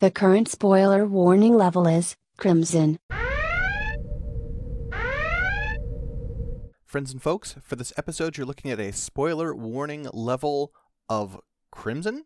The 0.00 0.10
current 0.10 0.48
spoiler 0.48 1.06
warning 1.06 1.54
level 1.54 1.86
is 1.86 2.16
Crimson. 2.36 2.98
Friends 6.84 7.12
and 7.12 7.22
folks, 7.22 7.54
for 7.62 7.76
this 7.76 7.92
episode, 7.96 8.36
you're 8.36 8.46
looking 8.46 8.72
at 8.72 8.80
a 8.80 8.92
spoiler 8.92 9.54
warning 9.54 10.08
level 10.12 10.72
of 11.08 11.40
Crimson. 11.70 12.24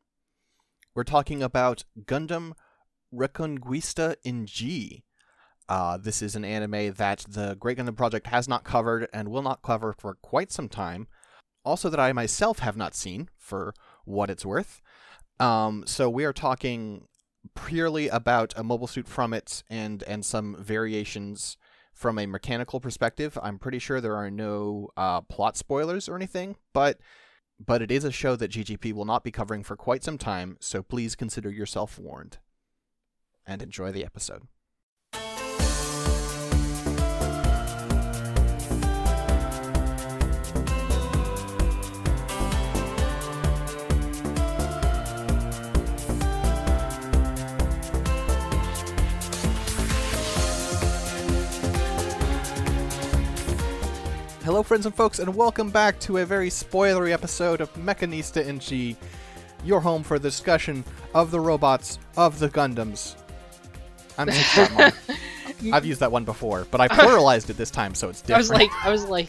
We're 0.94 1.04
talking 1.04 1.42
about 1.42 1.84
Gundam 2.06 2.52
Reconguista 3.14 4.16
in 4.24 4.46
G. 4.46 5.04
Uh, 5.68 5.98
this 5.98 6.22
is 6.22 6.34
an 6.34 6.46
anime 6.46 6.94
that 6.94 7.26
the 7.28 7.54
Great 7.60 7.76
Gundam 7.76 7.96
Project 7.96 8.28
has 8.28 8.48
not 8.48 8.64
covered 8.64 9.08
and 9.12 9.28
will 9.28 9.42
not 9.42 9.60
cover 9.60 9.92
for 9.92 10.14
quite 10.22 10.50
some 10.50 10.70
time. 10.70 11.06
Also, 11.66 11.90
that 11.90 12.00
I 12.00 12.14
myself 12.14 12.60
have 12.60 12.78
not 12.78 12.94
seen, 12.94 13.28
for 13.36 13.74
what 14.06 14.30
it's 14.30 14.46
worth. 14.46 14.80
Um, 15.38 15.84
so 15.86 16.08
we 16.08 16.24
are 16.24 16.32
talking 16.32 17.07
purely 17.54 18.08
about 18.08 18.52
a 18.56 18.62
mobile 18.62 18.86
suit 18.86 19.08
from 19.08 19.32
it 19.32 19.62
and 19.68 20.02
and 20.04 20.24
some 20.24 20.56
variations 20.58 21.56
from 21.92 22.18
a 22.18 22.26
mechanical 22.26 22.80
perspective. 22.80 23.36
I'm 23.42 23.58
pretty 23.58 23.78
sure 23.78 24.00
there 24.00 24.16
are 24.16 24.30
no 24.30 24.88
uh, 24.96 25.20
plot 25.22 25.56
spoilers 25.56 26.08
or 26.08 26.16
anything, 26.16 26.56
but 26.72 26.98
but 27.58 27.82
it 27.82 27.90
is 27.90 28.04
a 28.04 28.12
show 28.12 28.36
that 28.36 28.52
GGP 28.52 28.92
will 28.92 29.04
not 29.04 29.24
be 29.24 29.32
covering 29.32 29.64
for 29.64 29.76
quite 29.76 30.04
some 30.04 30.18
time, 30.18 30.56
so 30.60 30.82
please 30.82 31.16
consider 31.16 31.50
yourself 31.50 31.98
warned. 31.98 32.38
And 33.46 33.62
enjoy 33.62 33.90
the 33.90 34.04
episode. 34.04 34.42
Hello, 54.48 54.62
friends 54.62 54.86
and 54.86 54.94
folks, 54.94 55.18
and 55.18 55.36
welcome 55.36 55.68
back 55.68 56.00
to 56.00 56.16
a 56.16 56.24
very 56.24 56.48
spoilery 56.48 57.12
episode 57.12 57.60
of 57.60 57.70
Mechanista 57.74 58.42
in 58.46 58.58
G, 58.58 58.96
your 59.62 59.78
home 59.78 60.02
for 60.02 60.18
the 60.18 60.30
discussion 60.30 60.84
of 61.14 61.30
the 61.30 61.38
robots 61.38 61.98
of 62.16 62.38
the 62.38 62.48
Gundams. 62.48 63.16
I'm 64.16 64.30
I've 65.74 65.84
used 65.84 66.00
that 66.00 66.10
one 66.10 66.24
before, 66.24 66.66
but 66.70 66.80
I 66.80 66.88
pluralized 66.88 67.50
it 67.50 67.58
this 67.58 67.70
time, 67.70 67.94
so 67.94 68.08
it's 68.08 68.22
different. 68.22 68.36
I 68.36 68.38
was 68.38 68.50
like, 68.50 68.70
I 68.86 68.90
was 68.90 69.04
like, 69.04 69.28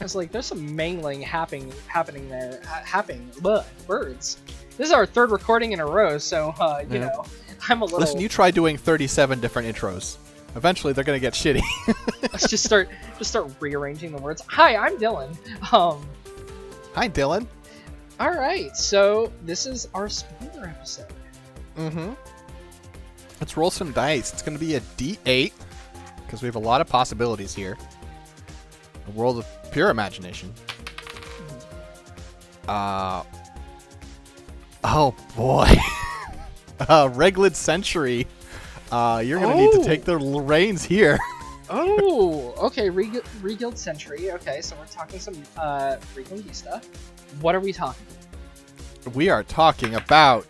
I 0.00 0.04
was 0.04 0.14
like, 0.14 0.30
there's 0.30 0.46
some 0.46 0.76
mangling 0.76 1.20
happening, 1.20 1.72
happening 1.88 2.28
there, 2.28 2.60
ha- 2.64 2.82
happening. 2.84 3.28
Bleh, 3.40 3.64
birds. 3.88 4.40
This 4.78 4.86
is 4.86 4.92
our 4.92 5.06
third 5.06 5.32
recording 5.32 5.72
in 5.72 5.80
a 5.80 5.86
row, 5.86 6.18
so 6.18 6.54
uh, 6.60 6.84
you 6.88 7.00
Yeah. 7.00 7.06
know, 7.06 7.24
I'm 7.68 7.82
a 7.82 7.84
little. 7.84 7.98
Listen, 7.98 8.20
you 8.20 8.28
try 8.28 8.52
doing 8.52 8.76
37 8.76 9.40
different 9.40 9.74
intros. 9.76 10.18
Eventually, 10.56 10.92
they're 10.92 11.04
gonna 11.04 11.18
get 11.18 11.34
shitty. 11.34 11.62
Let's 12.22 12.48
just 12.48 12.64
start, 12.64 12.88
just 13.18 13.30
start 13.30 13.50
rearranging 13.60 14.12
the 14.12 14.22
words. 14.22 14.42
Hi, 14.48 14.76
I'm 14.76 14.96
Dylan. 14.98 15.36
Um, 15.72 16.06
Hi, 16.94 17.08
Dylan. 17.08 17.46
all 18.20 18.30
right, 18.32 18.74
so 18.76 19.32
this 19.42 19.66
is 19.66 19.88
our 19.94 20.08
spoiler 20.08 20.66
episode. 20.66 21.12
Mm-hmm. 21.76 22.12
Let's 23.40 23.56
roll 23.56 23.70
some 23.70 23.90
dice. 23.92 24.32
It's 24.32 24.42
going 24.42 24.56
to 24.56 24.64
be 24.64 24.76
a 24.76 24.80
D8 24.80 25.52
because 26.24 26.40
we 26.40 26.46
have 26.46 26.54
a 26.54 26.60
lot 26.60 26.80
of 26.80 26.88
possibilities 26.88 27.52
here. 27.54 27.76
A 29.06 29.10
world 29.10 29.38
of 29.38 29.46
pure 29.72 29.90
imagination. 29.90 30.52
Uh. 32.68 33.22
Oh 34.82 35.14
boy. 35.36 35.66
uh, 36.80 37.08
Reglid 37.08 37.54
Century. 37.54 38.26
Uh, 38.92 39.22
you're 39.24 39.40
going 39.40 39.56
to 39.56 39.60
need 39.62 39.70
Oh. 39.74 39.82
to 39.82 39.84
take 39.84 40.04
the 40.04 40.18
l- 40.18 40.40
reins 40.40 40.82
here. 40.84 41.18
Oh, 41.70 42.52
okay, 42.58 42.90
Reg- 42.90 43.24
Reguild 43.40 43.78
Century. 43.78 44.30
Okay, 44.32 44.60
so 44.60 44.76
we're 44.78 44.84
talking 44.84 45.18
some 45.18 45.34
uh, 45.56 45.96
Reconguista. 46.14 46.84
What 47.40 47.54
are 47.54 47.60
we 47.60 47.72
talking? 47.72 48.04
we 49.14 49.30
are 49.30 49.42
talking 49.42 49.94
about 49.94 50.46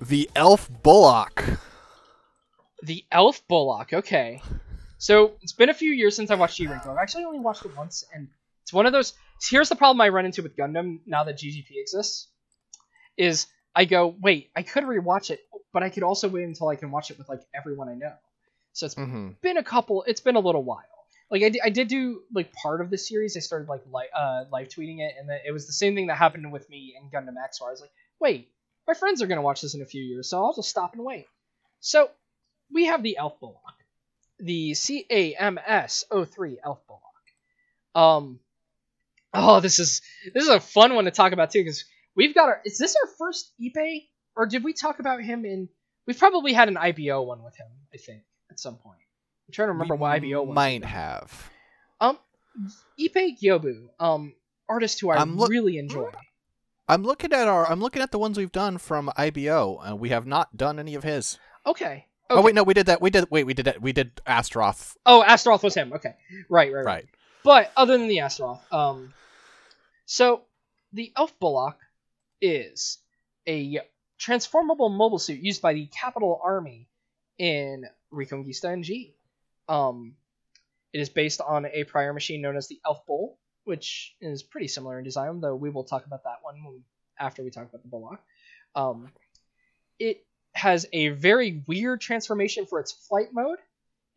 the 0.00 0.30
Elf 0.34 0.70
Bullock. 0.82 1.44
The 2.82 3.04
Elf 3.12 3.46
Bullock. 3.46 3.92
Okay. 3.92 4.40
So 4.96 5.32
it's 5.42 5.52
been 5.52 5.68
a 5.68 5.74
few 5.74 5.92
years 5.92 6.16
since 6.16 6.30
I 6.30 6.36
watched 6.36 6.56
G-Reco. 6.56 6.86
I've 6.88 6.96
actually 6.98 7.24
only 7.26 7.40
watched 7.40 7.66
it 7.66 7.76
once, 7.76 8.02
and 8.14 8.28
it's 8.62 8.72
one 8.72 8.86
of 8.86 8.92
those. 8.92 9.12
Here's 9.50 9.68
the 9.68 9.76
problem 9.76 10.00
I 10.00 10.08
run 10.08 10.24
into 10.24 10.42
with 10.42 10.56
Gundam 10.56 11.00
now 11.06 11.24
that 11.24 11.36
GGP 11.36 11.66
exists: 11.76 12.28
is 13.18 13.46
I 13.76 13.84
go, 13.84 14.14
wait, 14.22 14.50
I 14.56 14.62
could 14.62 14.84
rewatch 14.84 15.30
it, 15.30 15.40
but 15.74 15.82
I 15.82 15.90
could 15.90 16.02
also 16.04 16.28
wait 16.28 16.44
until 16.44 16.68
I 16.68 16.76
can 16.76 16.90
watch 16.90 17.10
it 17.10 17.18
with 17.18 17.28
like 17.28 17.42
everyone 17.54 17.90
I 17.90 17.94
know. 17.96 18.14
So 18.72 18.86
it's 18.86 18.94
Mm-hmm. 18.94 19.32
been 19.42 19.58
a 19.58 19.62
couple. 19.62 20.04
It's 20.06 20.22
been 20.22 20.36
a 20.36 20.40
little 20.40 20.62
while. 20.64 20.82
Like 21.30 21.42
I, 21.42 21.50
I 21.66 21.70
did 21.70 21.88
do 21.88 22.22
like 22.32 22.52
part 22.54 22.80
of 22.80 22.88
the 22.90 22.96
series. 22.98 23.36
I 23.36 23.40
started 23.40 23.68
like 23.68 23.82
li- 23.92 24.08
uh, 24.16 24.44
live 24.50 24.68
tweeting 24.68 25.00
it, 25.00 25.14
and 25.18 25.28
then 25.28 25.40
it 25.46 25.52
was 25.52 25.66
the 25.66 25.72
same 25.72 25.94
thing 25.94 26.06
that 26.06 26.16
happened 26.16 26.50
with 26.52 26.68
me 26.70 26.96
in 26.98 27.10
Gundam 27.10 27.34
X, 27.42 27.60
where 27.60 27.68
I 27.68 27.72
was 27.72 27.80
like, 27.82 27.92
wait, 28.20 28.48
my 28.88 28.94
friends 28.94 29.20
are 29.22 29.26
gonna 29.26 29.42
watch 29.42 29.60
this 29.60 29.74
in 29.74 29.82
a 29.82 29.86
few 29.86 30.02
years, 30.02 30.28
so 30.30 30.42
I'll 30.44 30.54
just 30.54 30.68
stop 30.70 30.94
and 30.94 31.04
wait. 31.04 31.26
So 31.80 32.10
we 32.72 32.86
have 32.86 33.02
the 33.02 33.16
Elf 33.18 33.38
Bullock, 33.40 33.58
the 34.38 34.72
CAMS03 34.72 36.56
Elf 36.64 36.80
Bullock. 36.86 37.02
Um, 37.94 38.40
oh, 39.32 39.60
this 39.60 39.78
is 39.78 40.02
this 40.32 40.44
is 40.44 40.50
a 40.50 40.60
fun 40.60 40.94
one 40.94 41.04
to 41.06 41.10
talk 41.10 41.32
about 41.32 41.50
too, 41.50 41.60
because 41.60 41.84
we've 42.14 42.34
got 42.34 42.48
our. 42.48 42.60
Is 42.64 42.78
this 42.78 42.96
our 43.02 43.10
first 43.18 43.52
Ippei, 43.60 44.08
or 44.36 44.46
did 44.46 44.64
we 44.64 44.72
talk 44.72 44.98
about 44.98 45.22
him 45.22 45.44
in? 45.44 45.68
We've 46.06 46.18
probably 46.18 46.52
had 46.52 46.68
an 46.68 46.76
IBO 46.76 47.22
one 47.22 47.42
with 47.42 47.56
him, 47.56 47.66
I 47.92 47.96
think, 47.96 48.22
at 48.50 48.58
some 48.60 48.76
point. 48.76 48.98
I'm 49.48 49.52
trying 49.52 49.68
to 49.68 49.72
remember 49.72 49.94
what 49.96 50.10
IBO 50.12 50.42
was. 50.42 50.54
might 50.54 50.84
have. 50.84 51.50
Um, 52.00 52.18
Ippei 53.00 53.38
Gyobu, 53.40 53.88
um, 53.98 54.34
artist 54.68 55.00
who 55.00 55.10
I 55.10 55.16
I'm 55.16 55.36
look- 55.36 55.50
really 55.50 55.78
enjoy. 55.78 56.10
I'm 56.86 57.02
looking 57.02 57.32
at 57.32 57.48
our. 57.48 57.66
I'm 57.66 57.80
looking 57.80 58.02
at 58.02 58.10
the 58.10 58.18
ones 58.18 58.36
we've 58.36 58.52
done 58.52 58.76
from 58.76 59.10
IBO, 59.16 59.78
and 59.82 59.98
we 59.98 60.10
have 60.10 60.26
not 60.26 60.54
done 60.56 60.78
any 60.78 60.94
of 60.94 61.02
his. 61.02 61.38
Okay. 61.66 62.04
Oh 62.28 62.42
wait, 62.42 62.54
no, 62.54 62.62
we 62.62 62.74
did 62.74 62.86
that. 62.86 63.00
We 63.00 63.08
did. 63.10 63.30
Wait, 63.30 63.44
we 63.44 63.54
did 63.54 63.64
that. 63.66 63.80
We 63.80 63.92
did 63.92 64.20
Astaroth. 64.26 64.94
Oh, 65.06 65.22
Astaroth 65.22 65.62
was 65.62 65.74
him. 65.74 65.94
Okay. 65.94 66.14
Right, 66.50 66.70
right, 66.72 66.84
right. 66.84 66.84
Right. 66.84 67.06
But 67.42 67.72
other 67.76 67.96
than 67.96 68.08
the 68.08 68.20
Astaroth, 68.20 68.60
um, 68.70 69.14
so 70.06 70.42
the 70.92 71.10
Elf 71.16 71.38
Bullock 71.38 71.78
is 72.42 72.98
a 73.46 73.80
transformable 74.18 74.88
mobile 74.88 75.18
suit 75.18 75.40
used 75.40 75.62
by 75.62 75.74
the 75.74 75.86
Capital 75.86 76.40
Army 76.42 76.88
in 77.38 77.84
Reconguista 78.12 78.72
in 78.72 78.82
G. 78.82 79.14
Um, 79.68 80.16
it 80.92 81.00
is 81.00 81.08
based 81.08 81.40
on 81.40 81.66
a 81.66 81.84
prior 81.84 82.12
machine 82.12 82.40
known 82.40 82.56
as 82.56 82.68
the 82.68 82.80
Elf 82.86 83.04
Bull, 83.06 83.38
which 83.64 84.14
is 84.20 84.42
pretty 84.42 84.68
similar 84.68 84.98
in 84.98 85.04
design, 85.04 85.40
though 85.40 85.56
we 85.56 85.70
will 85.70 85.84
talk 85.84 86.06
about 86.06 86.24
that 86.24 86.38
one 86.42 86.82
after 87.18 87.42
we 87.42 87.50
talk 87.50 87.68
about 87.68 87.82
the 87.82 87.88
Bullock. 87.88 88.20
Um, 88.74 89.10
it 89.98 90.24
has 90.52 90.86
a 90.92 91.08
very 91.08 91.62
weird 91.66 92.00
transformation 92.00 92.66
for 92.66 92.78
its 92.80 92.92
flight 92.92 93.32
mode. 93.32 93.58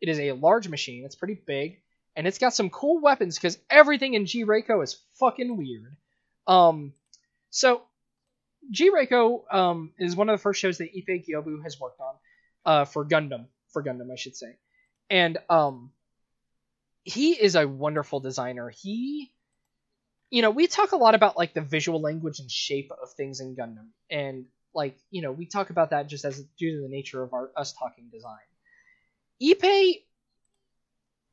It 0.00 0.08
is 0.08 0.20
a 0.20 0.32
large 0.32 0.68
machine. 0.68 1.04
It's 1.04 1.16
pretty 1.16 1.34
big, 1.34 1.80
and 2.14 2.26
it's 2.26 2.38
got 2.38 2.54
some 2.54 2.70
cool 2.70 3.00
weapons 3.00 3.36
because 3.36 3.58
everything 3.68 4.14
in 4.14 4.26
G 4.26 4.44
Reco 4.44 4.82
is 4.82 5.00
fucking 5.18 5.56
weird. 5.56 5.96
Um, 6.46 6.92
so 7.50 7.82
G 8.70 8.90
Reco 8.90 9.42
um 9.52 9.92
is 9.98 10.16
one 10.16 10.28
of 10.28 10.38
the 10.38 10.42
first 10.42 10.60
shows 10.60 10.78
that 10.78 10.94
Ippei 10.94 11.24
Gyobu 11.26 11.62
has 11.62 11.78
worked 11.80 12.00
on, 12.00 12.14
uh, 12.64 12.84
for 12.84 13.04
Gundam, 13.04 13.46
for 13.72 13.82
Gundam, 13.82 14.12
I 14.12 14.16
should 14.16 14.36
say, 14.36 14.56
and 15.10 15.38
um, 15.48 15.92
he 17.04 17.32
is 17.32 17.54
a 17.54 17.66
wonderful 17.66 18.20
designer. 18.20 18.68
He, 18.68 19.32
you 20.30 20.42
know, 20.42 20.50
we 20.50 20.66
talk 20.66 20.92
a 20.92 20.96
lot 20.96 21.14
about 21.14 21.36
like 21.36 21.54
the 21.54 21.62
visual 21.62 22.00
language 22.00 22.40
and 22.40 22.50
shape 22.50 22.90
of 23.02 23.12
things 23.12 23.40
in 23.40 23.56
Gundam, 23.56 23.88
and 24.10 24.46
like 24.74 24.96
you 25.10 25.22
know, 25.22 25.32
we 25.32 25.46
talk 25.46 25.70
about 25.70 25.90
that 25.90 26.08
just 26.08 26.24
as 26.24 26.42
due 26.58 26.76
to 26.76 26.82
the 26.82 26.88
nature 26.88 27.22
of 27.22 27.32
our 27.32 27.50
us 27.56 27.72
talking 27.72 28.08
design. 28.12 28.36
Ippei 29.42 30.02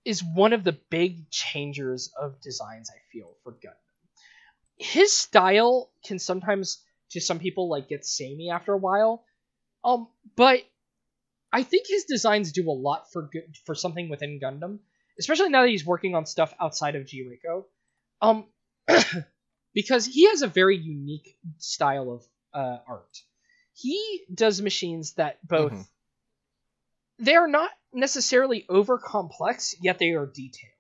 is 0.05 0.23
one 0.23 0.53
of 0.53 0.63
the 0.63 0.77
big 0.89 1.29
changers 1.31 2.13
of 2.19 2.39
designs 2.39 2.89
I 2.89 2.99
feel 3.11 3.35
for 3.43 3.53
Gundam. 3.53 3.73
His 4.77 5.11
style 5.13 5.89
can 6.05 6.19
sometimes 6.19 6.84
to 7.11 7.21
some 7.21 7.39
people 7.39 7.69
like 7.69 7.87
get 7.89 8.05
samey 8.05 8.49
after 8.49 8.73
a 8.73 8.77
while. 8.77 9.23
Um 9.83 10.07
but 10.35 10.61
I 11.51 11.63
think 11.63 11.87
his 11.87 12.05
designs 12.05 12.51
do 12.51 12.69
a 12.69 12.71
lot 12.71 13.11
for 13.11 13.29
good 13.31 13.55
for 13.65 13.75
something 13.75 14.09
within 14.09 14.39
Gundam, 14.39 14.79
especially 15.19 15.49
now 15.49 15.61
that 15.61 15.69
he's 15.69 15.85
working 15.85 16.15
on 16.15 16.25
stuff 16.25 16.53
outside 16.59 16.95
of 16.95 17.05
G-Reco. 17.05 17.65
Um 18.21 18.45
because 19.73 20.05
he 20.05 20.27
has 20.29 20.41
a 20.41 20.47
very 20.47 20.77
unique 20.77 21.37
style 21.57 22.11
of 22.11 22.23
uh, 22.53 22.77
art. 22.87 23.17
He 23.73 24.23
does 24.33 24.61
machines 24.61 25.13
that 25.15 25.45
both 25.45 25.73
Mhm. 25.73 25.85
they 27.19 27.35
are 27.35 27.47
not 27.47 27.69
necessarily 27.93 28.65
over 28.69 28.97
complex, 28.97 29.75
yet 29.81 29.99
they 29.99 30.11
are 30.11 30.25
detailed. 30.25 30.71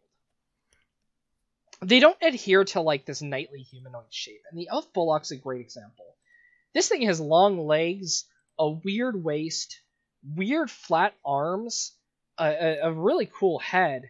They 1.81 1.99
don't 1.99 2.17
adhere 2.21 2.63
to 2.65 2.81
like 2.81 3.05
this 3.05 3.21
knightly 3.21 3.61
humanoid 3.61 4.11
shape, 4.11 4.41
and 4.49 4.59
the 4.59 4.69
elf 4.69 4.91
bullock's 4.93 5.31
a 5.31 5.35
great 5.35 5.61
example. 5.61 6.05
This 6.73 6.89
thing 6.89 7.03
has 7.03 7.19
long 7.19 7.65
legs, 7.67 8.25
a 8.57 8.69
weird 8.69 9.23
waist, 9.23 9.79
weird 10.23 10.71
flat 10.71 11.13
arms, 11.23 11.91
a, 12.37 12.45
a, 12.45 12.79
a 12.89 12.91
really 12.93 13.29
cool 13.31 13.59
head, 13.59 14.09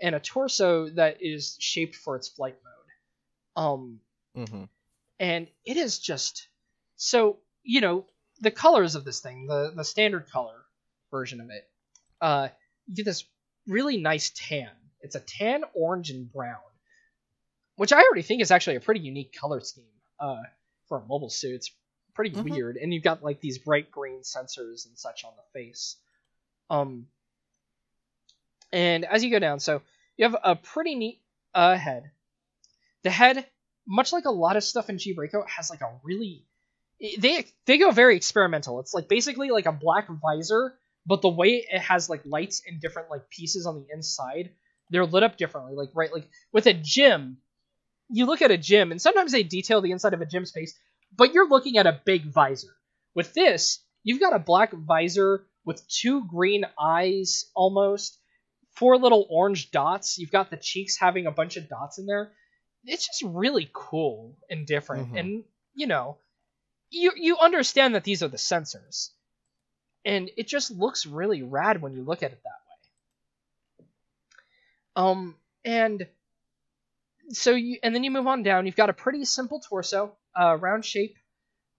and 0.00 0.14
a 0.14 0.20
torso 0.20 0.88
that 0.90 1.18
is 1.20 1.56
shaped 1.58 1.94
for 1.96 2.16
its 2.16 2.28
flight 2.28 2.56
mode. 2.64 3.64
Um, 3.64 4.00
Mm-hmm. 4.36 4.64
and 5.18 5.48
it 5.64 5.78
is 5.78 5.98
just 5.98 6.46
so 6.96 7.38
you 7.62 7.80
know 7.80 8.04
the 8.40 8.50
colors 8.50 8.94
of 8.94 9.04
this 9.06 9.20
thing, 9.20 9.46
the 9.46 9.72
the 9.74 9.84
standard 9.84 10.28
color 10.30 10.58
version 11.10 11.40
of 11.40 11.48
it. 11.48 11.66
Uh, 12.20 12.48
you 12.86 12.96
get 12.96 13.06
this 13.06 13.24
really 13.66 13.96
nice 13.96 14.30
tan. 14.34 14.68
It's 15.00 15.14
a 15.14 15.20
tan, 15.20 15.64
orange, 15.74 16.10
and 16.10 16.30
brown, 16.30 16.60
which 17.76 17.92
I 17.92 18.02
already 18.02 18.22
think 18.22 18.42
is 18.42 18.50
actually 18.50 18.76
a 18.76 18.80
pretty 18.80 19.00
unique 19.00 19.32
color 19.32 19.60
scheme 19.60 19.84
uh, 20.18 20.42
for 20.88 20.98
a 20.98 21.06
mobile 21.06 21.30
suit. 21.30 21.54
It's 21.54 21.70
pretty 22.14 22.30
Mhm. 22.34 22.44
weird, 22.50 22.76
and 22.76 22.92
you've 22.92 23.02
got 23.04 23.22
like 23.22 23.40
these 23.40 23.58
bright 23.58 23.90
green 23.90 24.20
sensors 24.20 24.86
and 24.86 24.98
such 24.98 25.24
on 25.24 25.32
the 25.36 25.42
face. 25.58 25.96
Um, 26.70 27.08
and 28.72 29.04
as 29.04 29.22
you 29.24 29.30
go 29.30 29.38
down, 29.38 29.60
so 29.60 29.82
you 30.16 30.24
have 30.24 30.36
a 30.42 30.56
pretty 30.56 30.94
neat 30.94 31.20
uh, 31.54 31.76
head. 31.76 32.10
The 33.02 33.10
head, 33.10 33.46
much 33.86 34.12
like 34.12 34.24
a 34.24 34.30
lot 34.30 34.56
of 34.56 34.64
stuff 34.64 34.90
in 34.90 34.98
G-Reco, 34.98 35.46
has 35.48 35.70
like 35.70 35.80
a 35.80 35.98
really 36.02 36.44
they 37.18 37.46
they 37.66 37.78
go 37.78 37.90
very 37.90 38.16
experimental. 38.16 38.80
It's 38.80 38.94
like 38.94 39.08
basically 39.08 39.50
like 39.50 39.66
a 39.66 39.72
black 39.72 40.08
visor, 40.08 40.78
but 41.04 41.22
the 41.22 41.28
way 41.28 41.66
it 41.70 41.80
has 41.80 42.08
like 42.10 42.22
lights 42.24 42.62
and 42.66 42.80
different 42.80 43.10
like 43.10 43.28
pieces 43.30 43.66
on 43.66 43.76
the 43.76 43.86
inside, 43.92 44.50
they're 44.90 45.06
lit 45.06 45.22
up 45.22 45.36
differently. 45.36 45.74
Like 45.74 45.90
right, 45.94 46.12
like 46.12 46.28
with 46.52 46.66
a 46.66 46.74
GM, 46.74 47.36
you 48.08 48.26
look 48.26 48.42
at 48.42 48.50
a 48.50 48.58
GM, 48.58 48.90
and 48.90 49.00
sometimes 49.00 49.32
they 49.32 49.42
detail 49.42 49.80
the 49.80 49.90
inside 49.90 50.14
of 50.14 50.20
a 50.20 50.26
GM 50.26 50.46
space, 50.46 50.78
but 51.16 51.32
you're 51.32 51.48
looking 51.48 51.78
at 51.78 51.86
a 51.86 52.00
big 52.04 52.26
visor. 52.26 52.74
With 53.14 53.32
this, 53.34 53.80
you've 54.04 54.20
got 54.20 54.34
a 54.34 54.38
black 54.38 54.72
visor 54.72 55.46
with 55.64 55.86
two 55.88 56.26
green 56.26 56.64
eyes 56.78 57.46
almost, 57.54 58.18
four 58.74 58.98
little 58.98 59.26
orange 59.30 59.70
dots. 59.70 60.18
You've 60.18 60.30
got 60.30 60.50
the 60.50 60.56
cheeks 60.56 60.96
having 60.98 61.26
a 61.26 61.32
bunch 61.32 61.56
of 61.56 61.68
dots 61.68 61.98
in 61.98 62.06
there. 62.06 62.32
It's 62.84 63.06
just 63.06 63.22
really 63.22 63.68
cool 63.72 64.36
and 64.48 64.66
different. 64.66 65.12
Mhm. 65.12 65.18
And 65.18 65.44
you 65.74 65.86
know, 65.86 66.18
you 66.90 67.12
you 67.16 67.36
understand 67.38 67.94
that 67.94 68.04
these 68.04 68.22
are 68.22 68.28
the 68.28 68.36
sensors. 68.36 69.10
And 70.04 70.30
it 70.36 70.46
just 70.46 70.70
looks 70.70 71.04
really 71.04 71.42
rad 71.42 71.82
when 71.82 71.94
you 71.94 72.04
look 72.04 72.22
at 72.22 72.32
it 72.32 72.40
that 72.44 73.84
way. 73.84 73.86
Um 74.94 75.36
and 75.64 76.06
so 77.30 77.52
you 77.52 77.78
and 77.82 77.94
then 77.94 78.04
you 78.04 78.10
move 78.10 78.26
on 78.26 78.42
down, 78.42 78.66
you've 78.66 78.76
got 78.76 78.90
a 78.90 78.94
pretty 78.94 79.24
simple 79.24 79.60
torso, 79.60 80.16
uh 80.38 80.56
round 80.56 80.84
shape. 80.84 81.16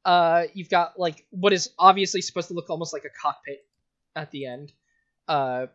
Uh 0.05 0.43
you've 0.53 0.69
got 0.69 0.99
like 0.99 1.25
what 1.29 1.53
is 1.53 1.69
obviously 1.77 2.21
supposed 2.21 2.47
to 2.49 2.53
look 2.53 2.69
almost 2.69 2.93
like 2.93 3.05
a 3.05 3.21
cockpit 3.21 3.65
at 4.15 4.31
the 4.31 4.45
end. 4.45 4.71
Uh 5.27 5.67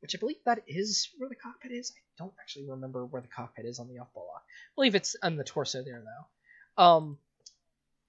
which 0.00 0.16
I 0.16 0.18
believe 0.18 0.36
that 0.46 0.62
is 0.66 1.10
where 1.18 1.28
the 1.28 1.34
cockpit 1.34 1.72
is. 1.72 1.92
I 1.94 2.00
don't 2.16 2.32
actually 2.40 2.70
remember 2.70 3.04
where 3.04 3.20
the 3.20 3.28
cockpit 3.28 3.66
is 3.66 3.78
on 3.78 3.88
the 3.88 3.98
Elf 3.98 4.12
Bullock. 4.14 4.42
I 4.42 4.74
believe 4.74 4.94
it's 4.94 5.14
on 5.22 5.36
the 5.36 5.44
torso 5.44 5.82
there 5.84 6.02
though. 6.04 6.82
Um 6.82 7.18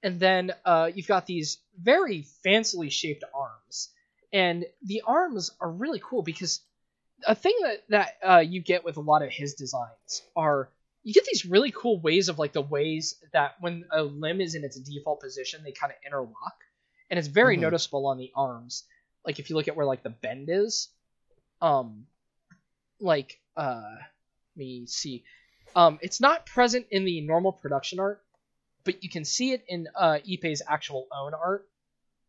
and 0.03 0.19
then 0.19 0.51
uh, 0.65 0.89
you've 0.94 1.07
got 1.07 1.27
these 1.27 1.59
very 1.79 2.25
fancily 2.44 2.91
shaped 2.91 3.24
arms, 3.35 3.89
and 4.33 4.65
the 4.83 5.03
arms 5.06 5.51
are 5.59 5.69
really 5.69 6.01
cool 6.03 6.24
because 6.24 6.62
a 7.27 7.35
thing 7.35 7.56
that 7.62 7.83
that 7.89 8.17
uh, 8.27 8.39
you 8.39 8.62
get 8.62 8.83
with 8.83 8.97
a 8.97 9.01
lot 9.01 9.21
of 9.21 9.29
his 9.29 9.53
designs 9.53 10.24
are 10.35 10.69
you 11.03 11.13
get 11.13 11.25
these 11.25 11.45
really 11.45 11.71
cool 11.71 12.00
ways 12.00 12.30
of 12.30 12.38
like 12.39 12.53
the 12.53 12.62
ways 12.62 13.15
that 13.33 13.56
when 13.59 13.86
a 13.92 14.03
limb 14.03 14.42
is 14.42 14.56
in 14.56 14.63
its 14.63 14.80
default 14.80 15.19
position 15.21 15.63
they 15.63 15.71
kind 15.71 15.92
of 15.92 15.98
interlock, 16.06 16.56
and 17.09 17.18
it's 17.18 17.27
very 17.27 17.57
Mhm. 17.57 17.62
noticeable 17.62 18.06
on 18.07 18.18
the 18.18 18.31
arms. 18.36 18.83
Like 19.25 19.39
if 19.39 19.50
you 19.50 19.56
look 19.56 19.68
at 19.68 19.75
where 19.75 19.86
like 19.86 20.03
the 20.03 20.09
bend 20.09 20.50
is, 20.50 20.89
um, 21.62 22.07
like 23.00 23.39
uh, 23.57 23.95
let 23.95 24.57
me 24.57 24.86
see, 24.88 25.24
um, 25.75 26.00
it's 26.01 26.19
not 26.19 26.45
present 26.45 26.88
in 26.92 27.06
the 27.06 27.21
normal 27.21 27.51
production 27.51 28.00
art 28.00 28.24
but 28.83 29.03
you 29.03 29.09
can 29.09 29.25
see 29.25 29.51
it 29.51 29.63
in 29.68 29.88
uh, 29.95 30.18
Ippei's 30.27 30.62
actual 30.68 31.07
own 31.12 31.33
art 31.33 31.68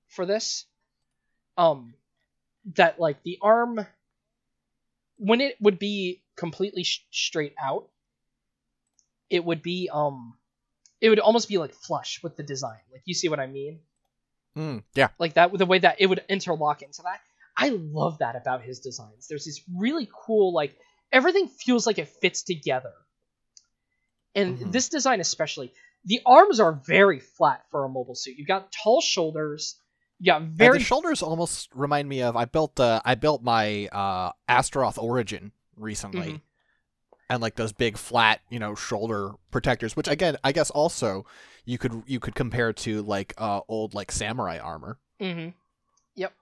for 0.09 0.27
this. 0.27 0.67
Um, 1.57 1.95
that 2.77 3.01
like 3.01 3.23
the 3.23 3.39
arm, 3.43 3.87
when 5.17 5.41
it 5.41 5.57
would 5.61 5.79
be 5.79 6.23
completely 6.37 6.85
sh- 6.85 7.07
straight 7.11 7.55
out, 7.61 7.89
it 9.33 9.45
would 9.45 9.63
be 9.63 9.89
um, 9.93 10.35
it 11.01 11.09
would 11.09 11.19
almost 11.19 11.49
be 11.49 11.59
like 11.59 11.75
flush 11.75 12.21
with 12.23 12.37
the 12.37 12.43
design. 12.43 12.79
Like 12.93 13.03
you 13.07 13.15
see 13.15 13.29
what 13.29 13.41
I 13.41 13.47
mean? 13.47 13.81
Mm, 14.57 14.83
yeah. 14.95 15.09
Like 15.19 15.35
that, 15.35 15.57
the 15.57 15.67
way 15.67 15.79
that 15.79 15.97
it 15.99 16.07
would 16.07 16.23
interlock 16.29 16.83
into 16.83 17.03
that. 17.03 17.21
I 17.57 17.71
love 17.71 18.19
that 18.19 18.37
about 18.37 18.63
his 18.63 18.81
designs. 18.81 19.27
There's 19.29 19.45
this 19.47 19.63
really 19.75 20.09
cool 20.27 20.53
like 20.55 20.77
everything 21.11 21.49
feels 21.49 21.87
like 21.87 21.99
it 21.99 22.09
fits 22.09 22.43
together. 22.43 22.93
And 24.35 24.59
Mhm. 24.59 24.73
this 24.73 24.89
design 24.89 25.21
especially, 25.21 25.73
the 26.05 26.21
arms 26.27 26.61
are 26.61 26.73
very 26.73 27.21
flat 27.21 27.65
for 27.71 27.85
a 27.85 27.89
mobile 27.89 28.15
suit. 28.15 28.37
You've 28.37 28.49
got 28.49 28.73
tall 28.73 29.01
shoulders. 29.01 29.79
Yeah, 30.21 30.41
very 30.43 30.79
the 30.79 30.85
shoulders 30.85 31.23
almost 31.23 31.69
remind 31.75 32.09
me 32.09 32.23
of 32.23 32.37
I 32.37 32.45
built 32.45 32.79
uh, 32.79 33.01
I 33.05 33.15
built 33.15 33.43
my 33.43 33.87
uh, 33.89 34.33
Astaroth 34.49 34.99
Origin 34.99 35.53
recently, 35.77 36.33
Mhm. 36.33 36.41
And 37.33 37.41
like 37.41 37.57
those 37.57 37.73
big 37.73 37.97
flat 37.97 38.41
you 38.51 38.59
know 38.59 38.75
shoulder 38.75 39.33
protectors, 39.51 39.97
which 39.97 40.09
again 40.09 40.37
I 40.45 40.53
guess 40.53 40.71
also 40.71 41.25
you 41.65 41.79
could 41.79 42.03
you 42.07 42.21
could 42.21 42.35
compare 42.35 42.73
to 42.73 43.03
like 43.03 43.35
uh, 43.39 43.61
old 43.69 43.95
like 43.95 44.13
samurai 44.13 44.59
armor. 44.59 44.99
Mm-hmm. 45.21 45.51
Yep. 46.17 46.33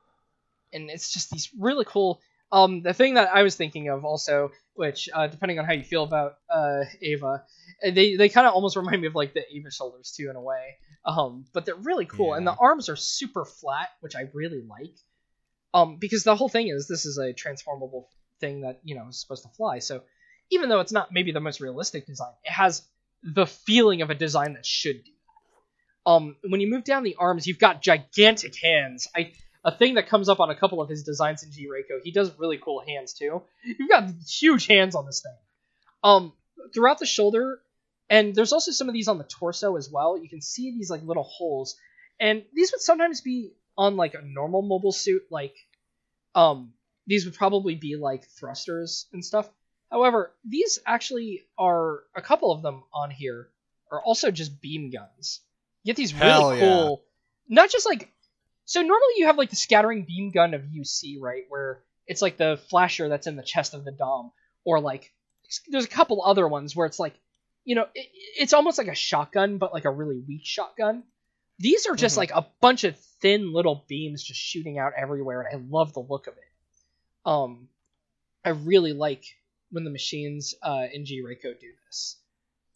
And 0.73 0.91
it's 0.91 1.13
just 1.13 1.31
these 1.31 1.51
really 1.59 1.85
cool. 1.87 2.21
Um, 2.53 2.83
the 2.83 2.93
thing 2.93 3.15
that 3.15 3.31
I 3.33 3.45
was 3.45 3.55
thinking 3.55 3.89
of 3.89 4.05
also, 4.05 4.51
which 4.75 5.09
uh, 5.15 5.29
depending 5.29 5.61
on 5.61 5.65
how 5.65 5.73
you 5.73 5.85
feel 5.85 6.03
about 6.03 6.35
uh 6.53 6.83
Ava, 7.01 7.45
uh, 7.87 7.91
they 7.93 8.17
they 8.17 8.29
kind 8.29 8.47
of 8.47 8.55
almost 8.55 8.77
remind 8.83 9.01
me 9.01 9.07
of 9.07 9.15
like 9.15 9.33
the 9.33 9.43
Ava 9.55 9.71
shoulders 9.71 10.13
too 10.17 10.29
in 10.29 10.37
a 10.37 10.43
way. 10.43 10.77
Um, 11.05 11.45
but 11.55 11.65
they're 11.65 11.77
really 11.77 12.07
cool, 12.07 12.35
and 12.35 12.47
the 12.47 12.55
arms 12.55 12.89
are 12.89 12.97
super 12.97 13.45
flat, 13.45 13.89
which 14.01 14.17
I 14.17 14.29
really 14.35 14.63
like. 14.69 14.97
Um, 15.73 15.99
because 15.99 16.25
the 16.25 16.35
whole 16.35 16.49
thing 16.49 16.69
is 16.69 16.89
this 16.89 17.07
is 17.07 17.17
a 17.17 17.33
transformable 17.33 18.11
thing 18.41 18.63
that 18.63 18.81
you 18.83 18.97
know 18.97 19.07
is 19.09 19.21
supposed 19.21 19.45
to 19.45 19.49
fly. 19.51 19.79
So 19.79 20.03
even 20.51 20.69
though 20.69 20.81
it's 20.81 20.93
not 20.93 21.13
maybe 21.13 21.33
the 21.33 21.41
most 21.41 21.61
realistic 21.61 22.07
design, 22.07 22.33
it 22.45 22.53
has 22.53 22.83
the 23.23 23.47
feeling 23.47 24.03
of 24.03 24.11
a 24.11 24.15
design 24.15 24.55
that 24.55 24.67
should 24.67 25.05
do 25.05 25.11
that. 26.07 26.11
Um, 26.11 26.37
when 26.49 26.61
you 26.61 26.71
move 26.71 26.85
down 26.85 27.03
the 27.03 27.17
arms, 27.19 27.47
you've 27.47 27.59
got 27.59 27.83
gigantic 27.83 28.57
hands. 28.57 29.09
I 29.15 29.33
a 29.65 29.77
thing 29.77 29.95
that 29.95 30.09
comes 30.09 30.29
up 30.29 30.41
on 30.41 30.51
a 30.51 30.55
couple 30.55 30.81
of 30.81 30.89
his 30.89 31.03
designs 31.03 31.43
in 31.43 31.53
G 31.53 31.67
Reco. 31.67 32.01
He 32.03 32.13
does 32.13 32.33
really 32.39 32.59
cool 32.59 32.83
hands 32.87 33.13
too. 33.13 33.43
You've 33.63 33.91
got 33.91 34.09
huge 34.27 34.67
hands 34.67 34.95
on 34.95 35.05
this 35.07 35.21
thing. 35.21 35.37
Um, 36.03 36.33
throughout 36.73 36.99
the 36.99 37.07
shoulder, 37.07 37.61
and 38.09 38.35
there's 38.35 38.53
also 38.53 38.73
some 38.73 38.89
of 38.89 38.95
these 38.95 39.09
on 39.09 39.19
the 39.19 39.25
torso 39.25 39.77
as 39.77 39.91
well. 39.91 40.19
You 40.19 40.29
can 40.29 40.41
see 40.41 40.73
these 40.73 40.91
like 40.91 41.03
little 41.03 41.25
holes, 41.25 41.77
and 42.19 42.43
these 42.55 42.73
would 42.73 42.81
sometimes 42.81 43.21
be 43.21 43.53
on 43.77 43.97
like 43.97 44.15
a 44.15 44.23
normal 44.23 44.63
mobile 44.63 44.93
suit. 44.93 45.23
Like, 45.31 45.55
um, 46.35 46.73
these 47.07 47.27
would 47.27 47.35
probably 47.35 47.75
be 47.75 47.97
like 47.97 48.25
thrusters 48.39 49.07
and 49.13 49.25
stuff. 49.25 49.49
However, 49.91 50.33
these 50.45 50.79
actually 50.87 51.43
are 51.59 52.05
a 52.15 52.23
couple 52.23 52.53
of 52.53 52.63
them 52.63 52.85
on 52.93 53.11
here 53.11 53.49
are 53.91 54.01
also 54.01 54.31
just 54.31 54.61
beam 54.61 54.91
guns. 54.91 55.41
You 55.83 55.91
get 55.91 55.97
these 55.97 56.15
really 56.15 56.27
Hell 56.31 56.55
yeah. 56.55 56.61
cool, 56.61 57.03
not 57.49 57.71
just 57.71 57.87
like 57.87 58.09
so 58.67 58.83
normally 58.83 59.15
you 59.17 59.27
have 59.27 59.37
like 59.39 59.51
the 59.51 59.57
scattering 59.57 60.05
beam 60.05 60.31
gun 60.31 60.55
of 60.55 60.63
UC, 60.63 61.17
right? 61.21 61.43
Where 61.49 61.83
it's 62.07 62.23
like 62.23 62.37
the 62.37 62.61
flasher 62.69 63.09
that's 63.09 63.27
in 63.27 63.35
the 63.37 63.43
chest 63.43 63.75
of 63.75 63.85
the 63.85 63.91
Dom, 63.91 64.31
or 64.65 64.81
like 64.81 65.13
there's 65.69 65.85
a 65.87 65.89
couple 65.89 66.23
other 66.25 66.47
ones 66.47 66.77
where 66.77 66.87
it's 66.87 67.01
like, 67.01 67.15
you 67.65 67.75
know, 67.75 67.87
it, 67.95 68.07
it's 68.39 68.53
almost 68.53 68.79
like 68.79 68.87
a 68.87 68.95
shotgun, 68.95 69.59
but 69.59 69.73
like 69.73 69.87
a 69.87 69.91
really 69.91 70.19
weak 70.21 70.43
shotgun. 70.45 71.03
These 71.59 71.87
are 71.87 71.97
just 71.97 72.15
Mhm. 72.15 72.19
like 72.19 72.31
a 72.31 72.47
bunch 72.61 72.85
of 72.85 72.97
thin 73.21 73.53
little 73.53 73.85
beams 73.89 74.23
just 74.23 74.41
shooting 74.41 74.79
out 74.79 74.93
everywhere, 74.97 75.43
and 75.43 75.61
I 75.61 75.67
love 75.69 75.93
the 75.93 76.01
look 76.01 76.29
of 76.29 76.35
it. 76.35 77.29
Um, 77.29 77.69
I 78.45 78.51
really 78.51 78.93
like 78.93 79.25
when 79.71 79.85
the 79.85 79.91
machines 79.91 80.55
uh, 80.63 80.87
in 80.93 81.05
G 81.05 81.23
Reco 81.23 81.59
do 81.59 81.73
this. 81.87 82.17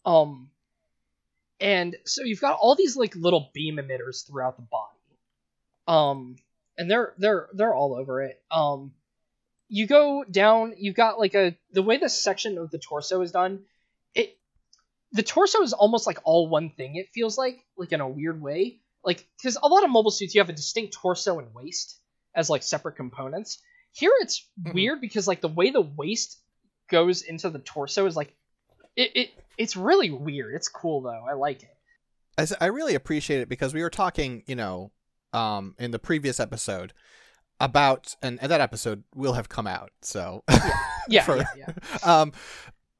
Um, 0.05 0.49
and 1.59 1.95
so 2.05 2.23
you've 2.23 2.41
got 2.41 2.57
all 2.59 2.75
these 2.75 2.97
like 2.97 3.15
little 3.15 3.49
beam 3.53 3.77
emitters 3.77 4.27
throughout 4.27 4.57
the 4.57 4.63
body 4.63 4.91
um 5.87 6.35
and 6.77 6.89
they're 6.89 7.13
they're 7.17 7.47
they're 7.53 7.73
all 7.73 7.95
over 7.95 8.21
it 8.21 8.41
um 8.51 8.91
you 9.69 9.87
go 9.87 10.23
down 10.29 10.73
you've 10.77 10.95
got 10.95 11.19
like 11.19 11.33
a 11.35 11.55
the 11.71 11.81
way 11.81 11.97
this 11.97 12.21
section 12.21 12.57
of 12.57 12.71
the 12.71 12.77
torso 12.77 13.21
is 13.21 13.31
done 13.31 13.61
it 14.13 14.37
the 15.11 15.23
torso 15.23 15.61
is 15.61 15.73
almost 15.73 16.07
like 16.07 16.19
all 16.23 16.49
one 16.49 16.69
thing 16.71 16.95
it 16.95 17.07
feels 17.13 17.37
like 17.37 17.59
like 17.77 17.91
in 17.91 18.01
a 18.01 18.07
weird 18.09 18.41
way 18.41 18.79
like 19.03 19.25
because 19.37 19.57
a 19.61 19.67
lot 19.67 19.83
of 19.83 19.89
mobile 19.89 20.11
suits 20.11 20.35
you 20.35 20.41
have 20.41 20.49
a 20.49 20.53
distinct 20.53 20.93
torso 20.93 21.39
and 21.39 21.53
waist 21.53 21.99
as 22.35 22.49
like 22.49 22.63
separate 22.63 22.95
components 22.97 23.61
here 23.91 24.11
it's 24.19 24.45
Mhm. 24.61 24.73
weird 24.73 25.01
because 25.01 25.27
like 25.27 25.39
the 25.41 25.47
way 25.47 25.69
the 25.69 25.81
waist 25.81 26.37
goes 26.89 27.21
into 27.21 27.49
the 27.49 27.59
torso 27.59 28.05
is 28.05 28.15
like 28.15 28.35
it, 28.95 29.11
it 29.15 29.29
it's 29.57 29.75
really 29.75 30.09
weird 30.11 30.55
it's 30.55 30.67
cool 30.69 31.01
though 31.01 31.25
i 31.29 31.33
like 31.33 31.63
it 31.63 31.69
I, 32.37 32.45
I 32.59 32.65
really 32.67 32.95
appreciate 32.95 33.39
it 33.39 33.47
because 33.47 33.73
we 33.73 33.81
were 33.81 33.89
talking, 33.89 34.43
you 34.45 34.55
know, 34.57 34.91
um 35.31 35.73
in 35.79 35.91
the 35.91 35.99
previous 35.99 36.37
episode 36.39 36.91
about 37.61 38.13
and, 38.21 38.37
and 38.41 38.51
that 38.51 38.59
episode 38.61 39.03
will 39.15 39.33
have 39.33 39.47
come 39.47 39.67
out. 39.67 39.91
So 40.01 40.43
Yeah, 41.07 41.23
for- 41.25 41.37
yeah, 41.37 41.45
yeah. 41.57 41.71
um 42.03 42.33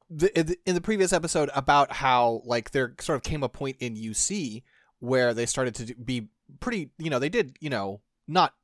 the, 0.08 0.38
in 0.38 0.46
the- 0.46 0.58
in 0.64 0.74
the 0.74 0.80
previous 0.80 1.12
episode 1.12 1.50
about 1.54 1.92
how 1.92 2.40
like 2.44 2.70
there 2.70 2.94
sort 3.00 3.16
of 3.16 3.22
came 3.22 3.42
a 3.42 3.48
point 3.50 3.76
in 3.80 3.94
UC 3.94 4.62
where 5.00 5.34
they 5.34 5.44
started 5.44 5.74
to 5.74 5.94
be 5.96 6.28
pretty 6.60 6.90
you 6.98 7.10
know 7.10 7.18
they 7.18 7.28
did 7.28 7.56
you 7.60 7.68
know 7.68 8.00
not 8.26 8.54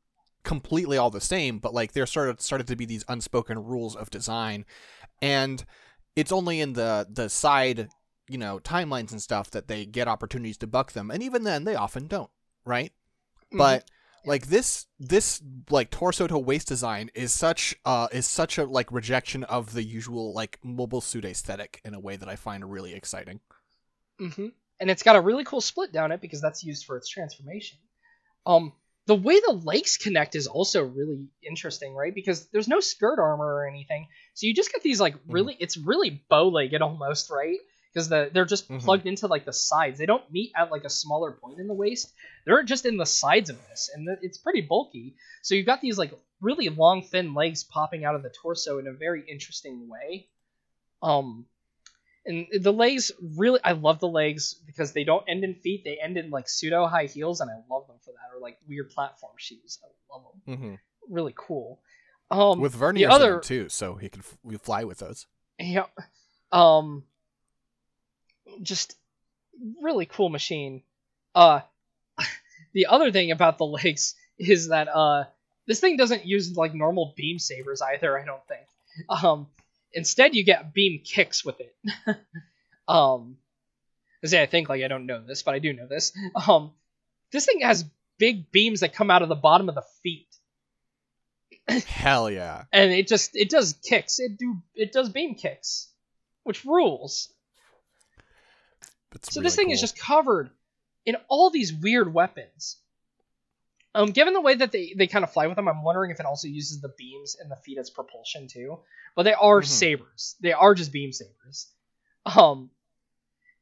completely 0.44 0.96
all 0.96 1.10
the 1.10 1.20
same 1.20 1.58
but 1.58 1.74
like 1.74 1.92
there 1.92 2.06
started 2.06 2.40
started 2.40 2.66
to 2.66 2.76
be 2.76 2.84
these 2.84 3.04
unspoken 3.08 3.62
rules 3.62 3.94
of 3.96 4.10
design 4.10 4.64
and 5.20 5.64
it's 6.16 6.32
only 6.32 6.60
in 6.60 6.72
the 6.72 7.06
the 7.10 7.28
side 7.28 7.88
you 8.28 8.38
know 8.38 8.58
timelines 8.58 9.12
and 9.12 9.22
stuff 9.22 9.50
that 9.50 9.68
they 9.68 9.84
get 9.86 10.08
opportunities 10.08 10.58
to 10.58 10.66
buck 10.66 10.92
them 10.92 11.10
and 11.10 11.22
even 11.22 11.44
then 11.44 11.64
they 11.64 11.74
often 11.74 12.06
don't 12.06 12.30
right 12.64 12.92
Mhm. 13.52 13.58
but 13.58 13.84
like 14.24 14.46
this 14.46 14.86
this 15.00 15.42
like 15.68 15.90
torso 15.90 16.26
to 16.26 16.38
waist 16.38 16.68
design 16.68 17.10
is 17.14 17.32
such 17.32 17.74
uh 17.84 18.08
is 18.12 18.26
such 18.26 18.56
a 18.58 18.64
like 18.64 18.90
rejection 18.92 19.42
of 19.44 19.72
the 19.72 19.82
usual 19.82 20.32
like 20.32 20.58
mobile 20.62 21.00
suit 21.00 21.24
aesthetic 21.24 21.80
in 21.84 21.92
a 21.94 22.00
way 22.00 22.16
that 22.16 22.28
I 22.28 22.36
find 22.36 22.70
really 22.70 22.94
exciting. 22.94 23.40
Mm-hmm. 24.20 24.48
And 24.80 24.90
it's 24.90 25.02
got 25.02 25.16
a 25.16 25.20
really 25.20 25.44
cool 25.44 25.60
split 25.60 25.92
down 25.92 26.12
it 26.12 26.20
because 26.20 26.40
that's 26.40 26.62
used 26.62 26.86
for 26.86 26.96
its 26.96 27.08
transformation. 27.08 27.78
Um, 28.46 28.72
the 29.06 29.14
way 29.14 29.40
the 29.40 29.60
legs 29.64 29.96
connect 29.96 30.36
is 30.36 30.46
also 30.46 30.84
really 30.84 31.26
interesting, 31.46 31.94
right? 31.94 32.14
Because 32.14 32.46
there's 32.48 32.68
no 32.68 32.80
skirt 32.80 33.18
armor 33.18 33.44
or 33.44 33.66
anything, 33.66 34.06
so 34.34 34.46
you 34.46 34.54
just 34.54 34.72
get 34.72 34.82
these 34.82 35.00
like 35.00 35.16
really, 35.28 35.56
it's 35.58 35.76
really 35.76 36.22
bow-legged 36.28 36.82
almost, 36.82 37.30
right? 37.30 37.58
Because 37.92 38.08
the 38.08 38.30
they're 38.32 38.44
just 38.46 38.68
Mhm. 38.68 38.80
plugged 38.80 39.06
into 39.06 39.26
like 39.26 39.44
the 39.44 39.52
sides. 39.52 39.98
They 39.98 40.06
don't 40.06 40.30
meet 40.32 40.52
at 40.56 40.70
like 40.70 40.84
a 40.84 40.90
smaller 40.90 41.32
point 41.32 41.58
in 41.60 41.66
the 41.66 41.74
waist. 41.74 42.12
They're 42.46 42.62
just 42.62 42.86
in 42.86 42.96
the 42.96 43.04
sides 43.06 43.50
of 43.50 43.58
this, 43.68 43.90
and 43.92 44.06
the, 44.06 44.16
it's 44.22 44.38
pretty 44.38 44.62
bulky. 44.62 45.16
So 45.42 45.54
you've 45.54 45.66
got 45.66 45.80
these 45.80 45.98
like 45.98 46.12
really 46.40 46.68
long, 46.68 47.02
thin 47.02 47.34
legs 47.34 47.64
popping 47.64 48.04
out 48.04 48.14
of 48.14 48.22
the 48.22 48.30
torso 48.30 48.78
in 48.78 48.86
a 48.86 48.92
very 48.92 49.22
interesting 49.28 49.88
way. 49.88 50.28
Um, 51.02 51.46
and 52.24 52.46
the 52.52 52.72
legs 52.72 53.10
really, 53.36 53.60
I 53.64 53.72
love 53.72 53.98
the 54.00 54.08
legs 54.08 54.54
because 54.66 54.92
they 54.92 55.04
don't 55.04 55.24
end 55.28 55.44
in 55.44 55.54
feet; 55.54 55.82
they 55.84 55.98
end 56.02 56.16
in 56.16 56.30
like 56.30 56.48
pseudo 56.48 56.86
high 56.86 57.06
heels, 57.06 57.40
and 57.40 57.50
I 57.50 57.54
love 57.70 57.86
them 57.86 57.96
for 58.04 58.12
that, 58.12 58.34
or 58.36 58.40
like 58.40 58.58
weird 58.68 58.90
platform 58.90 59.32
shoes. 59.36 59.78
I 59.82 59.88
love 60.14 60.24
them. 60.46 60.56
Mm-hmm. 60.56 60.74
Really 61.14 61.34
cool. 61.36 61.80
Um, 62.30 62.60
With 62.60 62.74
verniers 62.74 63.10
other- 63.10 63.40
too, 63.40 63.68
so 63.68 63.94
he 63.96 64.08
can 64.08 64.20
f- 64.22 64.60
fly 64.62 64.84
with 64.84 64.98
those. 64.98 65.26
yeah, 65.58 65.84
um, 66.50 67.04
just 68.62 68.96
really 69.82 70.06
cool 70.06 70.28
machine. 70.28 70.82
Uh, 71.34 71.60
the 72.72 72.86
other 72.86 73.10
thing 73.12 73.30
about 73.30 73.58
the 73.58 73.66
legs 73.84 74.14
is 74.38 74.68
that 74.68 74.88
uh, 74.88 75.24
this 75.66 75.80
thing 75.80 75.96
doesn't 75.96 76.24
use 76.24 76.56
like 76.56 76.74
normal 76.74 77.12
beam 77.16 77.38
sabers 77.38 77.82
either. 77.82 78.18
I 78.18 78.24
don't 78.24 78.42
think. 78.48 78.66
Um, 79.24 79.46
instead, 79.92 80.34
you 80.34 80.44
get 80.44 80.74
beam 80.74 81.00
kicks 81.04 81.44
with 81.44 81.60
it. 81.60 81.74
um, 82.88 83.36
I 84.24 84.28
say 84.28 84.42
I 84.42 84.46
think 84.46 84.68
like 84.68 84.82
I 84.82 84.88
don't 84.88 85.06
know 85.06 85.22
this, 85.24 85.42
but 85.42 85.54
I 85.54 85.58
do 85.58 85.72
know 85.72 85.86
this. 85.86 86.12
Um, 86.46 86.72
this 87.32 87.46
thing 87.46 87.60
has 87.60 87.84
big 88.18 88.50
beams 88.52 88.80
that 88.80 88.94
come 88.94 89.10
out 89.10 89.22
of 89.22 89.28
the 89.28 89.34
bottom 89.34 89.68
of 89.68 89.74
the 89.74 89.84
feet, 90.02 90.28
Hell 91.68 92.30
yeah! 92.30 92.64
and 92.72 92.92
it 92.92 93.06
just 93.06 93.36
it 93.36 93.48
does 93.48 93.74
kicks. 93.84 94.18
It 94.18 94.36
do 94.36 94.56
it 94.74 94.92
does 94.92 95.08
beam 95.08 95.34
kicks, 95.34 95.88
which 96.42 96.64
rules. 96.64 97.32
It's 99.14 99.32
So 99.34 99.40
really 99.40 99.46
this 99.46 99.56
thing 99.56 99.70
is 99.70 99.80
just 99.80 99.98
covered 99.98 100.50
in 101.06 101.16
all 101.28 101.50
these 101.50 101.72
weird 101.72 102.12
weapons. 102.12 102.78
Um, 103.94 104.10
given 104.10 104.32
the 104.32 104.40
way 104.40 104.54
that 104.54 104.72
they, 104.72 104.94
they 104.96 105.06
kind 105.06 105.22
of 105.22 105.32
fly 105.32 105.46
with 105.46 105.56
them, 105.56 105.68
I'm 105.68 105.82
wondering 105.82 106.10
if 106.10 106.20
it 106.20 106.26
also 106.26 106.48
uses 106.48 106.80
the 106.80 106.92
beams 106.96 107.36
in 107.42 107.48
the 107.48 107.56
feet 107.56 107.78
as 107.78 107.90
propulsion 107.90 108.48
too. 108.48 108.78
But 109.14 109.24
they 109.24 109.34
are 109.34 109.60
Mhm. 109.60 109.66
sabers. 109.66 110.36
They 110.40 110.52
are 110.52 110.74
just 110.74 110.92
beam 110.92 111.12
sabers. 111.12 111.70
Um, 112.24 112.70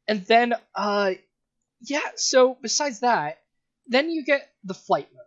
and 0.07 0.25
then 0.27 0.55
uh, 0.75 1.13
yeah. 1.83 2.11
So 2.17 2.57
besides 2.61 3.01
that, 3.01 3.39
then 3.87 4.11
you 4.11 4.25
get 4.25 4.49
the 4.65 4.75
flight 4.75 5.09
mode, 5.13 5.25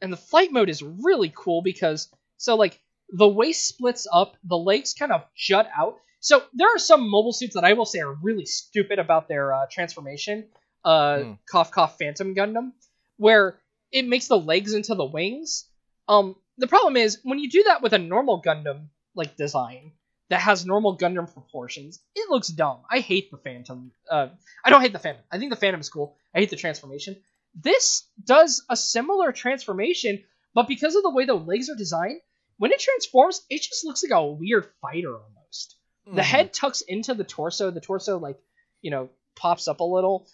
and 0.00 0.12
the 0.12 0.16
flight 0.16 0.52
mode 0.52 0.68
is 0.70 0.82
really 0.82 1.32
cool 1.34 1.62
because 1.62 2.08
so 2.36 2.56
like 2.56 2.80
the 3.10 3.28
waist 3.28 3.66
splits 3.66 4.06
up, 4.10 4.36
the 4.44 4.56
legs 4.56 4.94
kind 4.94 5.12
of 5.12 5.24
jut 5.36 5.68
out. 5.76 5.96
So 6.20 6.42
there 6.54 6.68
are 6.74 6.78
some 6.78 7.08
mobile 7.08 7.32
suits 7.32 7.54
that 7.54 7.64
I 7.64 7.74
will 7.74 7.86
say 7.86 8.00
are 8.00 8.12
really 8.12 8.44
stupid 8.46 8.98
about 8.98 9.28
their 9.28 9.52
uh, 9.52 9.66
transformation. 9.70 10.48
Uh, 10.84 11.18
Hmm. 11.24 11.32
cough 11.50 11.70
cough 11.70 11.98
Phantom 11.98 12.34
Gundam, 12.34 12.72
where 13.16 13.58
it 13.92 14.06
makes 14.06 14.28
the 14.28 14.38
legs 14.38 14.72
into 14.74 14.94
the 14.94 15.04
wings. 15.04 15.64
Um, 16.08 16.36
the 16.56 16.66
problem 16.66 16.96
is 16.96 17.18
when 17.22 17.38
you 17.38 17.48
do 17.50 17.64
that 17.64 17.82
with 17.82 17.92
a 17.92 17.98
normal 17.98 18.42
Gundam 18.42 18.88
like 19.14 19.36
design 19.36 19.92
that 20.30 20.40
has 20.40 20.66
normal 20.66 20.96
Gundam 20.98 21.32
proportions, 21.32 22.00
it 22.14 22.28
looks 22.30 22.48
dumb. 22.48 22.80
I 22.90 23.00
hate 23.00 23.30
the 23.30 23.38
Phantom. 23.38 23.92
Uh, 24.10 24.28
I 24.64 24.70
don't 24.70 24.80
hate 24.82 24.92
the 24.92 24.98
Phantom. 24.98 25.22
I 25.30 25.38
think 25.38 25.50
the 25.50 25.56
Phantom 25.56 25.80
is 25.80 25.88
cool. 25.88 26.16
I 26.34 26.40
hate 26.40 26.50
the 26.50 26.56
transformation. 26.56 27.16
This 27.54 28.06
does 28.22 28.64
a 28.68 28.76
similar 28.76 29.32
transformation, 29.32 30.22
but 30.54 30.68
because 30.68 30.94
of 30.96 31.02
the 31.02 31.10
way 31.10 31.24
the 31.24 31.34
legs 31.34 31.70
are 31.70 31.74
designed, 31.76 32.20
when 32.58 32.72
it 32.72 32.80
transforms, 32.80 33.42
it 33.48 33.62
just 33.62 33.84
looks 33.84 34.02
like 34.02 34.12
a 34.18 34.26
weird 34.26 34.66
fighter 34.82 35.14
almost. 35.16 35.76
The 36.06 36.22
Mhm. 36.22 36.24
head 36.24 36.52
tucks 36.52 36.80
into 36.82 37.14
the 37.14 37.24
torso. 37.24 37.70
The 37.70 37.80
torso, 37.80 38.18
like, 38.18 38.38
you 38.82 38.90
know, 38.90 39.10
pops 39.36 39.68
up 39.68 39.80
a 39.80 39.84
little. 39.84 40.26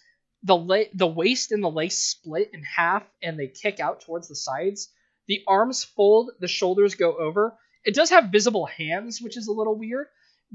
The 0.45 0.55
le- 0.55 0.85
the 0.93 1.07
waist 1.07 1.51
and 1.51 1.61
the 1.63 1.69
legs 1.69 1.95
split 1.95 2.51
in 2.53 2.63
half, 2.63 3.03
and 3.21 3.37
they 3.37 3.47
kick 3.47 3.79
out 3.79 4.01
towards 4.01 4.27
the 4.29 4.35
sides. 4.35 4.89
The 5.27 5.43
arms 5.47 5.83
fold. 5.83 6.31
The 6.39 6.47
shoulders 6.47 6.95
go 6.95 7.17
over. 7.17 7.57
It 7.83 7.95
does 7.95 8.11
have 8.11 8.25
visible 8.31 8.65
hands, 8.65 9.21
which 9.21 9.37
is 9.37 9.47
a 9.47 9.51
little 9.51 9.75
weird, 9.75 10.07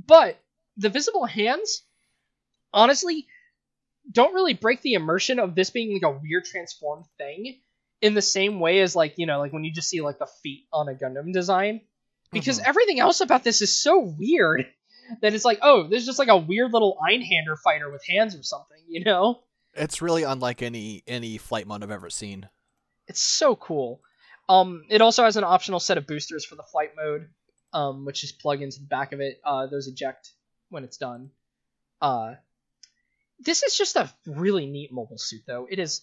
but 0.06 0.38
the 0.76 0.88
visible 0.88 1.26
hands, 1.26 1.82
honestly, 2.72 3.26
don't 4.10 4.34
really 4.34 4.54
break 4.54 4.80
the 4.82 4.94
immersion 4.94 5.38
of 5.38 5.54
this 5.54 5.70
being 5.70 5.92
like 5.92 6.02
a 6.02 6.18
weird 6.18 6.44
transformed 6.44 7.04
thing 7.18 7.60
in 8.00 8.14
the 8.14 8.22
same 8.22 8.60
way 8.60 8.80
as 8.80 8.96
like 8.96 9.14
you 9.18 9.26
know 9.26 9.38
like 9.38 9.52
when 9.52 9.62
you 9.62 9.72
just 9.72 9.88
see 9.90 10.00
like 10.00 10.18
the 10.18 10.26
feet 10.42 10.66
on 10.72 10.88
a 10.88 10.94
Gundam 10.94 11.32
design 11.32 11.82
because 12.32 12.58
Mhm. 12.58 12.64
everything 12.66 12.98
else 13.00 13.20
about 13.20 13.44
this 13.44 13.60
is 13.60 13.80
so 13.82 14.00
weird 14.00 14.66
that 15.20 15.34
it's 15.34 15.44
like 15.44 15.58
oh 15.62 15.86
there's 15.86 16.06
just 16.06 16.18
like 16.18 16.28
a 16.28 16.36
weird 16.36 16.72
little 16.72 16.96
Einhander 17.06 17.58
fighter 17.62 17.90
with 17.90 18.02
hands 18.08 18.34
or 18.34 18.42
something 18.42 18.78
you 18.88 19.04
know 19.04 19.40
It's 19.74 20.02
really 20.02 20.22
unlike 20.24 20.62
any 20.62 21.02
any 21.06 21.38
flight 21.38 21.66
mode 21.66 21.82
I've 21.82 21.90
ever 21.90 22.10
seen. 22.10 22.48
it's 23.06 23.20
so 23.20 23.56
cool. 23.56 24.00
Um 24.48 24.84
it 24.90 25.00
also 25.00 25.24
has 25.24 25.36
an 25.36 25.44
optional 25.44 25.80
set 25.80 25.98
of 25.98 26.06
boosters 26.06 26.44
for 26.44 26.56
the 26.56 26.62
flight 26.62 26.90
mode 26.96 27.28
um 27.72 28.04
which 28.04 28.24
is 28.24 28.32
plug 28.32 28.62
into 28.62 28.80
the 28.80 28.86
back 28.86 29.12
of 29.12 29.20
it. 29.20 29.40
Uh 29.44 29.66
those 29.66 29.86
eject 29.86 30.32
when 30.70 30.84
it's 30.84 30.96
done. 30.96 31.30
Uh 32.00 32.34
this 33.38 33.62
is 33.62 33.76
just 33.76 33.96
a 33.96 34.12
really 34.26 34.66
neat 34.66 34.92
mobile 34.92 35.18
suit 35.18 35.42
though. 35.46 35.66
It 35.70 35.78
is 35.78 36.02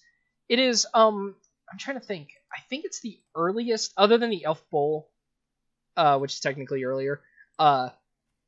it 0.50 0.60
is 0.60 0.88
um 0.94 1.36
i'm 1.72 1.78
trying 1.78 2.00
to 2.00 2.06
think. 2.06 2.30
I 2.52 2.62
think 2.70 2.86
it's 2.86 3.02
the 3.02 3.20
earliest 3.36 3.94
other 3.98 4.18
than 4.18 4.30
the 4.30 4.46
elf 4.46 4.64
bull 4.72 5.10
uh 5.98 6.18
which 6.20 6.34
is 6.34 6.40
technically 6.40 6.84
earlier 6.86 7.22
uh 7.60 7.90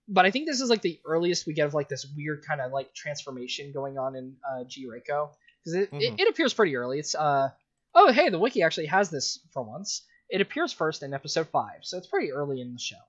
but 0.09 0.25
i 0.25 0.31
think 0.31 0.47
this 0.47 0.59
is 0.59 0.69
like 0.69 0.81
the 0.81 0.99
earliest 1.05 1.45
we 1.47 1.53
get 1.53 1.67
of 1.67 1.73
like 1.73 1.87
this 1.87 2.05
weird 2.17 2.43
kind 2.47 2.59
of 2.59 2.71
like 2.71 2.93
transformation 2.93 3.71
going 3.71 3.97
on 3.97 4.15
in 4.15 4.35
uh 4.49 4.63
g 4.67 4.85
Reco. 4.87 5.29
Because 5.63 5.73
it, 5.75 5.89
it, 5.93 6.13
Mhm. 6.13 6.19
it 6.21 6.27
appears 6.29 6.53
pretty 6.53 6.75
early. 6.75 6.99
It's 6.99 7.15
uh 7.15 7.49
oh 7.93 8.11
hey 8.11 8.29
the 8.29 8.39
wiki 8.39 8.63
actually 8.63 8.87
has 8.87 9.09
this 9.09 9.39
for 9.53 9.61
once. 9.63 10.05
It 10.29 10.41
appears 10.41 10.71
first 10.73 11.03
in 11.03 11.13
episode 11.13 11.47
5 11.49 11.69
so 11.81 11.97
it's 11.97 12.07
pretty 12.07 12.31
early 12.31 12.61
in 12.61 12.73
the 12.73 12.79
show. 12.79 13.01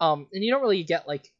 Um 0.00 0.26
and 0.32 0.42
you 0.44 0.50
don't 0.52 0.62
really 0.62 0.82
get 0.84 1.06
like 1.06 1.30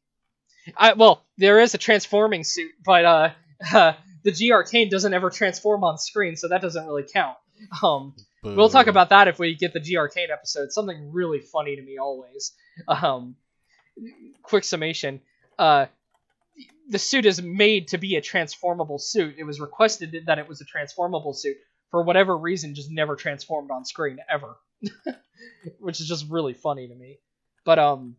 I, 0.77 0.93
well 0.93 1.25
there 1.39 1.59
is 1.61 1.75
a 1.75 1.79
transforming 1.79 2.45
suit 2.45 2.73
but 2.85 3.05
uh, 3.05 3.31
the 4.25 4.33
G-Arcane 4.33 4.89
doesn't 4.91 5.13
ever 5.15 5.31
transform 5.31 5.83
on 5.85 5.99
screen 5.99 6.37
so 6.37 6.49
that 6.49 6.61
doesn't 6.63 6.87
really 6.87 7.05
count. 7.13 7.37
Um 7.83 8.15
we'll 8.43 8.69
talk 8.69 8.89
about 8.89 9.11
that 9.11 9.29
if 9.29 9.39
we 9.39 9.55
get 9.55 9.73
the 9.73 9.81
G-Arcane 9.81 10.29
episode. 10.33 10.73
Something 10.73 11.13
really 11.13 11.39
funny 11.41 11.77
to 11.77 11.83
me 11.83 11.99
always. 11.99 12.53
Um 12.89 13.37
quick 14.43 14.65
summation 14.65 15.21
uh 15.59 15.87
the 16.89 16.99
suit 16.99 17.27
is 17.27 17.41
made 17.41 17.89
to 17.89 17.99
be 17.99 18.17
a 18.17 18.21
transformable 18.21 18.99
suit. 18.99 19.37
It 19.39 19.45
was 19.45 19.61
requested 19.61 20.15
that 20.27 20.39
it 20.39 20.49
was 20.49 20.61
a 20.61 20.65
transformable 20.65 21.33
suit. 21.33 21.57
For 21.91 22.03
whatever 22.03 22.37
reason 22.37 22.75
just 22.75 22.91
never 22.91 23.17
transformed 23.17 23.71
on 23.71 23.85
screen 23.85 24.19
ever. 24.31 24.57
Which 25.79 26.01
is 26.01 26.09
just 26.09 26.27
really 26.31 26.55
funny 26.55 26.89
to 26.89 26.95
me. 26.95 27.19
But 27.65 27.79
um 27.79 28.17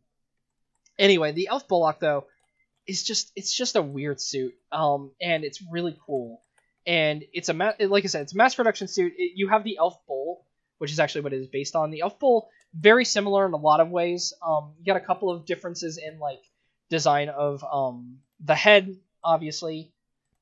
anyway 0.98 1.32
the 1.32 1.48
elf 1.48 1.68
bullock 1.68 2.00
though 2.00 2.26
is 2.88 3.04
just 3.04 3.32
it's 3.36 3.56
just 3.56 3.76
a 3.76 3.82
weird 3.82 4.22
suit 4.22 4.54
um 4.72 5.12
and 5.22 5.44
it's 5.44 5.62
really 5.72 5.98
cool. 6.06 6.42
And 6.86 7.24
it's 7.34 7.50
a 7.50 7.54
ma- 7.54 7.74
like 7.80 8.04
i 8.04 8.08
said 8.08 8.24
it's 8.24 8.34
a 8.34 8.38
mass 8.38 8.56
production 8.56 8.88
suit. 8.88 9.14
It, 9.18 9.34
you 9.36 9.50
have 9.50 9.64
the 9.64 9.78
elf 9.78 9.98
bull 10.08 10.46
which 10.78 10.92
is 10.92 11.00
actually 11.00 11.22
what 11.22 11.34
it 11.34 11.40
is 11.40 11.48
based 11.48 11.76
on. 11.76 11.92
The 11.92 12.02
elf 12.02 12.20
bull 12.20 12.50
very 12.74 13.06
similar 13.06 13.46
in 13.46 13.54
a 13.54 13.58
lot 13.58 13.80
of 13.80 13.90
ways 13.90 14.34
um 14.46 14.74
you 14.80 14.86
got 14.86 14.98
a 14.98 15.06
couple 15.06 15.30
of 15.30 15.46
differences 15.46 15.98
in 15.98 16.20
like 16.20 16.42
design 16.90 17.30
of 17.30 17.64
um 17.64 18.18
the 18.44 18.56
head 18.56 18.96
obviously 19.24 19.92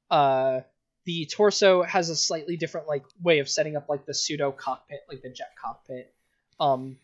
uh 0.10 0.62
the 1.06 1.26
torso 1.26 1.82
has 1.84 2.10
a 2.10 2.16
slightly 2.16 2.58
different 2.58 2.88
like 2.88 3.04
way 3.22 3.40
of 3.40 3.50
setting 3.50 3.76
up 3.76 3.90
like 3.90 4.06
the 4.06 4.14
pseudo 4.14 4.52
cockpit, 4.52 5.00
like 5.10 5.22
the 5.22 5.30
jet 5.30 5.52
cockpit. 5.60 6.14
Um, 6.60 6.98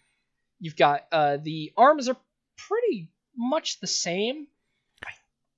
you've 0.59 0.75
got 0.75 1.05
uh, 1.11 1.37
the 1.37 1.73
arms 1.75 2.07
are 2.07 2.17
pretty 2.57 3.09
much 3.35 3.79
the 3.79 3.87
same. 3.87 4.47
I, 5.03 5.09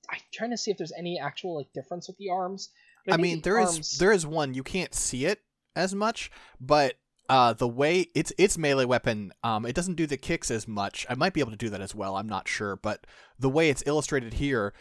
I'm 0.09 0.19
trying 0.31 0.51
to 0.51 0.57
see 0.57 0.71
if 0.71 0.77
there's 0.77 0.93
any 0.97 1.19
actual 1.19 1.57
like 1.57 1.71
difference 1.73 2.07
with 2.07 2.17
the 2.17 2.29
arms. 2.29 2.69
but 3.05 3.15
I 3.15 3.17
mean, 3.17 3.37
the 3.37 3.41
there 3.41 3.59
is 3.59 3.75
arms- 3.75 3.97
there 3.97 4.11
is 4.11 4.25
one 4.25 4.53
you 4.53 4.63
can't 4.63 4.93
see 4.93 5.25
it 5.25 5.41
as 5.75 5.93
much, 5.93 6.31
but 6.61 6.95
uh, 7.29 7.53
the 7.53 7.67
way 7.67 8.07
it's 8.15 8.33
it's 8.37 8.57
melee 8.57 8.85
weapon, 8.85 9.31
um, 9.43 9.65
it 9.65 9.75
doesn't 9.75 9.95
do 9.95 10.07
the 10.07 10.17
kicks 10.17 10.49
as 10.51 10.67
much. 10.67 11.05
I 11.09 11.15
might 11.15 11.33
be 11.33 11.39
able 11.39 11.51
to 11.51 11.57
do 11.57 11.69
that 11.69 11.81
as 11.81 11.93
well. 11.95 12.15
I'm 12.17 12.27
not 12.27 12.47
sure, 12.47 12.75
but 12.75 13.05
the 13.37 13.49
way 13.49 13.69
it's 13.69 13.83
illustrated 13.85 14.33
here, 14.33 14.73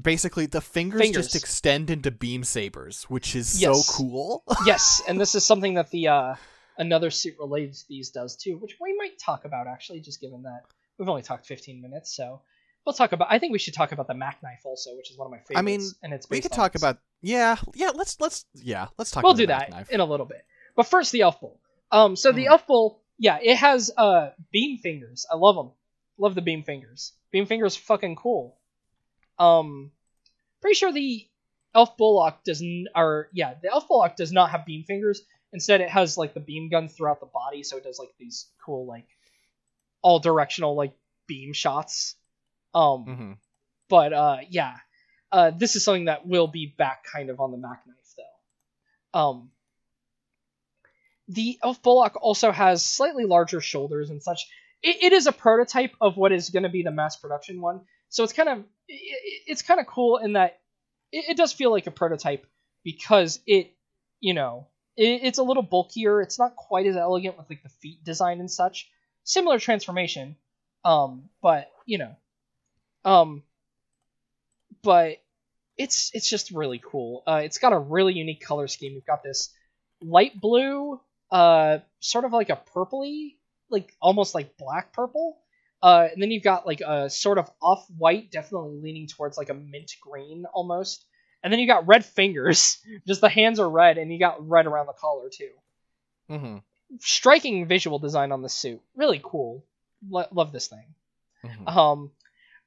basically 0.00 0.46
the 0.46 0.60
fingers, 0.60 1.00
Fingers. 1.00 1.24
just 1.26 1.36
extend 1.36 1.90
into 1.90 2.10
beam 2.10 2.42
sabers, 2.44 3.04
which 3.04 3.36
is 3.36 3.60
Yes. 3.60 3.86
so 3.86 3.92
cool. 3.96 4.44
yes, 4.66 5.02
and 5.08 5.20
this 5.20 5.34
is 5.34 5.44
something 5.44 5.74
that 5.74 5.90
the 5.90 6.08
uh, 6.08 6.34
another 6.78 7.10
suit 7.10 7.34
related 7.38 7.74
to 7.74 7.84
these 7.88 8.10
does 8.10 8.36
too, 8.36 8.56
which 8.58 8.76
we 8.80 8.96
might 8.96 9.18
talk 9.18 9.44
about 9.44 9.66
actually, 9.66 10.00
just 10.00 10.20
given 10.20 10.42
that 10.42 10.62
we've 10.98 11.08
only 11.08 11.22
talked 11.22 11.46
15 11.46 11.80
minutes, 11.82 12.14
so 12.16 12.40
we'll 12.86 12.92
talk 12.94 13.12
about. 13.12 13.28
I 13.30 13.38
think 13.38 13.52
we 13.52 13.58
should 13.58 13.74
talk 13.74 13.92
about 13.92 14.06
the 14.08 14.14
Mack 14.14 14.42
Knife 14.42 14.62
also, 14.64 14.96
which 14.96 15.10
is 15.10 15.18
one 15.18 15.26
of 15.26 15.30
my 15.32 15.38
favorites. 15.38 15.58
I 15.58 15.62
mean, 15.62 15.80
and 16.02 16.12
it's 16.14 16.28
we 16.30 16.40
could 16.40 16.52
talk 16.52 16.72
this. 16.72 16.82
about 16.82 16.98
yeah, 17.22 17.56
yeah. 17.74 17.90
Let's 17.94 18.20
let's 18.20 18.46
yeah, 18.54 18.88
let's 18.98 19.10
talk. 19.10 19.22
We'll 19.22 19.32
about 19.32 19.38
do 19.38 19.42
the 19.46 19.52
that 19.52 19.70
knife. 19.70 19.90
in 19.90 20.00
a 20.00 20.04
little 20.04 20.26
bit, 20.26 20.44
but 20.76 20.86
first 20.86 21.12
the 21.12 21.20
Elf 21.22 21.40
Bull. 21.40 21.60
Um, 21.90 22.16
so 22.16 22.32
the. 22.32 22.46
Elf 22.46 22.66
Bull, 22.66 23.02
yeah, 23.18 23.38
it 23.42 23.56
has 23.56 23.90
uh 23.96 24.30
beam 24.50 24.78
fingers. 24.78 25.26
I 25.30 25.36
love 25.36 25.56
them. 25.56 25.70
Love 26.18 26.34
the 26.34 26.42
beam 26.42 26.62
fingers. 26.62 27.12
Beam 27.30 27.46
fingers, 27.46 27.76
fucking 27.76 28.16
cool. 28.16 28.56
Um, 29.38 29.90
pretty 30.60 30.74
sure 30.74 30.92
the 30.92 31.26
Elf 31.74 31.96
Bullock 31.96 32.44
doesn't, 32.44 32.88
or 32.94 33.28
yeah, 33.32 33.54
the 33.60 33.70
Elf 33.70 33.88
Bullock 33.88 34.16
does 34.16 34.32
not 34.32 34.50
have 34.50 34.66
beam 34.66 34.84
fingers. 34.84 35.22
Instead, 35.52 35.80
it 35.80 35.90
has 35.90 36.16
like 36.18 36.34
the 36.34 36.40
beam 36.40 36.68
guns 36.68 36.92
throughout 36.92 37.20
the 37.20 37.26
body, 37.26 37.62
so 37.62 37.76
it 37.76 37.84
does 37.84 37.98
like 37.98 38.10
these 38.18 38.48
cool 38.64 38.86
like 38.86 39.06
all 40.02 40.18
directional 40.18 40.74
like 40.76 40.92
beam 41.26 41.52
shots. 41.52 42.16
Um, 42.74 43.04
hmm 43.04 43.32
but 43.88 44.12
uh, 44.12 44.38
yeah, 44.48 44.76
uh, 45.30 45.50
this 45.50 45.76
is 45.76 45.84
something 45.84 46.06
that 46.06 46.26
will 46.26 46.46
be 46.46 46.66
back 46.66 47.04
kind 47.12 47.30
of 47.30 47.40
on 47.40 47.50
the 47.50 47.58
Mack 47.58 47.82
Knife 47.86 48.14
though. 48.16 49.20
Um, 49.20 49.50
the 51.28 51.58
Elf 51.62 51.82
Bullock 51.82 52.16
also 52.20 52.52
has 52.52 52.84
slightly 52.84 53.24
larger 53.24 53.60
shoulders 53.60 54.10
and 54.10 54.22
such. 54.22 54.46
It, 54.82 55.02
it 55.02 55.12
is 55.12 55.26
a 55.26 55.32
prototype 55.32 55.92
of 56.00 56.16
what 56.16 56.32
is 56.32 56.50
going 56.50 56.64
to 56.64 56.68
be 56.68 56.82
the 56.82 56.90
mass 56.90 57.16
production 57.16 57.60
one, 57.60 57.80
so 58.08 58.24
it's 58.24 58.32
kind 58.32 58.48
of 58.48 58.58
it, 58.88 59.44
it's 59.46 59.62
kind 59.62 59.80
of 59.80 59.86
cool 59.86 60.18
in 60.18 60.34
that 60.34 60.58
it, 61.12 61.30
it 61.30 61.36
does 61.36 61.52
feel 61.52 61.70
like 61.70 61.86
a 61.86 61.90
prototype 61.90 62.46
because 62.82 63.40
it 63.46 63.74
you 64.20 64.34
know 64.34 64.68
it, 64.96 65.20
it's 65.22 65.38
a 65.38 65.42
little 65.42 65.62
bulkier. 65.62 66.20
It's 66.20 66.38
not 66.38 66.56
quite 66.56 66.86
as 66.86 66.96
elegant 66.96 67.38
with 67.38 67.48
like 67.48 67.62
the 67.62 67.68
feet 67.68 68.04
design 68.04 68.40
and 68.40 68.50
such. 68.50 68.90
Similar 69.24 69.58
transformation, 69.58 70.36
um, 70.84 71.30
but 71.40 71.70
you 71.86 71.98
know, 71.98 72.14
um, 73.04 73.42
but 74.82 75.18
it's 75.76 76.10
it's 76.14 76.28
just 76.28 76.50
really 76.50 76.80
cool. 76.84 77.22
Uh, 77.26 77.40
it's 77.42 77.58
got 77.58 77.72
a 77.72 77.78
really 77.78 78.14
unique 78.14 78.44
color 78.44 78.68
scheme. 78.68 78.92
You've 78.92 79.06
got 79.06 79.22
this 79.22 79.50
light 80.02 80.38
blue, 80.38 81.00
uh, 81.34 81.80
sort 81.98 82.24
of 82.24 82.32
like 82.32 82.48
a 82.48 82.60
purpley, 82.74 83.34
like 83.68 83.92
almost 84.00 84.36
like 84.36 84.56
black 84.56 84.92
purple. 84.92 85.40
Uh, 85.82 86.06
and 86.12 86.22
then 86.22 86.30
you've 86.30 86.44
got 86.44 86.64
like 86.64 86.80
a 86.80 87.10
sort 87.10 87.38
of 87.38 87.50
off 87.60 87.84
white, 87.98 88.30
definitely 88.30 88.78
leaning 88.80 89.08
towards 89.08 89.36
like 89.36 89.50
a 89.50 89.54
mint 89.54 89.90
green 90.00 90.44
almost. 90.54 91.04
And 91.42 91.52
then 91.52 91.58
you 91.58 91.66
got 91.66 91.88
red 91.88 92.04
fingers. 92.04 92.78
Just 93.06 93.20
the 93.20 93.28
hands 93.28 93.58
are 93.58 93.68
red, 93.68 93.98
and 93.98 94.12
you 94.12 94.18
got 94.18 94.48
red 94.48 94.66
around 94.66 94.86
the 94.86 94.92
collar 94.92 95.28
too. 95.28 95.50
Mm-hmm. 96.30 96.58
Striking 97.00 97.66
visual 97.66 97.98
design 97.98 98.30
on 98.30 98.40
the 98.40 98.48
suit. 98.48 98.80
Really 98.94 99.20
cool. 99.22 99.64
Lo- 100.08 100.28
love 100.30 100.52
this 100.52 100.68
thing. 100.68 100.94
hmm 101.44 101.68
Um, 101.68 102.10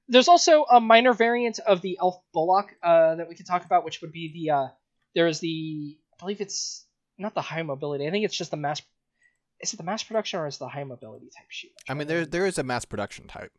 there's 0.10 0.28
also 0.28 0.64
a 0.64 0.82
minor 0.82 1.14
variant 1.14 1.60
of 1.60 1.82
the 1.82 1.98
Elf 2.02 2.22
Bullock 2.34 2.76
uh, 2.84 3.16
that 3.16 3.30
we 3.30 3.36
could 3.36 3.48
talk 3.48 3.66
about, 3.66 3.86
which 3.86 4.02
would 4.02 4.12
be 4.12 4.32
the 4.34 4.54
uh, 4.54 4.68
there's 5.16 5.40
the 5.40 5.98
I 6.14 6.16
believe 6.20 6.42
it's 6.42 6.87
not 7.18 7.34
the 7.34 7.42
high 7.42 7.64
mobility. 7.64 8.08
I 8.08 8.12
think 8.12 8.26
it's 8.26 8.38
just 8.38 8.52
the 8.52 8.58
mass. 8.58 8.82
Is 9.60 9.74
it 9.74 9.78
the 9.78 9.84
mass 9.84 10.04
production 10.04 10.40
or 10.40 10.48
is 10.48 10.56
it 10.56 10.60
the 10.60 10.68
high 10.68 10.84
mobility 10.84 11.26
type 11.36 11.48
shoot? 11.50 11.72
I 11.90 11.94
mean, 11.94 12.08
there 12.08 12.26
there 12.26 12.46
is 12.46 12.58
a 12.58 12.64
mass 12.64 12.86
production 12.86 13.28
type. 13.28 13.52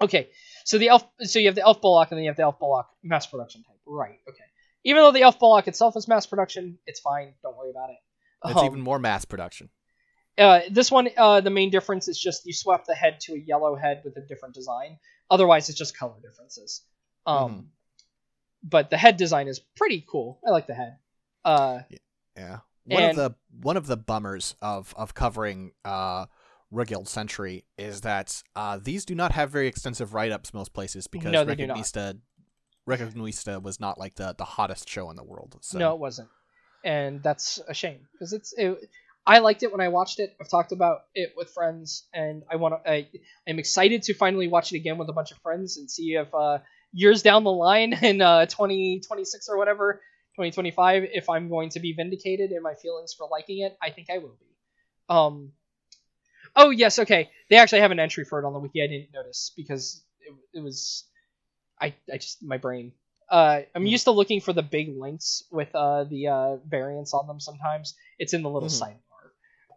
Okay, 0.00 0.28
so 0.64 0.76
the 0.78 0.88
elf, 0.88 1.06
so 1.20 1.38
you 1.38 1.46
have 1.46 1.54
the 1.54 1.62
Elf 1.62 1.80
Bullock 1.80 2.10
and 2.10 2.18
then 2.18 2.24
you 2.24 2.30
have 2.30 2.36
the 2.36 2.42
Elf 2.42 2.58
Bullock 2.58 2.86
mass 3.02 3.26
production 3.26 3.62
type. 3.62 3.76
Right. 3.86 4.18
Okay. 4.28 4.44
Even 4.84 5.02
though 5.02 5.10
the 5.12 5.22
Elf 5.22 5.38
Bullock 5.38 5.68
itself 5.68 5.96
is 5.96 6.06
mass 6.06 6.26
production, 6.26 6.78
it's 6.86 7.00
fine. 7.00 7.32
Don't 7.42 7.56
worry 7.56 7.70
about 7.70 7.88
it. 7.90 7.96
It's 8.44 8.58
Um, 8.58 8.66
even 8.66 8.80
more 8.82 8.98
mass 8.98 9.24
production. 9.24 9.70
Uh, 10.36 10.60
this 10.70 10.90
one, 10.90 11.08
uh, 11.16 11.40
the 11.40 11.48
main 11.50 11.70
difference 11.70 12.08
is 12.08 12.20
just 12.20 12.44
you 12.44 12.52
swap 12.52 12.84
the 12.84 12.94
head 12.94 13.20
to 13.20 13.32
a 13.32 13.38
yellow 13.38 13.74
head 13.74 14.02
with 14.04 14.14
a 14.18 14.20
different 14.20 14.54
design. 14.54 14.98
Otherwise, 15.30 15.70
it's 15.70 15.78
just 15.78 15.96
color 15.96 16.14
differences. 16.20 16.84
Um, 17.24 17.50
Mhm. 17.54 17.66
but 18.64 18.90
the 18.90 18.98
head 18.98 19.16
design 19.16 19.48
is 19.48 19.58
pretty 19.60 20.04
cool. 20.06 20.40
I 20.46 20.50
like 20.50 20.66
the 20.66 20.74
head. 20.74 20.98
Uh, 21.42 21.80
Yeah. 21.88 21.98
One 22.36 23.02
And- 23.02 23.10
of 23.10 23.16
the 23.16 23.34
one 23.62 23.76
of 23.76 23.86
the 23.86 23.96
bummers 23.96 24.54
of 24.62 24.94
of 24.96 25.14
covering 25.14 25.72
uh 25.84 26.26
Regild 26.70 27.08
Century 27.08 27.64
is 27.78 28.02
that 28.02 28.42
uh 28.54 28.78
these 28.82 29.04
do 29.04 29.14
not 29.14 29.32
have 29.32 29.50
very 29.50 29.66
extensive 29.66 30.14
write 30.14 30.32
ups 30.32 30.52
most 30.54 30.72
places 30.72 31.06
because 31.06 31.32
No, 31.32 31.44
they 31.44 31.54
do. 31.54 31.66
Reconguista 31.66 32.18
Reconguista 32.88 33.60
was 33.62 33.80
not 33.80 33.98
like 33.98 34.14
the 34.14 34.34
the 34.36 34.44
hottest 34.44 34.88
show 34.88 35.10
in 35.10 35.16
the 35.16 35.24
world. 35.24 35.56
So 35.60 35.78
No, 35.78 35.94
it 35.94 35.98
wasn't, 36.00 36.28
and 36.84 37.22
that's 37.22 37.58
a 37.68 37.74
shame 37.74 38.06
because 38.12 38.32
it's. 38.32 38.52
It, 38.56 38.78
I 39.28 39.40
liked 39.40 39.64
it 39.64 39.72
when 39.72 39.80
I 39.80 39.88
watched 39.88 40.20
it. 40.20 40.36
I've 40.40 40.48
talked 40.48 40.70
about 40.70 40.98
it 41.16 41.32
with 41.36 41.50
friends, 41.50 42.04
and 42.14 42.44
I 42.48 42.54
want 42.56 42.74
to. 42.84 42.88
I, 42.90 43.08
I'm 43.48 43.58
excited 43.58 44.02
to 44.04 44.14
finally 44.14 44.46
watch 44.46 44.72
it 44.72 44.76
again 44.76 44.98
with 44.98 45.08
a 45.08 45.12
bunch 45.12 45.32
of 45.32 45.38
friends 45.38 45.78
and 45.78 45.90
see 45.90 46.14
if 46.14 46.32
uh, 46.32 46.58
years 46.92 47.22
down 47.22 47.42
the 47.42 47.50
line 47.50 47.92
in 48.02 48.20
uh, 48.22 48.46
2026 48.46 49.48
or 49.48 49.58
whatever, 49.58 50.00
2025, 50.36 51.04
if 51.12 51.28
I'm 51.30 51.48
going 51.48 51.70
to 51.70 51.80
be 51.80 51.92
vindicated 51.92 52.52
in 52.52 52.62
my 52.62 52.74
feelings 52.74 53.14
for 53.14 53.28
liking 53.30 53.60
it. 53.60 53.76
I 53.82 53.90
think 53.90 54.08
I 54.10 54.18
will 54.18 54.36
be. 54.38 54.46
Um. 55.08 55.52
Oh 56.54 56.70
yes, 56.70 56.98
okay. 57.00 57.30
They 57.50 57.56
actually 57.56 57.80
have 57.80 57.90
an 57.90 57.98
entry 58.00 58.24
for 58.24 58.38
it 58.40 58.44
on 58.46 58.52
the 58.52 58.58
wiki. 58.58 58.82
I 58.82 58.86
didn't 58.86 59.12
notice 59.12 59.52
because 59.56 60.02
it, 60.20 60.34
it 60.58 60.60
was. 60.62 61.04
I 61.80 61.94
I 62.12 62.16
just 62.18 62.42
my 62.42 62.56
brain 62.58 62.92
uh, 63.30 63.62
I'm 63.74 63.82
Hmm. 63.82 63.88
used 63.88 64.04
to 64.04 64.12
looking 64.12 64.40
for 64.40 64.52
the 64.52 64.62
big 64.62 64.96
links 64.96 65.42
with 65.50 65.74
uh, 65.74 66.04
the 66.04 66.28
uh, 66.28 66.56
variants 66.66 67.12
on 67.12 67.26
them. 67.26 67.40
Sometimes 67.40 67.94
it's 68.18 68.32
in 68.34 68.42
the 68.42 68.48
little 68.48 68.68
Mhm. 68.68 68.80
sidebar. 68.82 69.30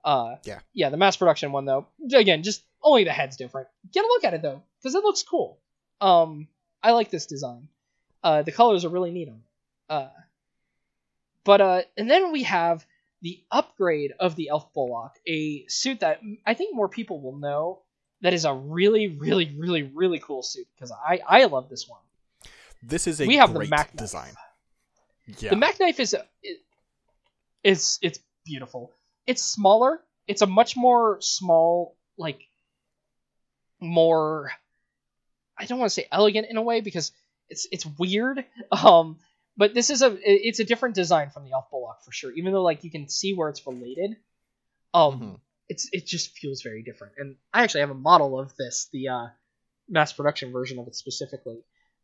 Uh, 0.03 0.35
Yeah. 0.45 0.59
yeah. 0.73 0.89
The 0.89 0.97
mass 0.97 1.17
production 1.17 1.51
one 1.51 1.65
though, 1.65 1.87
again, 2.13 2.43
just 2.43 2.63
only 2.83 3.03
the 3.05 3.11
head's 3.11 3.37
different. 3.37 3.67
Get 3.91 4.05
a 4.05 4.07
look 4.07 4.23
at 4.23 4.33
it 4.35 4.41
though, 4.41 4.61
because 4.77 4.95
it 4.95 5.03
looks 5.03 5.23
cool. 5.23 5.59
Um, 5.99 6.47
I 6.83 6.91
like 6.91 7.09
this 7.09 7.25
design. 7.25 7.67
Uh, 8.23 8.43
the 8.43 8.51
colors 8.51 8.85
are 8.85 8.89
really 8.89 9.11
neat 9.11 9.29
on. 9.29 9.41
it. 9.89 10.09
But 11.49 11.61
uh, 11.61 11.81
and 11.97 12.07
then 12.07 12.31
we 12.31 12.43
have 12.43 12.85
the 13.23 13.41
upgrade 13.49 14.13
of 14.19 14.35
the 14.35 14.49
Elf 14.49 14.71
Bullock, 14.71 15.13
a 15.25 15.65
suit 15.67 16.01
that 16.01 16.21
I 16.45 16.53
think 16.53 16.75
more 16.75 16.87
people 16.87 17.19
will 17.19 17.37
know. 17.37 17.81
That 18.21 18.35
is 18.35 18.45
a 18.45 18.53
really, 18.53 19.07
really, 19.07 19.55
really, 19.57 19.81
really 19.81 20.19
cool 20.19 20.43
suit 20.43 20.67
because 20.75 20.91
I 20.91 21.21
I 21.27 21.45
love 21.45 21.67
this 21.67 21.89
one. 21.89 22.01
this 22.83 23.07
is 23.07 23.19
a 23.19 23.25
we 23.25 23.37
have 23.37 23.51
the 23.51 23.65
Mack 23.65 23.95
Knife. 23.95 23.95
design. 23.95 24.33
Yeah. 25.39 25.49
The 25.49 25.55
Mack 25.55 25.79
Knife 25.79 25.99
is 25.99 26.13
it, 26.13 26.59
it's 27.63 27.97
it's 28.03 28.19
beautiful. 28.45 28.91
It's 29.25 29.41
smaller. 29.41 30.01
It's 30.27 30.43
a 30.43 30.45
much 30.47 30.77
more 30.77 31.17
small, 31.19 31.95
like 32.15 32.41
more. 33.79 34.51
I 35.57 35.65
don't 35.65 35.79
want 35.79 35.89
to 35.89 35.95
say 35.95 36.05
elegant 36.11 36.45
in 36.47 36.57
a 36.57 36.61
way 36.61 36.81
because 36.81 37.11
it's 37.49 37.67
it's 37.71 37.87
weird. 37.87 38.45
Um, 38.71 39.17
but 39.59 39.73
this 39.73 39.89
is 39.89 40.01
a 40.01 40.17
it's 40.23 40.59
a 40.59 40.63
different 40.63 40.95
design 40.95 41.29
from 41.29 41.43
the 41.43 41.51
Elf 41.51 41.69
Bullock 41.69 41.97
for 42.05 42.11
sure. 42.13 42.31
Even 42.31 42.53
though 42.53 42.63
like 42.63 42.83
you 42.85 42.89
can 42.89 43.09
see 43.09 43.33
where 43.33 43.49
it's 43.49 43.65
related, 43.67 44.15
um, 44.93 45.19
Mhm. 45.19 45.39
it's 45.67 45.89
it 45.91 46.05
just 46.07 46.37
feels 46.37 46.61
very 46.61 46.81
different. 46.81 47.13
And 47.17 47.35
I 47.53 47.63
actually 47.63 47.81
have 47.81 47.91
a 47.91 48.01
model 48.11 48.39
of 48.39 48.55
this, 48.55 48.87
the 48.93 49.09
uh, 49.09 49.27
mass 49.89 50.13
production 50.13 50.51
version 50.53 50.79
of 50.79 50.87
it 50.87 50.95
specifically. 50.95 51.59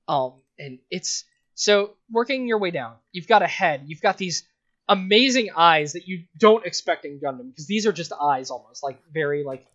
Um, 0.07 0.33
and 0.59 0.79
it's 0.91 1.23
so 1.55 1.95
working 2.11 2.47
your 2.47 2.59
way 2.59 2.71
down. 2.71 2.97
You've 3.13 3.27
got 3.27 3.41
a 3.41 3.47
head. 3.47 3.83
You've 3.85 4.01
got 4.01 4.17
these 4.17 4.43
amazing 4.89 5.49
eyes 5.55 5.93
that 5.93 6.07
you 6.07 6.25
don't 6.37 6.65
expect 6.65 7.05
in 7.05 7.19
Gundam 7.19 7.49
because 7.51 7.67
these 7.67 7.87
are 7.87 7.93
just 7.93 8.11
eyes 8.13 8.51
almost 8.51 8.83
like 8.83 8.99
very 9.11 9.43
like 9.45 9.65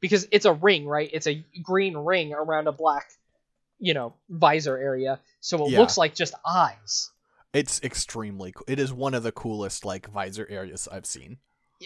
because 0.00 0.26
it's 0.32 0.44
a 0.44 0.52
ring, 0.52 0.86
right? 0.86 1.08
It's 1.12 1.26
a 1.28 1.44
green 1.62 1.96
ring 1.96 2.34
around 2.34 2.66
a 2.66 2.72
black, 2.72 3.06
you 3.78 3.94
know, 3.94 4.14
visor 4.28 4.76
area. 4.76 5.20
So 5.40 5.64
it 5.64 5.70
Yeah. 5.70 5.78
looks 5.78 5.96
like 5.96 6.14
just 6.14 6.34
eyes. 6.44 7.10
It's 7.58 7.82
extremely 7.82 8.52
cool. 8.52 8.64
It 8.68 8.78
is 8.78 8.92
one 8.92 9.14
of 9.14 9.22
the 9.22 9.32
coolest 9.32 9.84
like 9.84 10.08
visor 10.10 10.46
areas 10.48 10.88
I've 10.90 11.06
seen. 11.06 11.38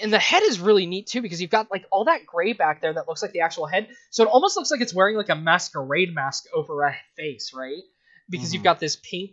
and 0.02 0.12
the 0.12 0.18
head 0.18 0.42
is 0.44 0.58
really 0.60 0.86
neat 0.86 1.06
too 1.06 1.20
because 1.22 1.40
you've 1.40 1.50
got 1.50 1.70
like 1.70 1.84
all 1.90 2.04
that 2.06 2.24
gray 2.26 2.52
back 2.52 2.80
there 2.80 2.92
that 2.94 3.06
looks 3.08 3.20
like 3.22 3.32
the 3.32 3.40
actual 3.40 3.66
head 3.66 3.88
so 4.10 4.24
it 4.24 4.28
almost 4.28 4.56
looks 4.56 4.70
like 4.70 4.80
it's 4.80 4.94
wearing 4.94 5.16
like 5.16 5.28
a 5.28 5.34
masquerade 5.34 6.14
mask 6.14 6.44
over 6.54 6.82
a 6.82 6.94
face 7.16 7.52
right 7.54 7.82
because 8.30 8.52
you've 8.54 8.62
Mhm. 8.62 8.64
got 8.72 8.80
this 8.80 8.96
pink 8.96 9.32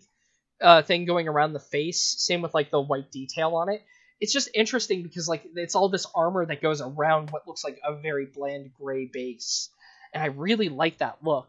uh, 0.61 0.81
thing 0.81 1.05
going 1.05 1.29
around 1.29 1.53
the 1.53 1.59
face. 1.59 2.15
Same 2.17 2.41
with 2.41 2.53
like 2.53 2.69
the 2.71 2.81
white 2.81 3.09
detail 3.11 3.55
on 3.55 3.69
it. 3.69 3.81
It's 4.19 4.33
just 4.33 4.49
interesting 4.53 5.03
because 5.03 5.29
like 5.29 5.43
it's 5.55 5.73
all 5.75 5.87
this 5.87 6.05
armor 6.13 6.45
that 6.45 6.61
goes 6.61 6.81
around 6.81 7.31
what 7.31 7.47
looks 7.47 7.63
like 7.63 7.79
a 7.85 7.95
very 7.95 8.25
bland 8.25 8.71
gray 8.73 9.05
base, 9.05 9.69
and 10.13 10.21
I 10.21 10.25
really 10.27 10.67
like 10.67 10.97
that 10.97 11.19
look. 11.23 11.47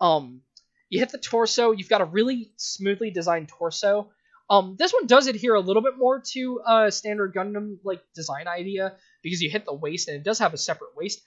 Um, 0.00 0.40
you 0.88 0.98
hit 1.00 1.10
the 1.10 1.18
torso. 1.18 1.72
You've 1.72 1.90
got 1.90 2.00
a 2.00 2.06
really 2.06 2.50
smoothly 2.56 3.10
designed 3.10 3.48
torso. 3.50 4.08
Um, 4.50 4.76
this 4.78 4.92
one 4.92 5.06
does 5.06 5.26
adhere 5.26 5.54
a 5.54 5.60
little 5.60 5.82
bit 5.82 5.98
more 5.98 6.20
to 6.32 6.60
uh, 6.60 6.90
standard 6.90 7.34
Gundam 7.34 7.78
like 7.84 8.02
design 8.14 8.48
idea 8.48 8.94
because 9.22 9.42
you 9.42 9.50
hit 9.50 9.66
the 9.66 9.74
waist 9.74 10.08
and 10.08 10.16
it 10.16 10.22
does 10.22 10.38
have 10.38 10.54
a 10.54 10.58
separate 10.58 10.96
waist, 10.96 11.20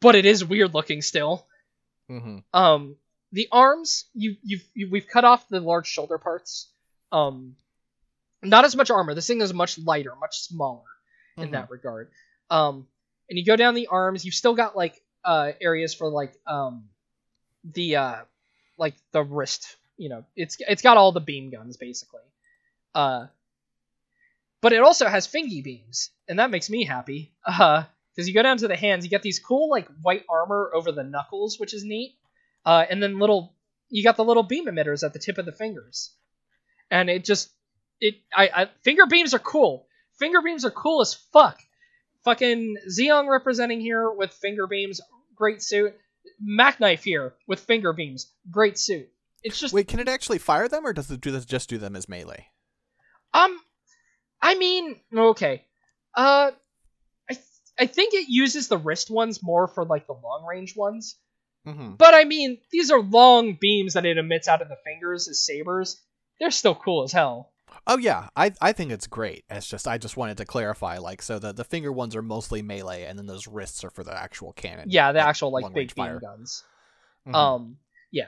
but 0.00 0.14
it 0.14 0.24
is 0.24 0.44
weird 0.44 0.72
looking 0.74 1.02
still. 1.02 1.46
Mm-hmm. 2.10 2.38
Um, 2.52 2.96
the 3.32 3.48
arms 3.50 4.04
you 4.14 4.36
you've 4.44 4.64
you, 4.74 4.88
we've 4.90 5.08
cut 5.08 5.24
off 5.24 5.48
the 5.48 5.58
large 5.60 5.88
shoulder 5.88 6.18
parts. 6.18 6.68
Um, 7.10 7.56
not 8.42 8.64
as 8.64 8.76
much 8.76 8.90
armor. 8.90 9.14
This 9.14 9.26
thing 9.26 9.40
is 9.40 9.52
much 9.52 9.78
lighter, 9.78 10.14
much 10.20 10.38
smaller 10.38 10.84
in 11.36 11.48
Mhm. 11.48 11.52
that 11.52 11.70
regard. 11.70 12.10
Um, 12.50 12.86
and 13.28 13.36
you 13.38 13.44
go 13.44 13.56
down 13.56 13.74
the 13.74 13.88
arms. 13.88 14.24
You've 14.24 14.34
still 14.34 14.54
got 14.54 14.76
like 14.76 15.02
uh 15.24 15.52
areas 15.60 15.92
for 15.92 16.08
like 16.08 16.32
um 16.46 16.84
the 17.64 17.96
uh 17.96 18.16
like 18.78 18.94
the 19.10 19.24
wrist. 19.24 19.76
You 19.96 20.08
know, 20.10 20.24
it's 20.36 20.56
it's 20.60 20.82
got 20.82 20.96
all 20.96 21.12
the 21.12 21.20
beam 21.20 21.50
guns 21.50 21.76
basically. 21.76 22.20
Uh, 22.94 23.26
but 24.60 24.72
it 24.72 24.82
also 24.82 25.06
has 25.06 25.26
fingy 25.26 25.62
beams, 25.62 26.10
and 26.28 26.38
that 26.38 26.50
makes 26.50 26.68
me 26.70 26.84
happy. 26.84 27.32
Uh, 27.44 27.84
because 28.16 28.28
you 28.28 28.34
go 28.34 28.42
down 28.42 28.56
to 28.56 28.68
the 28.68 28.76
hands, 28.76 29.04
you 29.04 29.10
get 29.10 29.22
these 29.22 29.38
cool 29.38 29.68
like 29.68 29.86
white 30.00 30.24
armor 30.28 30.70
over 30.74 30.90
the 30.90 31.02
knuckles, 31.02 31.60
which 31.60 31.74
is 31.74 31.84
neat. 31.84 32.16
Uh, 32.64 32.84
and 32.88 33.02
then 33.02 33.18
little, 33.18 33.54
you 33.90 34.02
got 34.02 34.16
the 34.16 34.24
little 34.24 34.42
beam 34.42 34.66
emitters 34.66 35.04
at 35.04 35.12
the 35.12 35.18
tip 35.18 35.38
of 35.38 35.44
the 35.44 35.52
fingers, 35.52 36.12
and 36.90 37.10
it 37.10 37.24
just 37.24 37.50
it 38.00 38.14
I, 38.34 38.50
I 38.54 38.70
finger 38.82 39.06
beams 39.06 39.34
are 39.34 39.38
cool. 39.38 39.86
Finger 40.18 40.40
beams 40.40 40.64
are 40.64 40.70
cool 40.70 41.02
as 41.02 41.14
fuck. 41.14 41.60
Fucking 42.24 42.76
Zeong 42.90 43.28
representing 43.30 43.80
here 43.80 44.10
with 44.10 44.32
finger 44.32 44.66
beams, 44.66 45.00
great 45.34 45.62
suit. 45.62 45.94
Mack 46.40 46.80
Knife 46.80 47.04
here 47.04 47.34
with 47.46 47.60
finger 47.60 47.92
beams, 47.92 48.26
great 48.50 48.78
suit. 48.78 49.08
It's 49.46 49.60
just 49.60 49.72
Wait, 49.72 49.86
can 49.86 50.00
it 50.00 50.08
actually 50.08 50.38
fire 50.38 50.66
them, 50.66 50.84
or 50.84 50.92
does 50.92 51.08
it 51.08 51.20
do 51.20 51.30
this 51.30 51.44
just 51.44 51.68
do 51.68 51.78
them 51.78 51.94
as 51.94 52.08
melee? 52.08 52.48
Um, 53.32 53.56
I 54.42 54.56
mean, 54.56 54.96
okay. 55.16 55.64
Uh, 56.16 56.50
I 57.30 57.32
th- 57.34 57.46
I 57.78 57.86
think 57.86 58.12
it 58.12 58.28
uses 58.28 58.66
the 58.66 58.76
wrist 58.76 59.08
ones 59.08 59.44
more 59.44 59.68
for 59.68 59.84
like 59.84 60.08
the 60.08 60.14
long 60.14 60.44
range 60.50 60.74
ones. 60.74 61.14
Mm-hmm. 61.64 61.92
But 61.94 62.12
I 62.12 62.24
mean, 62.24 62.58
these 62.72 62.90
are 62.90 63.00
long 63.00 63.56
beams 63.60 63.94
that 63.94 64.04
it 64.04 64.18
emits 64.18 64.48
out 64.48 64.62
of 64.62 64.68
the 64.68 64.78
fingers 64.84 65.28
as 65.28 65.46
sabers. 65.46 66.02
They're 66.40 66.50
still 66.50 66.74
cool 66.74 67.04
as 67.04 67.12
hell. 67.12 67.52
Oh 67.86 67.98
yeah, 67.98 68.30
I 68.34 68.50
I 68.60 68.72
think 68.72 68.90
it's 68.90 69.06
great. 69.06 69.44
It's 69.48 69.68
just 69.68 69.86
I 69.86 69.96
just 69.96 70.16
wanted 70.16 70.38
to 70.38 70.44
clarify, 70.44 70.98
like, 70.98 71.22
so 71.22 71.38
the 71.38 71.52
the 71.52 71.62
finger 71.62 71.92
ones 71.92 72.16
are 72.16 72.22
mostly 72.22 72.62
melee, 72.62 73.04
and 73.04 73.16
then 73.16 73.26
those 73.26 73.46
wrists 73.46 73.84
are 73.84 73.90
for 73.90 74.02
the 74.02 74.12
actual 74.12 74.52
cannon. 74.54 74.86
Yeah, 74.90 75.12
the 75.12 75.20
like, 75.20 75.28
actual 75.28 75.52
like 75.52 75.72
big 75.72 75.94
beam 75.94 76.04
fire. 76.04 76.18
guns. 76.18 76.64
Mhm. 77.28 77.34
Um, 77.34 77.76
yeah. 78.10 78.26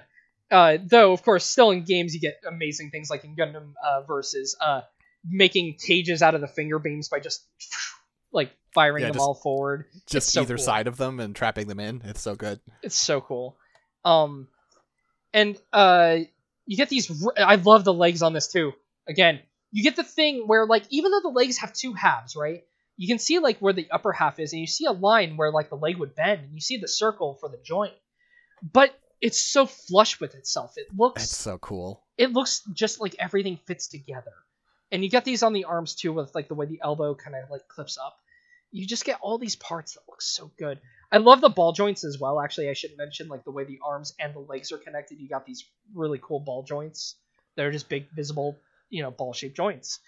Uh, 0.50 0.78
though 0.82 1.12
of 1.12 1.22
course, 1.22 1.44
still 1.44 1.70
in 1.70 1.84
games 1.84 2.14
you 2.14 2.20
get 2.20 2.40
amazing 2.46 2.90
things 2.90 3.10
like 3.10 3.24
in 3.24 3.36
Gundam 3.36 3.72
uh, 3.84 4.02
versus 4.02 4.56
uh, 4.60 4.80
making 5.28 5.76
cages 5.84 6.22
out 6.22 6.34
of 6.34 6.40
the 6.40 6.46
finger 6.48 6.78
beams 6.78 7.08
by 7.08 7.20
just 7.20 7.44
like 8.32 8.50
firing 8.74 9.02
Yeah, 9.02 9.08
them 9.08 9.14
just- 9.14 9.22
all 9.26 9.34
forward. 9.34 9.86
just 10.06 10.30
so 10.30 10.42
either 10.42 10.56
cool. 10.56 10.64
side 10.64 10.86
of 10.86 10.96
them 10.96 11.20
and 11.20 11.34
trapping 11.36 11.66
them 11.68 11.80
in. 11.80 12.02
It's 12.04 12.20
so 12.22 12.34
good. 12.34 12.60
It's 12.82 12.96
so 12.96 13.20
cool. 13.20 13.58
Um, 14.04 14.48
and 15.34 15.58
uh, 15.72 16.18
you 16.66 16.76
get 16.76 16.88
these. 16.88 17.10
r- 17.24 17.34
I 17.36 17.56
love 17.56 17.84
the 17.84 17.92
legs 17.92 18.22
on 18.22 18.32
this 18.32 18.50
too. 18.50 18.72
Again, 19.06 19.40
you 19.70 19.82
get 19.82 19.96
the 19.96 20.02
thing 20.04 20.44
where 20.46 20.64
like 20.66 20.84
even 20.90 21.10
though 21.10 21.20
the 21.20 21.28
legs 21.28 21.58
have 21.58 21.72
two 21.74 21.92
halves, 21.92 22.36
right? 22.36 22.62
You 22.96 23.06
can 23.06 23.18
see 23.18 23.38
like 23.38 23.58
where 23.58 23.72
the 23.74 23.86
upper 23.90 24.12
half 24.12 24.38
is, 24.40 24.52
and 24.52 24.60
you 24.60 24.66
see 24.66 24.86
a 24.86 24.92
line 24.92 25.36
where 25.36 25.52
like 25.52 25.68
the 25.68 25.76
leg 25.76 25.98
would 25.98 26.14
bend, 26.14 26.40
and 26.40 26.54
you 26.54 26.60
see 26.60 26.78
the 26.78 26.88
circle 26.88 27.36
for 27.38 27.48
the 27.50 27.58
joint. 27.64 27.92
But 28.62 28.92
it's 29.20 29.40
so 29.40 29.66
flush 29.66 30.20
with 30.20 30.34
itself. 30.34 30.74
It 30.76 30.86
looks 30.96 31.24
It's 31.24 31.36
so 31.36 31.58
cool. 31.58 32.04
it 32.16 32.32
looks 32.32 32.62
just 32.72 33.00
like 33.00 33.16
everything 33.18 33.58
fits 33.66 33.88
together. 33.88 34.32
And 34.90 35.04
you 35.04 35.10
get 35.10 35.24
these 35.24 35.42
on 35.42 35.52
the 35.52 35.64
arms 35.64 35.94
too, 35.94 36.12
with 36.12 36.34
like 36.34 36.48
the 36.48 36.54
way 36.54 36.66
the 36.66 36.80
elbow 36.82 37.14
kind 37.14 37.36
of 37.36 37.50
like 37.50 37.68
clips 37.68 37.98
up. 37.98 38.16
You 38.70 38.86
just 38.86 39.04
get 39.04 39.18
all 39.22 39.38
these 39.38 39.56
parts 39.56 39.94
that 39.94 40.00
look 40.08 40.20
so 40.22 40.50
good. 40.58 40.78
I 41.10 41.18
love 41.18 41.40
the 41.40 41.48
ball 41.48 41.72
joints 41.72 42.04
as 42.04 42.18
well. 42.20 42.40
Actually, 42.40 42.68
I 42.70 42.74
should 42.74 42.96
mention 42.98 43.28
like 43.28 43.44
the 43.44 43.50
way 43.50 43.64
the 43.64 43.78
arms 43.84 44.14
and 44.20 44.34
the 44.34 44.40
legs 44.40 44.72
are 44.72 44.78
connected. 44.78 45.18
You 45.18 45.28
got 45.28 45.46
these 45.46 45.64
really 45.94 46.20
cool 46.22 46.40
ball 46.40 46.62
joints. 46.62 47.14
They're 47.56 47.70
just 47.72 47.88
big, 47.88 48.10
visible, 48.14 48.56
you 48.90 49.02
know, 49.02 49.10
ball-shaped 49.10 49.56
joints. 49.56 50.00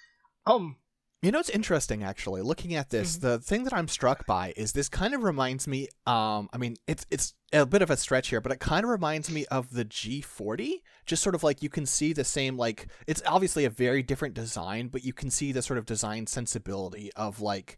Um, 0.46 0.76
You 1.22 1.30
know, 1.30 1.38
it's 1.38 1.50
interesting 1.50 2.02
actually. 2.02 2.40
Looking 2.40 2.74
at 2.74 2.88
this, 2.88 3.16
Mm-hmm. 3.18 3.26
the 3.26 3.38
thing 3.40 3.64
that 3.64 3.74
I'm 3.74 3.88
struck 3.88 4.24
by 4.26 4.54
is 4.56 4.72
this 4.72 4.88
kind 4.88 5.14
of 5.14 5.22
reminds 5.22 5.68
me. 5.68 5.88
Um, 6.06 6.48
I 6.52 6.56
mean, 6.58 6.76
it's 6.86 7.04
it's 7.10 7.34
a 7.52 7.66
bit 7.66 7.82
of 7.82 7.90
a 7.90 7.96
stretch 7.98 8.28
here, 8.28 8.40
but 8.40 8.52
it 8.52 8.58
kind 8.60 8.84
of 8.84 8.90
reminds 8.90 9.30
me 9.30 9.44
of 9.46 9.70
the 9.70 9.84
G40. 9.84 10.80
Just 11.04 11.22
sort 11.22 11.34
of 11.34 11.42
like 11.42 11.62
you 11.62 11.68
can 11.68 11.84
see 11.84 12.14
the 12.14 12.24
same 12.24 12.56
like 12.56 12.86
it's 13.06 13.22
obviously 13.26 13.66
a 13.66 13.70
very 13.70 14.02
different 14.02 14.34
design, 14.34 14.88
but 14.88 15.04
you 15.04 15.12
can 15.12 15.30
see 15.30 15.52
the 15.52 15.60
sort 15.60 15.78
of 15.78 15.84
design 15.84 16.26
sensibility 16.26 17.10
of 17.16 17.42
like 17.42 17.76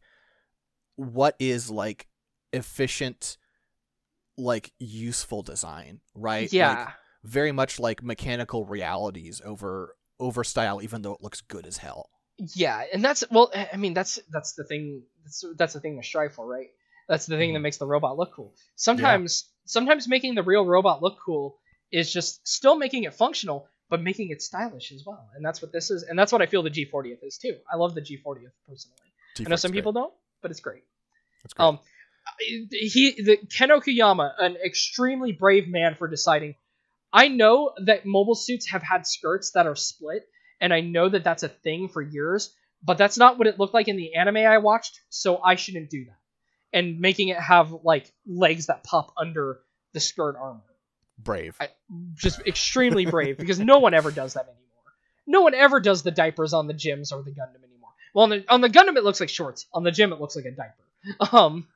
what 0.95 1.35
is 1.41 1.69
like 1.69 2.07
efficient, 2.53 3.39
like 4.39 4.73
useful 4.79 5.43
design, 5.43 6.01
right? 6.15 6.43
Like, 6.43 6.53
yeah, 6.53 6.91
very 7.25 7.51
much 7.51 7.81
like 7.81 8.05
mechanical 8.05 8.65
realities 8.67 9.43
over 9.45 9.97
over 10.21 10.45
style, 10.45 10.81
even 10.81 11.03
though 11.03 11.15
it 11.15 11.23
looks 11.23 11.41
good 11.41 11.67
as 11.67 11.79
hell. 11.79 12.09
Yeah, 12.55 12.83
and 12.93 13.05
that's 13.05 13.25
well, 13.31 13.51
I 13.55 13.77
mean, 13.77 13.95
that's 13.95 14.19
that's 14.31 14.55
the 14.55 14.65
thing. 14.65 15.03
That's 15.25 15.45
that's 15.57 15.75
the 15.75 15.81
thing 15.81 15.97
to 16.01 16.07
strive 16.07 16.35
for, 16.35 16.47
right? 16.47 16.69
That's 17.09 17.27
the 17.27 17.37
thing 17.37 17.53
that 17.53 17.59
Mhm. 17.59 17.63
makes 17.63 17.79
the 17.79 17.87
robot 17.87 18.17
look 18.17 18.33
cool. 18.35 18.55
Sometimes, 18.77 19.49
sometimes 19.65 20.09
making 20.09 20.35
the 20.35 20.43
real 20.43 20.65
robot 20.65 21.03
look 21.03 21.19
cool 21.25 21.59
is 21.91 22.13
just 22.13 22.47
still 22.47 22.77
making 22.77 23.05
it 23.05 23.15
functional, 23.15 23.67
but 23.91 24.01
making 24.03 24.31
it 24.31 24.41
stylish 24.41 24.93
as 24.93 25.05
well. 25.05 25.29
And 25.35 25.45
that's 25.45 25.61
what 25.61 25.73
this 25.73 25.91
is, 25.91 26.05
and 26.05 26.19
that's 26.19 26.33
what 26.33 26.41
I 26.43 26.47
feel 26.47 26.63
the 26.63 26.71
G40th 26.71 27.23
is 27.23 27.39
too. 27.39 27.57
I 27.71 27.77
love 27.77 27.95
the 27.95 28.01
G40th 28.01 28.53
personally. 28.67 28.99
I 29.45 29.49
know 29.49 29.57
some 29.57 29.73
great. 29.73 29.79
people 29.79 29.93
don't, 29.93 30.15
but 30.41 30.51
it's 30.51 30.61
great. 30.61 30.85
It's 31.45 31.55
great. 31.55 31.67
Um, 31.67 31.79
he 32.71 33.21
the 33.23 33.37
Ken 33.49 33.71
Okuyama, 33.71 34.33
an 34.39 34.57
extremely 34.65 35.33
brave 35.33 35.69
man 35.69 35.95
for 35.97 36.09
deciding. 36.09 36.55
I 37.13 37.29
know 37.29 37.73
that 37.85 38.07
mobile 38.07 38.35
suits 38.35 38.71
have 38.71 38.83
had 38.83 39.07
skirts 39.07 39.51
that 39.53 39.67
are 39.67 39.77
split, 39.77 40.23
and 40.61 40.73
I 40.73 40.81
know 40.81 41.09
that 41.09 41.25
that's 41.25 41.43
a 41.43 41.49
thing 41.49 41.89
for 41.89 42.03
years. 42.03 42.55
But 42.85 42.99
that's 42.99 43.17
not 43.17 43.39
what 43.39 43.47
it 43.47 43.61
looked 43.61 43.75
like 43.75 43.87
in 43.87 43.97
the 43.97 44.17
anime 44.17 44.39
I 44.39 44.59
watched, 44.59 45.01
so 45.09 45.41
I 45.41 45.55
shouldn't 45.55 45.89
do 45.89 46.05
that. 46.07 46.19
And 46.77 46.99
making 46.99 47.29
it 47.29 47.37
have 47.39 47.73
like 47.85 48.13
legs 48.27 48.67
that 48.67 48.83
pop 48.83 49.13
under 49.17 49.61
the 49.93 50.01
skirt 50.01 50.37
armor, 50.37 50.65
Brave. 51.19 51.57
I, 51.61 51.69
just 52.15 52.41
extremely 52.47 53.07
brave 53.07 53.39
because 53.39 53.61
no 53.61 53.79
one 53.79 53.95
ever 53.95 54.11
does 54.11 54.35
that 54.35 54.47
anymore. 54.47 54.59
No 55.27 55.43
one 55.43 55.55
ever 55.55 55.81
does 55.81 56.03
the 56.03 56.11
diapers 56.11 56.53
on 56.53 56.67
the 56.67 56.75
GMs 56.75 57.13
or 57.13 57.23
the 57.23 57.31
Gundam 57.31 57.63
anymore. 57.63 57.91
Well, 58.15 58.25
on 58.25 58.31
the 58.31 58.45
on 58.49 58.61
the 58.61 58.71
Gundam 58.71 58.97
it 58.97 59.05
looks 59.05 59.21
like 59.21 59.29
shorts. 59.29 59.67
On 59.73 59.85
the 59.85 59.91
GM 59.91 60.13
it 60.13 60.21
looks 60.21 60.35
like 60.35 60.47
a 60.47 60.51
diaper. 60.51 60.75
Um, 61.37 61.67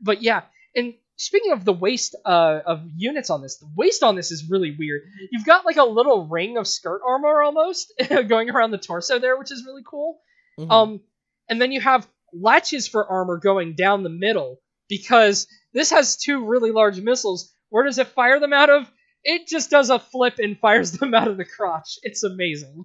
but 0.00 0.22
yeah, 0.22 0.42
and 0.74 0.94
speaking 1.16 1.52
of 1.52 1.64
the 1.64 1.72
waist 1.72 2.14
uh, 2.24 2.60
of 2.64 2.82
units 2.94 3.30
on 3.30 3.42
this, 3.42 3.58
the 3.58 3.68
waist 3.74 4.02
on 4.02 4.14
this 4.16 4.30
is 4.30 4.48
really 4.48 4.76
weird. 4.78 5.02
You've 5.30 5.44
got 5.46 5.64
like 5.64 5.76
a 5.76 5.84
little 5.84 6.26
ring 6.26 6.56
of 6.58 6.66
skirt 6.66 7.00
armor 7.06 7.42
almost 7.42 7.92
going 8.28 8.50
around 8.50 8.70
the 8.70 8.78
torso 8.78 9.18
there, 9.18 9.36
which 9.38 9.50
is 9.50 9.64
really 9.66 9.82
cool. 9.84 10.20
Mhm. 10.58 10.70
Um, 10.70 11.00
and 11.48 11.60
then 11.60 11.72
you 11.72 11.80
have 11.80 12.06
latches 12.32 12.88
for 12.88 13.06
armor 13.06 13.38
going 13.38 13.74
down 13.74 14.02
the 14.02 14.08
middle 14.10 14.60
because 14.88 15.46
this 15.72 15.90
has 15.90 16.16
two 16.16 16.44
really 16.46 16.70
large 16.70 17.00
missiles. 17.00 17.52
Where 17.68 17.84
does 17.84 17.98
it 17.98 18.08
fire 18.08 18.40
them 18.40 18.52
out 18.52 18.70
of? 18.70 18.90
It 19.24 19.46
just 19.46 19.70
does 19.70 19.90
a 19.90 19.98
flip 19.98 20.38
and 20.38 20.58
fires 20.60 20.92
them 20.92 21.14
out 21.14 21.28
of 21.28 21.36
the 21.36 21.44
crotch. 21.44 21.98
It's 22.02 22.22
amazing. 22.22 22.84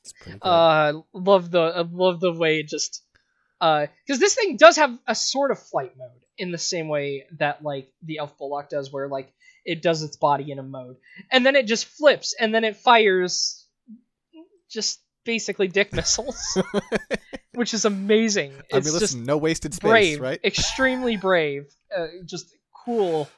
It's 0.00 0.12
good. 0.12 0.38
Uh, 0.42 1.00
love 1.12 1.50
the 1.50 1.60
I 1.60 1.80
love 1.80 2.20
the 2.20 2.32
way 2.32 2.60
it 2.60 2.68
just 2.68 3.03
uh, 3.64 3.86
because 4.06 4.20
this 4.20 4.34
thing 4.34 4.58
does 4.58 4.76
have 4.76 4.94
a 5.06 5.14
sort 5.14 5.50
of 5.50 5.58
flight 5.58 5.96
mode 5.96 6.10
in 6.36 6.52
the 6.52 6.58
same 6.58 6.86
way 6.86 7.24
that 7.38 7.62
like 7.64 7.90
the 8.02 8.18
Elf 8.18 8.36
Bullock 8.36 8.68
does, 8.68 8.92
where 8.92 9.08
like 9.08 9.32
it 9.64 9.80
does 9.80 10.02
its 10.02 10.18
body 10.18 10.52
in 10.52 10.58
a 10.58 10.62
mode, 10.62 10.96
and 11.30 11.46
then 11.46 11.56
it 11.56 11.66
just 11.66 11.86
flips, 11.86 12.34
and 12.38 12.54
then 12.54 12.62
it 12.64 12.76
fires 12.76 13.64
just 14.68 15.00
basically 15.24 15.66
dick 15.68 15.92
missiles, 15.94 16.58
which 17.54 17.72
is 17.72 17.86
amazing. 17.86 18.52
I 18.52 18.56
It's 18.56 18.72
mean, 18.74 18.82
just 18.82 19.00
listen, 19.00 19.24
no 19.24 19.38
wasted 19.38 19.72
space, 19.72 19.88
brave, 19.88 20.20
right? 20.20 20.40
extremely 20.44 21.16
brave, 21.16 21.64
uh, 21.96 22.08
just 22.26 22.54
cool 22.84 23.30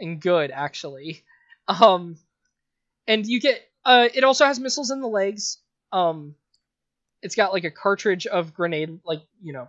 and 0.00 0.20
good 0.20 0.50
actually. 0.50 1.22
Um, 1.68 2.16
and 3.06 3.24
you 3.24 3.40
get 3.40 3.62
uh, 3.84 4.08
it 4.12 4.24
also 4.24 4.46
has 4.46 4.58
missiles 4.58 4.90
in 4.90 5.00
the 5.00 5.06
legs. 5.06 5.58
Um, 5.92 6.34
it's 7.24 7.34
got 7.34 7.52
like 7.52 7.64
a 7.64 7.70
cartridge 7.70 8.26
of 8.26 8.54
grenade, 8.54 9.00
like 9.04 9.22
you 9.42 9.52
know, 9.52 9.68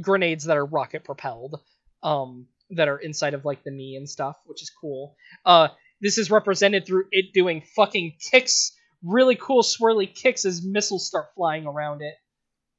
grenades 0.00 0.44
that 0.44 0.56
are 0.56 0.64
rocket 0.64 1.04
propelled. 1.04 1.60
Um, 2.02 2.48
that 2.70 2.88
are 2.88 2.98
inside 2.98 3.34
of 3.34 3.44
like 3.44 3.62
the 3.62 3.70
knee 3.70 3.96
and 3.96 4.08
stuff, 4.08 4.36
which 4.46 4.62
is 4.62 4.70
cool. 4.70 5.16
Uh, 5.44 5.68
this 6.00 6.18
is 6.18 6.30
represented 6.30 6.86
through 6.86 7.04
it 7.10 7.32
doing 7.32 7.62
fucking 7.76 8.16
kicks, 8.30 8.72
really 9.02 9.36
cool 9.36 9.62
swirly 9.62 10.12
kicks 10.12 10.44
as 10.44 10.64
missiles 10.64 11.06
start 11.06 11.26
flying 11.34 11.66
around 11.66 12.02
it, 12.02 12.14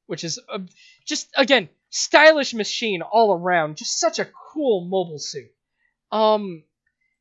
which 0.06 0.24
is 0.24 0.38
uh, 0.52 0.58
just 1.06 1.28
again 1.36 1.68
stylish 1.90 2.54
machine 2.54 3.02
all 3.02 3.32
around. 3.32 3.76
Just 3.76 3.98
such 3.98 4.18
a 4.18 4.28
cool 4.52 4.84
mobile 4.84 5.18
suit. 5.18 5.50
Um, 6.12 6.64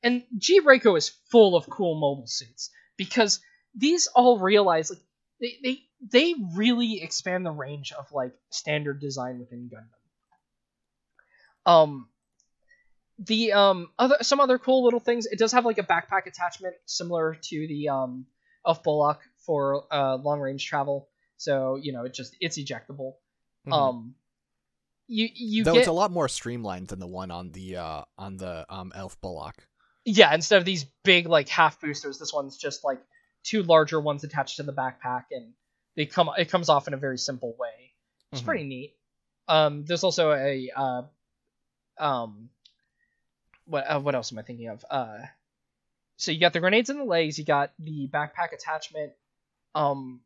and 0.03 0.23
G 0.37 0.61
Reco 0.61 0.97
is 0.97 1.09
full 1.31 1.55
of 1.55 1.69
cool 1.69 1.99
mobile 1.99 2.27
suits 2.27 2.71
because 2.97 3.39
these 3.75 4.07
all 4.07 4.39
realize 4.39 4.89
like 4.89 4.99
they 5.39 5.57
they 5.63 5.83
they 6.11 6.33
really 6.53 7.01
expand 7.01 7.45
the 7.45 7.51
range 7.51 7.91
of 7.91 8.11
like 8.11 8.33
standard 8.49 8.99
design 8.99 9.39
within 9.39 9.69
Gundam. 9.69 11.71
Um, 11.71 12.09
the 13.17 13.53
um 13.53 13.89
other 13.97 14.17
some 14.21 14.39
other 14.39 14.59
cool 14.59 14.83
little 14.83 14.99
things. 14.99 15.25
It 15.25 15.39
does 15.39 15.51
have 15.53 15.65
like 15.65 15.77
a 15.77 15.83
backpack 15.83 16.27
attachment 16.27 16.75
similar 16.85 17.35
to 17.49 17.67
the 17.67 17.89
um 17.89 18.25
Elf 18.67 18.83
Bullock 18.83 19.21
for 19.45 19.85
uh 19.91 20.15
long 20.17 20.39
range 20.39 20.65
travel. 20.65 21.09
So 21.37 21.77
you 21.81 21.93
know 21.93 22.03
it 22.03 22.13
just 22.13 22.35
it's 22.39 22.57
ejectable. 22.57 23.13
Mhm. 23.67 23.73
Um, 23.73 24.15
you 25.07 25.29
you 25.33 25.63
Though 25.63 25.73
get 25.73 25.79
it's 25.79 25.87
a 25.87 25.91
lot 25.93 26.11
more 26.11 26.27
streamlined 26.27 26.89
than 26.89 26.99
the 26.99 27.07
one 27.07 27.31
on 27.31 27.51
the 27.51 27.77
uh 27.77 28.01
on 28.17 28.37
the 28.37 28.65
um 28.69 28.91
Elf 28.95 29.19
Bullock. 29.21 29.67
yeah 30.03 30.33
instead 30.33 30.57
of 30.57 30.65
these 30.65 30.85
big 31.03 31.27
like 31.27 31.49
half 31.49 31.79
boosters, 31.79 32.19
this 32.19 32.33
one's 32.33 32.57
just 32.57 32.83
like 32.83 32.99
two 33.43 33.63
larger 33.63 33.99
ones 33.99 34.23
attached 34.23 34.57
to 34.57 34.63
the 34.63 34.73
backpack, 34.73 35.25
and 35.31 35.53
they 35.95 36.05
come 36.05 36.29
it 36.37 36.49
comes 36.49 36.69
off 36.69 36.87
in 36.87 36.93
a 36.93 36.97
very 36.97 37.17
simple 37.17 37.55
way. 37.57 37.93
It's 38.31 38.41
Mhm. 38.41 38.45
pretty 38.45 38.63
neat. 38.63 38.95
Um, 39.47 39.85
there's 39.85 40.03
also 40.03 40.31
a 40.31 40.71
uh, 40.75 41.01
um, 41.97 42.49
what 43.65 43.83
uh, 43.89 43.99
what 43.99 44.15
else 44.15 44.31
am 44.31 44.39
I 44.39 44.41
thinking 44.43 44.67
of? 44.69 44.83
Uh, 44.89 45.19
so 46.17 46.31
you 46.31 46.39
got 46.39 46.53
the 46.53 46.59
grenades 46.59 46.89
in 46.89 46.97
the 46.97 47.03
legs, 47.03 47.37
you 47.37 47.45
got 47.45 47.71
the 47.79 48.07
backpack 48.11 48.53
attachment. 48.53 49.13
Um, 49.73 50.21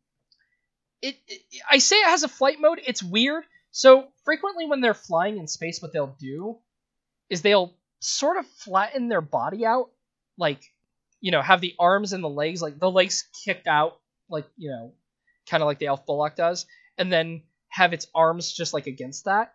it, 1.02 1.16
it 1.28 1.42
I 1.70 1.78
say 1.80 1.98
it 1.98 2.08
has 2.08 2.24
a 2.24 2.28
flight 2.28 2.60
mode. 2.60 2.80
It's 2.86 3.02
weird. 3.04 3.44
So 3.72 4.08
frequently 4.26 4.66
when 4.66 4.82
they're 4.82 4.94
flying 4.94 5.38
in 5.38 5.48
space, 5.48 5.82
what 5.82 5.94
they'll 5.94 6.16
do 6.20 6.58
is 7.30 7.42
they'll 7.42 7.76
sort 8.00 8.38
of 8.38 8.48
flatten 8.48 9.08
their 9.10 9.22
body 9.22 9.66
out, 9.66 9.92
like 10.38 10.62
you 11.22 11.32
know, 11.32 11.42
have 11.42 11.60
the 11.62 11.76
arms 11.78 12.14
and 12.14 12.24
the 12.24 12.30
legs, 12.30 12.62
like 12.62 12.80
the 12.80 12.90
legs 12.90 13.28
kicked 13.44 13.68
out, 13.68 14.00
like 14.30 14.46
you 14.58 14.70
know, 14.72 14.94
kind 15.50 15.64
of 15.64 15.68
like 15.68 15.80
the 15.80 15.88
Elf 15.88 16.06
Bullock 16.06 16.36
does, 16.36 16.66
and 16.98 17.12
then 17.12 17.44
have 17.70 17.94
its 17.94 18.08
arms 18.16 18.52
just 18.52 18.74
like 18.74 18.88
against 18.88 19.26
that, 19.26 19.54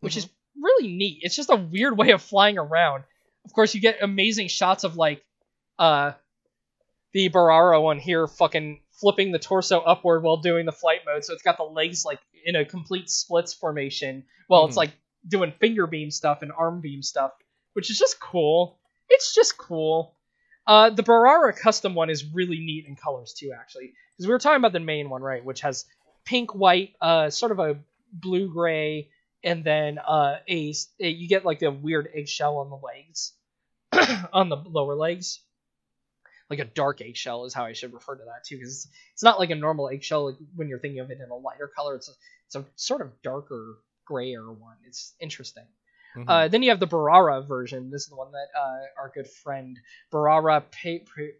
which 0.00 0.16
is 0.16 0.28
really 0.60 0.88
neat. 0.94 1.18
It's 1.22 1.36
just 1.36 1.50
a 1.50 1.56
weird 1.56 1.96
way 1.96 2.10
of 2.10 2.22
flying 2.22 2.58
around. 2.58 3.04
Of 3.44 3.52
course, 3.52 3.74
you 3.74 3.80
get 3.80 4.02
amazing 4.02 4.48
shots 4.48 4.84
of 4.84 4.96
like 4.96 5.22
uh 5.78 6.12
the 7.12 7.28
Barara 7.28 7.80
one 7.80 7.98
here 7.98 8.26
fucking 8.26 8.80
flipping 9.00 9.32
the 9.32 9.38
torso 9.38 9.80
upward 9.80 10.22
while 10.22 10.38
doing 10.38 10.64
the 10.66 10.72
flight 10.72 11.00
mode, 11.06 11.24
so 11.24 11.32
it's 11.34 11.42
got 11.42 11.56
the 11.56 11.62
legs 11.64 12.04
like 12.04 12.20
in 12.44 12.56
a 12.56 12.64
complete 12.64 13.10
splits 13.10 13.52
formation 13.52 14.24
while 14.48 14.64
it's 14.66 14.74
Mhm. 14.74 14.78
like 14.78 14.92
doing 15.28 15.52
finger 15.60 15.86
beam 15.86 16.10
stuff 16.10 16.42
and 16.42 16.50
arm 16.52 16.80
beam 16.80 17.02
stuff, 17.02 17.32
which 17.74 17.90
is 17.90 17.98
just 17.98 18.18
cool. 18.20 18.78
It's 19.08 19.34
just 19.34 19.56
cool. 19.58 20.16
Uh, 20.66 20.90
the 20.90 21.02
Barara 21.02 21.52
custom 21.52 21.94
one 21.94 22.10
is 22.10 22.24
really 22.32 22.58
neat 22.58 22.86
in 22.86 22.96
colors 22.96 23.34
too, 23.34 23.52
actually, 23.58 23.92
because 24.12 24.26
we 24.26 24.32
were 24.32 24.38
talking 24.38 24.58
about 24.58 24.72
the 24.72 24.80
main 24.80 25.10
one, 25.10 25.22
right, 25.22 25.44
which 25.44 25.60
has 25.62 25.84
pink, 26.24 26.54
white, 26.54 26.94
uh, 27.00 27.30
sort 27.30 27.52
of 27.52 27.58
a 27.58 27.78
blue 28.12 28.52
gray, 28.52 29.08
and 29.42 29.64
then 29.64 29.98
uh, 29.98 30.36
a, 30.48 30.74
a 31.00 31.08
you 31.08 31.28
get 31.28 31.44
like 31.44 31.62
a 31.62 31.70
weird 31.70 32.08
eggshell 32.14 32.58
on 32.58 32.70
the 32.70 32.76
legs, 32.76 33.32
on 34.32 34.48
the 34.48 34.56
lower 34.56 34.94
legs, 34.94 35.40
like 36.48 36.60
a 36.60 36.64
dark 36.64 37.00
eggshell 37.00 37.46
is 37.46 37.54
how 37.54 37.64
I 37.64 37.72
should 37.72 37.92
refer 37.92 38.14
to 38.14 38.24
that 38.24 38.44
too, 38.44 38.56
because 38.56 38.84
it's, 38.84 38.88
it's 39.14 39.22
not 39.22 39.38
like 39.38 39.50
a 39.50 39.54
normal 39.54 39.88
eggshell 39.88 40.26
like, 40.26 40.36
when 40.54 40.68
you're 40.68 40.78
thinking 40.78 41.00
of 41.00 41.10
it 41.10 41.18
in 41.18 41.30
a 41.30 41.34
lighter 41.34 41.66
color. 41.74 41.96
It's 41.96 42.08
a, 42.08 42.12
it's 42.46 42.54
a 42.54 42.64
sort 42.76 43.00
of 43.00 43.10
darker, 43.22 43.78
grayer 44.04 44.52
one. 44.52 44.76
It's 44.86 45.14
interesting. 45.18 45.64
Mhm. 46.16 46.24
Uh, 46.28 46.48
then 46.48 46.62
you 46.62 46.70
have 46.70 46.80
the 46.80 46.86
Barara 46.86 47.42
version. 47.42 47.90
This 47.90 48.02
is 48.02 48.08
the 48.08 48.16
one 48.16 48.32
that 48.32 48.48
uh, 48.58 48.80
our 49.00 49.10
good 49.14 49.28
friend 49.28 49.78
Barara 50.10 50.60
Pe- 50.70 51.00
Pe- 51.00 51.36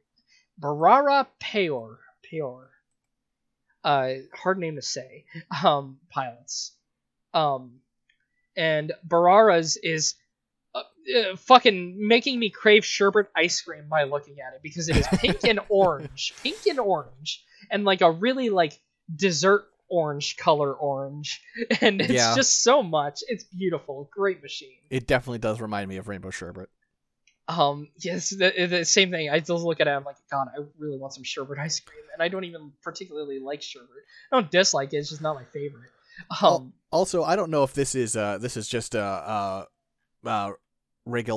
Barara 0.58 1.26
Peor 1.40 1.98
Peor. 2.22 2.70
Uh, 3.84 4.14
hard 4.34 4.58
name 4.58 4.76
to 4.76 4.82
say. 4.82 5.24
Um, 5.64 5.98
pilots. 6.08 6.74
Um, 7.34 7.80
and 8.56 8.92
Barara's 9.04 9.76
is 9.76 10.14
uh, 10.74 10.82
uh, 11.16 11.36
fucking 11.36 12.06
making 12.06 12.38
me 12.38 12.50
crave 12.50 12.84
sherbet 12.84 13.28
ice 13.34 13.60
cream 13.60 13.88
by 13.88 14.04
looking 14.04 14.36
at 14.40 14.54
it 14.54 14.60
because 14.62 14.88
it 14.88 14.96
is 14.96 15.06
pink 15.12 15.44
and 15.44 15.60
orange, 15.68 16.34
pink 16.42 16.66
and 16.68 16.78
orange, 16.78 17.44
and 17.70 17.84
like 17.84 18.00
a 18.00 18.10
really 18.10 18.50
like 18.50 18.78
dessert 19.14 19.64
orange 19.92 20.36
color 20.38 20.72
orange, 20.72 21.42
and 21.82 22.00
it's 22.00 22.12
Yeah. 22.12 22.34
just 22.34 22.62
so 22.62 22.82
much. 22.82 23.20
It's 23.28 23.44
beautiful, 23.44 24.08
great 24.10 24.42
machine. 24.42 24.78
It 24.90 25.06
definitely 25.06 25.38
does 25.38 25.60
remind 25.60 25.88
me 25.88 25.98
of 25.98 26.08
Rainbow 26.08 26.30
Sherbet. 26.30 26.70
Um, 27.48 27.88
yes, 27.98 28.30
the, 28.30 28.66
the 28.68 28.84
same 28.84 29.10
thing. 29.10 29.28
I 29.28 29.38
just 29.40 29.50
look 29.50 29.80
at 29.80 29.86
it. 29.86 29.90
I'm 29.90 30.04
like, 30.04 30.16
God, 30.30 30.48
I 30.56 30.62
really 30.78 30.96
want 30.96 31.12
some 31.12 31.24
sherbet 31.24 31.58
ice 31.58 31.80
cream, 31.80 32.04
and 32.14 32.22
I 32.22 32.28
don't 32.28 32.44
even 32.44 32.72
particularly 32.82 33.38
like 33.40 33.62
sherbet. 33.62 33.88
I 34.30 34.36
don't 34.36 34.50
dislike 34.50 34.94
it. 34.94 34.98
It's 34.98 35.10
just 35.10 35.20
not 35.20 35.34
my 35.34 35.44
favorite. 35.52 35.90
Um, 36.42 36.72
Also, 36.90 37.22
I 37.24 37.36
don't 37.36 37.50
know 37.50 37.64
if 37.64 37.74
this 37.74 37.94
is 37.94 38.16
uh 38.16 38.38
this 38.38 38.56
is 38.56 38.68
just 38.68 38.94
a 38.94 39.02
uh 39.02 39.64
uh 40.24 40.52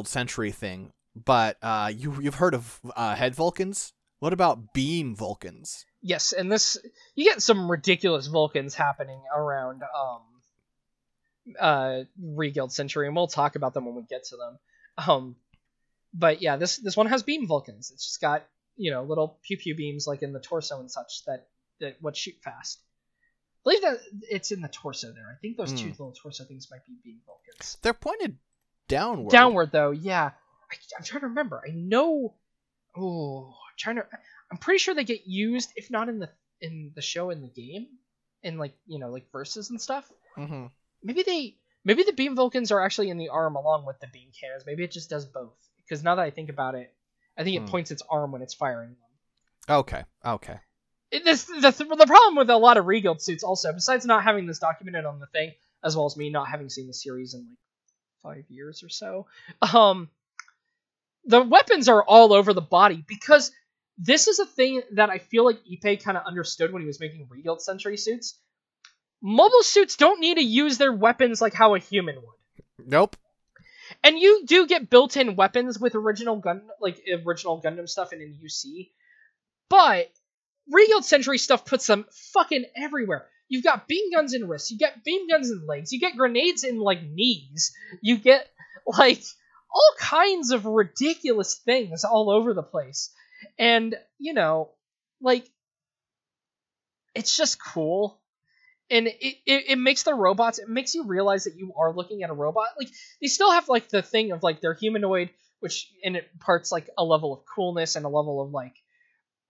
Century 0.04 0.52
thing, 0.52 0.94
but 1.16 1.58
uh 1.62 1.92
you 1.96 2.22
you've 2.22 2.36
heard 2.36 2.54
of 2.54 2.80
uh 2.96 3.16
head 3.16 3.36
Vulcans? 3.36 3.94
What 4.20 4.34
about 4.34 4.74
beam 4.74 5.16
Vulcans? 5.16 5.86
yes, 6.02 6.34
and 6.34 6.52
this 6.52 6.78
you 7.16 7.26
get 7.26 7.42
some 7.42 7.70
ridiculous 7.70 8.28
Vulcans 8.28 8.76
happening 8.76 9.22
around 9.36 9.82
um 9.84 10.22
uh 11.60 12.00
Reguild 12.22 12.72
Century, 12.72 13.08
and 13.08 13.16
we'll 13.16 13.28
talk 13.28 13.56
about 13.56 13.74
them 13.74 13.86
when 13.86 13.96
we 13.96 14.04
get 14.04 14.24
to 14.26 14.38
them. 14.38 14.60
Um, 15.08 15.36
but 16.14 16.42
yeah, 16.42 16.56
this 16.58 16.78
this 16.78 16.96
one 16.98 17.08
has 17.08 17.24
beam 17.24 17.48
Vulcans. 17.48 17.92
It's 17.92 18.06
just 18.06 18.22
got 18.22 18.46
you 18.78 18.92
know 18.92 19.04
little 19.04 19.40
pew 19.44 19.58
pew 19.58 19.76
beams 19.76 20.08
like 20.08 20.22
in 20.22 20.34
the 20.34 20.40
torso 20.40 20.80
and 20.80 20.90
such 20.90 21.24
that 21.26 21.48
that 21.82 21.98
what 22.02 22.16
shoot 22.16 22.36
fast. 22.44 22.80
I 22.80 23.60
believe 23.64 23.82
that 23.82 23.98
it's 24.30 24.52
in 24.52 24.62
the 24.62 24.68
torso 24.70 25.12
there. 25.12 25.28
I 25.32 25.38
think 25.42 25.58
those 25.58 25.74
two 25.74 25.86
Hmm. 25.88 25.92
little 25.92 26.14
torso 26.14 26.46
things 26.46 26.68
might 26.72 26.86
be 26.86 26.94
beam 27.04 27.20
Vulcans. 27.26 27.78
They're 27.82 27.94
pointed 27.94 28.38
downward. 28.88 29.32
Downward 29.32 29.72
though, 29.72 29.92
yeah. 29.92 30.32
I, 30.72 30.76
I'm 30.98 31.04
trying 31.04 31.22
to 31.22 31.28
remember. 31.28 31.62
I 31.68 31.72
know. 31.74 32.36
Oh, 32.98 33.54
trying 33.78 33.98
to. 33.98 34.06
I'm 34.52 34.58
pretty 34.58 34.80
sure 34.80 34.94
they 34.94 35.04
get 35.04 35.28
used, 35.28 35.72
if 35.76 35.90
not 35.92 36.10
in 36.10 36.20
the 36.20 36.30
in 36.62 36.92
the 36.96 37.02
show 37.02 37.30
in 37.30 37.42
the 37.42 37.48
game, 37.48 37.88
in 38.44 38.58
like 38.58 38.74
you 38.88 39.00
know 39.00 39.10
like 39.12 39.32
verses 39.32 39.70
and 39.70 39.82
stuff. 39.82 40.12
hmm 40.36 40.66
Maybe 41.04 41.24
they. 41.24 41.56
Maybe 41.88 42.02
the 42.02 42.14
beam 42.14 42.36
Vulcans 42.36 42.72
are 42.72 42.82
actually 42.82 43.12
in 43.12 43.20
the 43.20 43.30
arm 43.30 43.56
along 43.56 43.86
with 43.86 44.00
the 44.00 44.08
beam 44.08 44.30
cannons. 44.42 44.64
Maybe 44.66 44.84
it 44.84 44.92
just 44.92 45.08
does 45.08 45.24
both. 45.24 45.54
Because 45.78 46.04
now 46.04 46.16
that 46.16 46.24
I 46.24 46.32
think 46.32 46.50
about 46.50 46.74
it, 46.74 46.92
I 47.38 47.44
think 47.44 47.58
it 47.58 47.60
Hmm. 47.60 47.68
points 47.68 47.92
its 47.92 48.02
arm 48.10 48.32
when 48.32 48.42
it's 48.42 48.56
firing 48.56 48.90
them. 48.90 49.78
Okay. 49.78 50.04
Okay. 50.26 50.60
It, 51.12 51.24
this, 51.24 51.44
the, 51.44 51.60
the 51.72 52.06
problem 52.08 52.36
with 52.38 52.50
a 52.50 52.58
lot 52.58 52.78
of 52.78 52.88
Reguild 52.88 53.22
suits 53.22 53.44
also, 53.44 53.72
besides 53.72 54.04
not 54.04 54.24
having 54.24 54.48
this 54.48 54.58
documented 54.58 55.06
on 55.06 55.20
the 55.20 55.28
thing, 55.28 55.54
as 55.84 55.96
well 55.96 56.08
as 56.08 56.18
me 56.18 56.32
not 56.32 56.48
having 56.48 56.70
seen 56.70 56.88
the 56.88 56.94
series 56.94 57.36
in 57.36 57.42
like 57.42 58.38
five 58.38 58.46
years 58.50 58.82
or 58.82 58.90
so, 58.90 59.28
um, 59.62 60.10
the 61.26 61.44
weapons 61.44 61.88
are 61.88 62.04
all 62.04 62.34
over 62.34 62.54
the 62.54 62.62
body 62.62 63.04
because 63.08 63.52
this 63.98 64.28
is 64.28 64.40
a 64.40 64.46
thing 64.46 64.82
that 64.94 65.10
I 65.10 65.20
feel 65.20 65.46
like 65.46 65.60
Ippei 65.66 66.04
kind 66.04 66.18
of 66.18 66.26
understood 66.26 66.72
when 66.74 66.82
he 66.82 66.88
was 66.88 67.00
making 67.00 67.28
Reguild 67.30 67.62
Century 67.62 67.98
suits. 67.98 68.40
Mobile 69.22 69.64
suits 69.64 69.96
don't 69.96 70.20
need 70.20 70.36
to 70.36 70.44
use 70.44 70.78
their 70.78 70.94
weapons 70.94 71.42
like 71.42 71.54
how 71.54 71.76
a 71.76 71.80
human 71.80 72.16
would. 72.16 72.88
Nope. 72.88 73.16
And 74.04 74.20
you 74.20 74.44
do 74.46 74.68
get 74.68 74.90
built-in 74.90 75.36
weapons 75.36 75.80
with 75.80 75.96
original 75.96 76.38
gun, 76.38 76.64
like 76.82 77.02
original 77.26 77.62
Gundam 77.62 77.88
stuff 77.88 78.12
and 78.12 78.22
in 78.22 78.30
an 78.30 78.40
UC, 78.44 78.90
but 79.70 80.12
Reguild 80.72 81.06
Century 81.06 81.38
stuff 81.38 81.66
puts 81.66 81.88
them 81.88 82.06
fucking 82.34 82.66
everywhere. 82.76 83.28
You've 83.48 83.64
got 83.64 83.88
beam 83.88 84.12
guns 84.12 84.34
in 84.34 84.48
wrists, 84.48 84.72
you 84.72 84.78
get 84.78 85.04
beam 85.04 85.28
guns 85.28 85.52
in 85.52 85.66
legs, 85.68 85.92
you 85.92 86.00
get 86.00 86.18
grenades 86.18 86.64
in 86.64 86.80
like 86.80 87.04
knees, 87.04 87.74
you 88.02 88.18
get 88.18 88.48
like 88.86 89.24
all 89.74 89.94
kinds 90.00 90.52
of 90.52 90.66
ridiculous 90.66 91.56
things 91.56 92.04
all 92.04 92.32
over 92.32 92.54
the 92.54 92.64
place. 92.64 93.12
And, 93.58 93.96
you 94.20 94.34
know, 94.34 94.72
like 95.22 95.50
it's 97.14 97.36
just 97.36 97.58
cool. 97.64 98.20
And 98.92 99.08
it, 99.08 99.16
it, 99.20 99.64
it 99.70 99.80
makes 99.80 100.04
the 100.04 100.14
robots 100.14 100.60
it 100.60 100.70
makes 100.70 100.94
you 100.94 101.06
realize 101.06 101.46
that 101.46 101.56
you 101.56 101.74
are 101.80 101.94
looking 101.94 102.22
at 102.22 102.30
a 102.30 102.34
robot. 102.34 102.68
Like 102.78 102.90
they 103.20 103.28
still 103.28 103.52
have 103.52 103.68
like 103.68 103.90
the 103.90 104.04
thing 104.04 104.32
of 104.32 104.44
like 104.44 104.62
they're 104.62 104.76
humanoid, 104.76 105.32
which 105.60 105.90
in 106.04 106.16
it 106.16 106.30
parts 106.40 106.72
like 106.72 106.90
a 106.98 107.04
level 107.04 107.34
of 107.34 107.46
coolness 107.46 107.96
and 107.96 108.06
a 108.06 108.10
level 108.10 108.42
of 108.42 108.52
like 108.52 108.76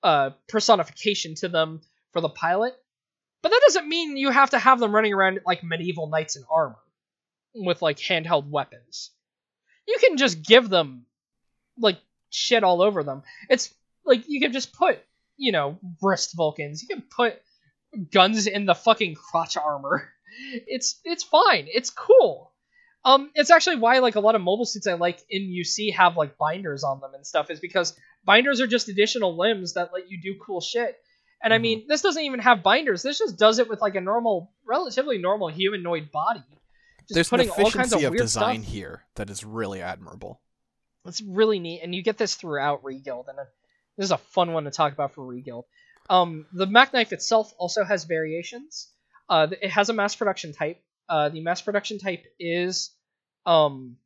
uh 0.03 0.29
personification 0.47 1.35
to 1.35 1.49
them 1.49 1.81
for 2.13 2.21
the 2.21 2.29
pilot. 2.29 2.75
But 3.41 3.49
that 3.49 3.61
doesn't 3.67 3.89
mean 3.89 4.15
you 4.15 4.31
have 4.31 4.51
to 4.51 4.59
have 4.59 4.79
them 4.79 4.95
running 4.95 5.13
around 5.13 5.41
like 5.45 5.63
medieval 5.63 6.07
knights 6.07 6.37
in 6.37 6.43
armor 6.49 6.79
with 7.53 7.81
like 7.81 7.97
handheld 7.97 8.49
weapons. 8.49 9.11
You 9.87 9.97
can 9.99 10.17
just 10.17 10.41
give 10.41 10.69
them 10.69 11.05
like 11.77 11.99
shit 12.29 12.63
all 12.63 12.81
over 12.81 13.03
them. 13.03 13.23
It's 13.49 13.73
like 14.05 14.23
you 14.27 14.39
can 14.39 14.53
just 14.53 14.73
put, 14.73 14.99
you 15.37 15.51
know, 15.51 15.77
wrist 16.01 16.35
Vulcans. 16.35 16.81
You 16.81 16.87
can 16.95 17.03
put 17.09 17.41
guns 18.11 18.47
in 18.47 18.65
the 18.65 18.75
fucking 18.75 19.15
crotch 19.15 19.57
armor. 19.57 20.09
It's 20.67 20.99
it's 21.05 21.23
fine. 21.23 21.67
It's 21.73 21.89
cool. 21.91 22.51
Um, 23.05 23.31
it's 23.35 23.51
actually 23.51 23.77
why 23.77 23.99
like 23.99 24.15
a 24.15 24.19
lot 24.19 24.35
of 24.35 24.41
mobile 24.41 24.65
suits 24.65 24.85
I 24.85 24.95
like 24.95 25.19
in 25.29 25.43
UC 25.43 25.93
have 25.93 26.17
like 26.17 26.37
binders 26.37 26.83
on 26.83 26.99
them 26.99 27.13
and 27.13 27.25
stuff 27.25 27.49
is 27.49 27.61
because 27.61 27.97
binders 28.25 28.59
are 28.59 28.67
just 28.67 28.89
additional 28.89 29.37
limbs 29.37 29.75
that 29.75 29.91
let 29.93 30.11
you 30.11 30.19
do 30.21 30.35
cool 30.45 30.59
shit. 30.59 30.97
And 31.41 31.53
I 31.53 31.57
Mhm. 31.57 31.61
mean, 31.61 31.85
this 31.87 32.01
doesn't 32.01 32.21
even 32.21 32.41
have 32.41 32.63
binders. 32.63 33.01
This 33.01 33.19
just 33.19 33.37
does 33.39 33.59
it 33.59 33.69
with 33.69 33.79
like 33.79 33.95
a 33.95 34.01
normal, 34.01 34.51
relatively 34.67 35.19
normal 35.19 35.47
humanoid 35.47 36.11
body. 36.11 36.43
Just 37.07 37.13
There's 37.13 37.29
putting 37.29 37.49
all 37.49 37.71
kinds 37.71 37.93
of 37.93 38.03
of 38.03 38.11
weird 38.11 38.17
design 38.17 38.63
stuff. 38.63 38.73
here 38.73 39.05
that 39.15 39.29
is 39.29 39.45
really 39.45 39.81
admirable. 39.81 40.41
It's 41.05 41.21
really 41.21 41.59
neat, 41.59 41.79
and 41.81 41.95
you 41.95 42.01
get 42.03 42.17
this 42.17 42.35
throughout 42.35 42.83
Reguild, 42.83 43.27
and 43.29 43.37
this 43.97 44.05
is 44.05 44.11
a 44.11 44.17
fun 44.17 44.53
one 44.53 44.65
to 44.65 44.71
talk 44.71 44.93
about 44.93 45.13
for 45.13 45.25
Regild. 45.25 45.65
Um, 46.09 46.45
the 46.53 46.65
Mack 46.67 46.93
Knife 46.93 47.13
itself 47.13 47.53
also 47.57 47.83
has 47.83 48.03
variations. 48.03 48.89
Uh, 49.27 49.47
it 49.61 49.71
has 49.71 49.89
a 49.89 49.93
mass 49.93 50.15
production 50.15 50.53
type. 50.53 50.81
Uh, 51.09 51.29
the 51.29 51.41
mass 51.41 51.61
production 51.61 51.97
type 51.97 52.25
is, 52.39 52.91
um, 53.45 53.97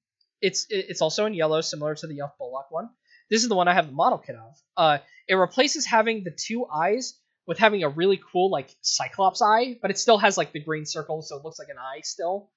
it's 0.41 0.67
it's 0.69 1.01
also 1.01 1.25
in 1.25 1.33
yellow, 1.33 1.61
similar 1.61 1.95
to 1.95 2.07
the 2.07 2.19
Elf 2.19 2.37
Bullock 2.37 2.71
one. 2.71 2.89
This 3.29 3.43
is 3.43 3.49
the 3.49 3.55
one 3.55 3.67
I 3.67 3.73
have 3.73 3.87
the 3.87 3.93
model 3.93 4.17
kit 4.17 4.35
of. 4.35 4.55
Uh, 4.77 4.97
it 5.27 5.35
replaces 5.35 5.85
having 5.85 6.23
the 6.23 6.31
two 6.31 6.65
eyes 6.65 7.15
with 7.45 7.57
having 7.57 7.83
a 7.83 7.89
really 7.89 8.19
cool 8.31 8.49
like 8.49 8.69
Cyclops 8.81 9.41
eye, 9.41 9.77
but 9.81 9.91
it 9.91 9.97
still 9.97 10.17
has 10.17 10.37
like 10.37 10.51
the 10.51 10.59
green 10.59 10.85
circle, 10.85 11.21
so 11.21 11.37
it 11.37 11.43
looks 11.43 11.59
like 11.59 11.69
an 11.69 11.77
eye 11.77 12.01
still. 12.03 12.49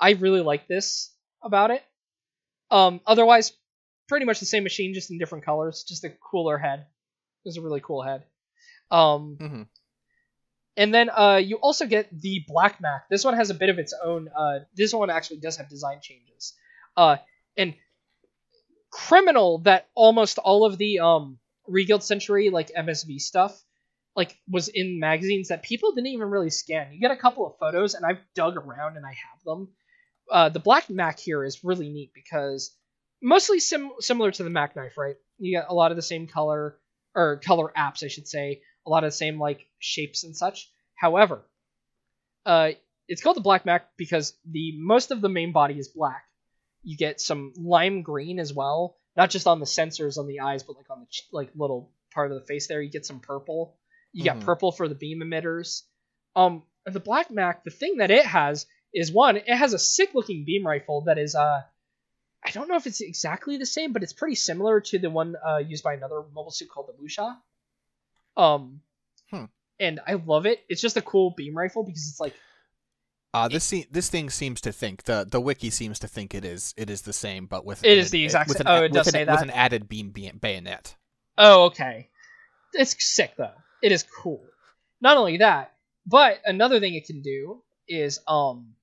I 0.00 0.12
really 0.12 0.40
like 0.40 0.68
this 0.68 1.14
about 1.42 1.70
it. 1.70 1.82
Um, 2.70 3.00
otherwise, 3.06 3.52
pretty 4.08 4.26
much 4.26 4.40
the 4.40 4.46
same 4.46 4.62
machine, 4.62 4.94
just 4.94 5.10
in 5.10 5.18
different 5.18 5.44
colors, 5.44 5.84
just 5.86 6.04
a 6.04 6.10
cooler 6.10 6.58
head. 6.58 6.86
It's 7.44 7.56
a 7.56 7.62
really 7.62 7.80
cool 7.80 8.02
head. 8.02 8.24
Um, 8.90 9.36
hmm 9.38 9.62
and 10.78 10.94
then 10.94 11.10
uh, 11.10 11.40
you 11.44 11.56
also 11.56 11.86
get 11.86 12.08
the 12.18 12.44
Black 12.46 12.80
Mack. 12.80 13.08
This 13.10 13.24
one 13.24 13.34
has 13.34 13.50
a 13.50 13.54
bit 13.54 13.68
of 13.68 13.80
its 13.80 13.92
own. 14.02 14.28
Uh, 14.34 14.60
this 14.76 14.94
one 14.94 15.10
actually 15.10 15.40
does 15.40 15.56
have 15.56 15.68
design 15.68 15.98
changes. 16.00 16.54
Uh, 16.96 17.16
and 17.56 17.74
criminal 18.90 19.58
that 19.62 19.88
almost 19.96 20.38
all 20.38 20.64
of 20.64 20.78
the 20.78 21.00
um, 21.00 21.38
Regild 21.66 22.04
Century 22.04 22.50
like 22.50 22.70
MSV 22.72 23.20
stuff 23.20 23.60
like 24.14 24.38
was 24.48 24.68
in 24.68 25.00
magazines 25.00 25.48
that 25.48 25.64
people 25.64 25.92
didn't 25.92 26.08
even 26.08 26.30
really 26.30 26.50
scan. 26.50 26.92
You 26.92 27.00
get 27.00 27.10
a 27.10 27.16
couple 27.16 27.44
of 27.44 27.58
photos, 27.58 27.94
and 27.94 28.06
I've 28.06 28.20
dug 28.36 28.56
around 28.56 28.96
and 28.96 29.04
I 29.04 29.10
have 29.10 29.44
them. 29.44 29.68
Uh, 30.30 30.48
the 30.48 30.60
Black 30.60 30.88
Mack 30.88 31.18
here 31.18 31.42
is 31.42 31.64
really 31.64 31.88
neat 31.88 32.12
because 32.14 32.70
mostly 33.22 33.60
sim- 33.60 33.92
similar 34.00 34.30
to 34.30 34.44
the 34.44 34.50
Mack 34.50 34.76
Knife, 34.76 34.96
right? 34.98 35.16
You 35.38 35.58
get 35.58 35.66
a 35.68 35.74
lot 35.74 35.90
of 35.90 35.96
the 35.96 36.02
same 36.02 36.26
color 36.26 36.78
or 37.14 37.36
color 37.44 37.72
apps, 37.76 38.04
I 38.04 38.08
should 38.08 38.28
say, 38.28 38.62
a 38.86 38.90
lot 38.90 39.04
of 39.04 39.08
the 39.08 39.16
same 39.16 39.38
like 39.38 39.66
shapes 39.78 40.24
and 40.24 40.36
such. 40.36 40.70
However, 40.94 41.42
uh, 42.46 42.70
it's 43.08 43.22
called 43.22 43.36
the 43.36 43.40
Black 43.42 43.64
Mack 43.64 43.96
because 43.96 44.34
the 44.48 44.74
most 44.78 45.10
of 45.10 45.20
the 45.20 45.28
main 45.28 45.52
body 45.52 45.78
is 45.78 45.88
black. 45.88 46.24
You 46.82 46.96
get 46.96 47.20
some 47.20 47.52
lime 47.56 48.02
green 48.02 48.38
as 48.38 48.52
well, 48.52 48.96
not 49.16 49.30
just 49.30 49.46
on 49.46 49.60
the 49.60 49.66
sensors 49.66 50.18
on 50.18 50.26
the 50.26 50.40
eyes, 50.40 50.62
but 50.62 50.76
like 50.76 50.90
on 50.90 51.00
the 51.00 51.06
ch- 51.06 51.26
like 51.32 51.50
little 51.56 51.90
part 52.12 52.30
of 52.30 52.38
the 52.40 52.46
face 52.46 52.66
there. 52.66 52.80
You 52.80 52.90
get 52.90 53.06
some 53.06 53.20
purple. 53.20 53.76
You 54.12 54.22
Mhm. 54.22 54.26
got 54.26 54.40
purple 54.40 54.72
for 54.72 54.88
the 54.88 54.94
beam 54.94 55.20
emitters. 55.20 55.82
Um, 56.36 56.62
the 56.86 57.00
Black 57.00 57.30
Mack, 57.30 57.64
the 57.64 57.70
thing 57.70 57.98
that 57.98 58.10
it 58.10 58.24
has 58.24 58.66
is 58.94 59.12
one, 59.12 59.36
it 59.36 59.46
has 59.48 59.72
a 59.74 59.78
sick 59.78 60.14
looking 60.14 60.44
beam 60.44 60.66
rifle 60.66 61.02
that 61.02 61.18
is 61.18 61.34
uh 61.34 61.62
I 62.48 62.50
don't 62.52 62.66
know 62.68 62.76
if 62.76 62.86
it's 62.86 63.02
exactly 63.02 63.58
the 63.58 63.66
same, 63.66 63.92
but 63.92 64.02
it's 64.02 64.14
pretty 64.14 64.34
similar 64.36 64.80
to 64.80 64.98
the 64.98 65.10
one 65.10 65.36
uh, 65.46 65.58
used 65.58 65.84
by 65.84 65.92
another 65.94 66.22
mobile 66.34 66.50
suit 66.50 66.70
called 66.70 66.88
the 66.88 66.94
Musha. 67.00 67.38
Um, 68.36 68.80
Hmm. 69.30 69.44
and 69.78 70.00
I 70.06 70.14
love 70.14 70.46
it. 70.46 70.60
It's 70.70 70.80
just 70.80 70.96
a 70.96 71.02
cool 71.02 71.34
beam 71.36 71.54
rifle 71.56 71.84
because 71.84 72.08
it's 72.08 72.20
like 72.20 72.34
Uh, 73.34 73.46
this 73.48 73.64
se- 73.64 73.88
this 73.90 74.08
thing 74.08 74.30
seems 74.30 74.60
to 74.62 74.72
think 74.72 75.02
the 75.04 75.26
the 75.30 75.40
wiki 75.40 75.68
seems 75.68 75.98
to 75.98 76.08
think 76.08 76.34
it 76.34 76.44
is 76.46 76.72
it 76.78 76.88
is 76.88 77.02
the 77.02 77.12
same, 77.12 77.44
but 77.46 77.64
with 77.66 77.84
It 77.84 77.92
an- 77.92 77.98
is 77.98 78.10
the 78.10 78.24
exact 78.24 78.48
with 78.48 78.56
sa- 78.56 78.62
an, 78.62 78.68
oh, 78.68 78.84
it 78.84 78.92
does 78.92 79.06
with 79.06 79.12
say 79.14 79.22
an, 79.22 79.28
with 79.30 79.42
an 79.42 79.50
added 79.50 79.86
beam, 79.88 80.10
beam 80.12 80.38
bayonet. 80.40 80.96
Oh, 81.36 81.64
okay. 81.66 82.08
It's 82.72 82.96
sick 83.04 83.34
though. 83.36 83.54
It 83.82 83.92
is 83.92 84.02
cool. 84.22 84.42
Not 85.00 85.18
only 85.18 85.36
that, 85.38 85.74
but 86.06 86.40
another 86.46 86.80
thing 86.80 86.94
it 86.94 87.04
can 87.06 87.20
do 87.20 87.62
is 87.86 88.18
um 88.26 88.74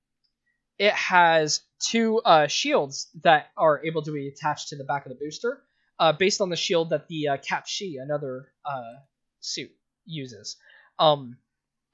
it 0.78 0.92
has 0.92 1.60
two 1.78 2.18
uh 2.24 2.46
shields 2.46 3.08
that 3.22 3.48
are 3.56 3.84
able 3.84 4.02
to 4.02 4.12
be 4.12 4.28
attached 4.28 4.68
to 4.68 4.76
the 4.76 4.84
back 4.84 5.06
of 5.06 5.10
the 5.10 5.18
booster, 5.18 5.62
uh 5.98 6.12
based 6.12 6.40
on 6.40 6.50
the 6.50 6.56
shield 6.56 6.90
that 6.90 7.08
the 7.08 7.28
uh, 7.28 7.36
Cap 7.36 7.66
Shi, 7.66 7.98
another 8.02 8.48
uh 8.64 8.94
suit, 9.40 9.70
uses. 10.04 10.56
Um 10.98 11.36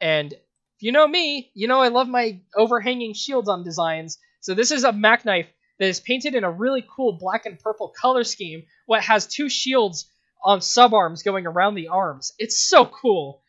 and 0.00 0.32
if 0.32 0.80
you 0.80 0.92
know 0.92 1.06
me, 1.06 1.50
you 1.54 1.68
know 1.68 1.80
I 1.80 1.88
love 1.88 2.08
my 2.08 2.40
overhanging 2.56 3.14
shields 3.14 3.48
on 3.48 3.64
designs. 3.64 4.18
So 4.40 4.54
this 4.54 4.70
is 4.70 4.84
a 4.84 4.92
Mack 4.92 5.24
Knife 5.24 5.48
that 5.78 5.88
is 5.88 6.00
painted 6.00 6.34
in 6.34 6.44
a 6.44 6.50
really 6.50 6.84
cool 6.96 7.12
black 7.12 7.46
and 7.46 7.58
purple 7.58 7.92
color 8.00 8.24
scheme. 8.24 8.64
What 8.86 9.02
has 9.02 9.26
two 9.26 9.48
shields 9.48 10.08
on 10.42 10.60
sub 10.60 10.92
arms 10.94 11.22
going 11.22 11.46
around 11.46 11.74
the 11.74 11.88
arms. 11.88 12.32
It's 12.38 12.68
so 12.68 12.84
cool. 12.84 13.42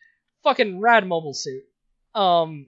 Fucking 0.43 0.79
rad 0.79 1.07
mobile 1.07 1.33
suit. 1.33 1.63
Um, 2.13 2.67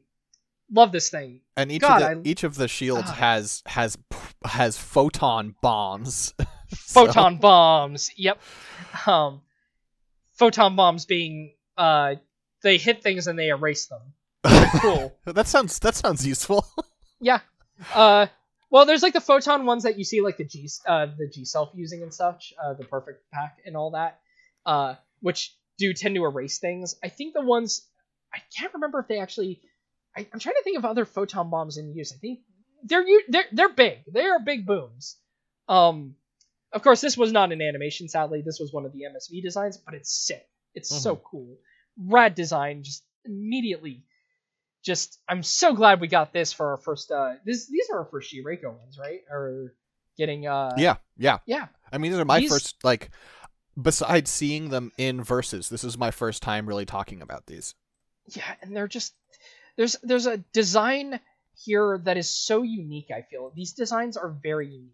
love 0.71 0.91
this 0.91 1.09
thing. 1.09 1.41
And 1.57 1.71
each 1.71 1.81
God, 1.81 2.01
of 2.01 2.09
the 2.23 2.29
I- 2.29 2.31
each 2.31 2.43
of 2.43 2.55
the 2.55 2.67
shields 2.67 3.09
has 3.11 3.61
has 3.65 3.97
has 4.45 4.77
photon 4.77 5.55
bombs. 5.61 6.33
So- 6.77 7.05
Photon 7.05 7.37
bombs. 7.37 8.09
Yep. 8.17 8.41
Um, 9.05 9.41
photon 10.33 10.75
bombs 10.75 11.05
being 11.05 11.53
uh, 11.77 12.15
they 12.63 12.77
hit 12.77 13.03
things 13.03 13.27
and 13.27 13.37
they 13.37 13.49
erase 13.49 13.85
them. 13.87 14.01
Cool. 14.81 15.15
that 15.25 15.47
sounds 15.47 15.79
that 15.79 15.95
sounds 15.95 16.25
useful. 16.27 16.65
yeah. 17.21 17.39
Uh, 17.93 18.27
well, 18.69 18.85
there's 18.85 19.03
like 19.03 19.13
the 19.13 19.21
photon 19.21 19.65
ones 19.65 19.83
that 19.83 19.97
you 19.97 20.03
see 20.03 20.21
like 20.21 20.37
the 20.37 20.43
G 20.43 20.67
uh, 20.87 21.05
the 21.17 21.27
G-Self 21.27 21.69
using 21.75 22.01
and 22.01 22.13
such, 22.13 22.53
uh, 22.61 22.73
the 22.73 22.83
perfect 22.83 23.29
pack 23.31 23.57
and 23.65 23.77
all 23.77 23.91
that, 23.91 24.19
uh, 24.65 24.95
which 25.21 25.55
do 25.77 25.93
tend 25.93 26.15
to 26.15 26.25
erase 26.25 26.57
things. 26.59 26.95
I 27.03 27.09
think 27.09 27.33
the 27.35 27.41
ones 27.41 27.87
I 28.33 28.39
can't 28.57 28.73
remember 28.73 28.99
if 28.99 29.07
they 29.07 29.19
actually. 29.19 29.61
I, 30.15 30.27
I'm 30.31 30.39
trying 30.39 30.55
to 30.55 30.63
think 30.63 30.77
of 30.77 30.85
other 30.85 31.05
photon 31.05 31.49
bombs 31.49 31.77
in 31.77 31.93
use. 31.93 32.13
I 32.13 32.17
think 32.17 32.39
they're 32.83 33.05
they're 33.27 33.45
they're 33.51 33.73
big. 33.73 33.99
They 34.11 34.25
are 34.25 34.39
big 34.39 34.65
booms. 34.65 35.17
Um, 35.67 36.15
of 36.71 36.81
course, 36.81 37.01
this 37.01 37.17
was 37.17 37.31
not 37.31 37.51
an 37.51 37.61
animation. 37.61 38.07
Sadly, 38.07 38.41
this 38.45 38.59
was 38.59 38.71
one 38.71 38.85
of 38.85 38.93
the 38.93 39.03
MSV 39.03 39.41
designs, 39.41 39.77
but 39.77 39.93
it's 39.93 40.11
sick. 40.11 40.45
It's 40.73 40.89
so 40.89 41.15
cool. 41.15 41.57
Rad 41.97 42.35
design. 42.35 42.83
Just 42.83 43.03
immediately 43.25 44.03
just 44.85 45.19
I'm 45.27 45.41
so 45.41 45.73
glad 45.73 45.99
we 45.99 46.07
got 46.07 46.31
this 46.31 46.53
for 46.53 46.71
our 46.71 46.77
first 46.77 47.11
uh 47.11 47.33
this 47.43 47.67
these 47.67 47.89
are 47.91 47.99
our 47.99 48.05
first 48.05 48.29
G-Reco 48.29 48.77
ones, 48.77 48.97
right? 48.99 49.21
Or 49.29 49.73
getting 50.17 50.47
uh 50.47 50.75
yeah, 50.77 50.97
yeah. 51.17 51.39
yeah. 51.45 51.67
I 51.91 51.97
mean, 51.97 52.11
these 52.11 52.19
are 52.19 52.25
my 52.25 52.39
These- 52.39 52.51
first 52.51 52.75
like. 52.83 53.09
Besides 53.81 54.31
seeing 54.31 54.69
them 54.69 54.93
in 54.97 55.21
verses, 55.21 55.67
this 55.67 55.83
is 55.83 55.97
my 55.97 56.09
first 56.09 56.41
time 56.41 56.65
really 56.65 56.85
talking 56.85 57.21
about 57.21 57.47
these. 57.47 57.75
Yeah, 58.27 58.55
and 58.61 58.73
they're 58.73 58.87
just 58.87 59.13
there's 59.77 59.95
there's 60.03 60.25
a 60.25 60.37
design 60.53 61.19
here 61.57 62.01
that 62.03 62.17
is 62.17 62.29
so 62.29 62.61
unique, 62.63 63.09
I 63.15 63.21
feel. 63.21 63.51
These 63.55 63.73
designs 63.73 64.17
are 64.17 64.29
very 64.29 64.67
unique. 64.67 64.91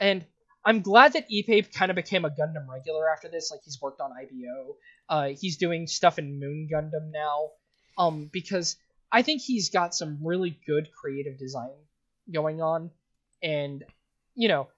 And 0.00 0.24
I'm 0.64 0.80
glad 0.80 1.14
that 1.14 1.28
Ippei 1.28 1.72
kind 1.72 1.90
of 1.90 1.96
became 1.96 2.24
a 2.24 2.30
Gundam 2.30 2.68
regular 2.68 3.08
after 3.10 3.28
this. 3.28 3.50
Like 3.50 3.60
he's 3.64 3.80
worked 3.80 4.00
on 4.00 4.10
IBO. 4.12 4.76
Uh, 5.08 5.28
he's 5.38 5.56
doing 5.56 5.86
stuff 5.86 6.18
in 6.18 6.38
Moon 6.38 6.68
Gundam 6.72 7.10
now. 7.12 7.50
Um, 7.98 8.30
because 8.32 8.76
I 9.10 9.22
think 9.22 9.42
he's 9.42 9.70
got 9.70 9.94
some 9.94 10.18
really 10.22 10.58
good 10.66 10.88
creative 10.98 11.38
design 11.38 11.70
going 12.32 12.62
on, 12.62 12.90
and 13.42 13.84
you 14.34 14.48
know, 14.48 14.68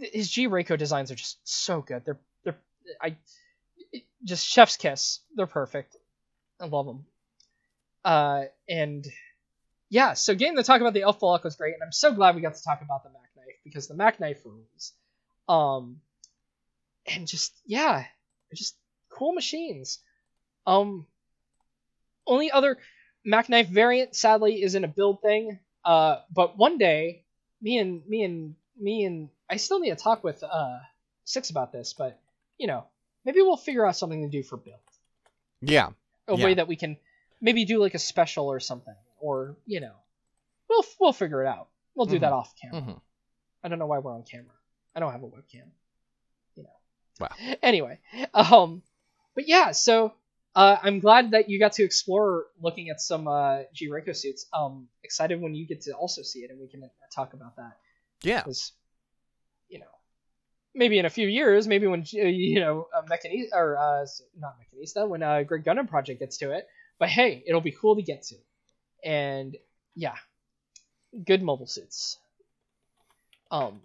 his 0.00 0.30
G 0.30 0.48
Reco 0.48 0.78
designs 0.78 1.10
are 1.10 1.16
just 1.16 1.38
so 1.44 1.82
good. 1.82 2.04
They're 2.06 2.20
they're 2.44 2.56
I 3.02 3.16
just 4.24 4.46
chef's 4.46 4.78
kiss. 4.78 5.20
They're 5.34 5.46
perfect. 5.46 5.96
I 6.58 6.66
love 6.66 6.86
them. 6.86 7.04
Uh, 8.06 8.44
and 8.68 9.04
yeah, 9.90 10.12
so 10.14 10.36
getting 10.36 10.56
to 10.56 10.62
talk 10.62 10.80
about 10.80 10.94
the 10.94 11.02
Elf 11.02 11.18
Bullock 11.18 11.42
was 11.42 11.56
great, 11.56 11.74
and 11.74 11.82
I'm 11.82 11.90
so 11.90 12.12
glad 12.12 12.36
we 12.36 12.40
got 12.40 12.54
to 12.54 12.62
talk 12.62 12.80
about 12.80 13.02
the 13.02 13.10
Mack 13.10 13.30
Knife 13.36 13.56
because 13.64 13.88
the 13.88 13.94
Mack 13.94 14.20
Knife 14.20 14.40
rules. 14.44 14.92
Um, 15.48 16.00
and 17.04 17.26
just 17.26 17.52
yeah, 17.66 18.04
just 18.54 18.76
cool 19.10 19.32
machines. 19.32 19.98
Um, 20.68 21.06
only 22.28 22.52
other 22.52 22.78
Mack 23.24 23.48
Knife 23.48 23.68
variant, 23.68 24.14
sadly, 24.14 24.62
isn't 24.62 24.84
a 24.84 24.88
build 24.88 25.20
thing. 25.20 25.58
Uh, 25.84 26.20
but 26.32 26.56
one 26.56 26.78
day, 26.78 27.24
me 27.60 27.78
and 27.78 28.06
me 28.06 28.22
and 28.22 28.54
me 28.80 29.04
and 29.04 29.30
I 29.50 29.56
still 29.56 29.80
need 29.80 29.90
to 29.90 29.96
talk 29.96 30.22
with 30.22 30.44
uh 30.44 30.78
Six 31.24 31.50
about 31.50 31.72
this, 31.72 31.92
but 31.92 32.20
you 32.56 32.68
know, 32.68 32.84
maybe 33.24 33.42
we'll 33.42 33.56
figure 33.56 33.84
out 33.84 33.96
something 33.96 34.22
to 34.22 34.28
do 34.28 34.44
for 34.44 34.56
build 34.56 34.78
Yeah, 35.60 35.88
a 36.28 36.36
Yeah. 36.36 36.44
way 36.44 36.54
that 36.54 36.68
we 36.68 36.76
can 36.76 36.98
maybe 37.40 37.64
do 37.64 37.78
like 37.78 37.94
a 37.94 37.98
special 37.98 38.46
or 38.46 38.60
something, 38.60 38.94
or 39.20 39.56
you 39.66 39.80
know, 39.80 39.94
we'll 40.68 40.84
we'll 41.00 41.12
figure 41.12 41.42
it 41.42 41.48
out. 41.48 41.68
We'll 41.94 42.06
do 42.06 42.18
that 42.18 42.32
off 42.32 42.54
camera. 42.60 42.82
Mhm. 42.82 43.00
I 43.64 43.68
don't 43.68 43.78
know 43.78 43.86
why 43.86 43.98
we're 43.98 44.14
on 44.14 44.22
camera. 44.22 44.54
I 44.94 45.00
don't 45.00 45.12
have 45.12 45.22
a 45.22 45.26
webcam. 45.26 45.68
You 46.54 46.64
know, 46.64 46.70
Wow. 47.20 47.28
Anyway, 47.62 47.98
um, 48.34 48.82
but 49.34 49.48
yeah, 49.48 49.72
so 49.72 50.12
uh, 50.54 50.76
I'm 50.82 51.00
glad 51.00 51.32
that 51.32 51.48
you 51.50 51.58
got 51.58 51.72
to 51.74 51.84
explore 51.84 52.46
looking 52.60 52.90
at 52.90 53.00
some 53.00 53.28
uh, 53.28 53.62
G 53.74 53.88
Reco 53.90 54.14
suits. 54.16 54.46
Um, 54.52 54.88
excited 55.02 55.40
when 55.40 55.54
you 55.54 55.66
get 55.66 55.82
to 55.82 55.92
also 55.92 56.22
see 56.22 56.40
it 56.40 56.50
and 56.50 56.60
we 56.60 56.68
can 56.68 56.82
uh, 56.84 56.88
talk 57.14 57.34
about 57.34 57.56
that. 57.56 57.76
Yeah. 58.22 58.38
Because, 58.42 58.72
you 59.68 59.78
know, 59.78 59.86
maybe 60.74 60.98
in 60.98 61.04
a 61.04 61.10
few 61.10 61.28
years, 61.28 61.66
maybe 61.66 61.86
when 61.86 62.04
you 62.10 62.60
know 62.60 62.88
uh, 62.94 63.02
Mechanista 63.02 63.54
or 63.54 63.76
uh, 63.76 64.06
not 64.38 64.56
Mechanista, 64.60 65.08
when 65.08 65.22
uh, 65.22 65.42
Greg 65.42 65.64
Gundam 65.64 65.88
Project 65.88 66.20
gets 66.20 66.38
to 66.38 66.52
it. 66.52 66.66
But 66.98 67.08
hey, 67.08 67.42
it'll 67.46 67.60
be 67.60 67.72
cool 67.72 67.96
to 67.96 68.02
get 68.02 68.22
to. 68.24 68.36
And 69.04 69.56
yeah, 69.94 70.16
good 71.24 71.42
mobile 71.42 71.66
suits. 71.66 72.18
Um, 73.50 73.80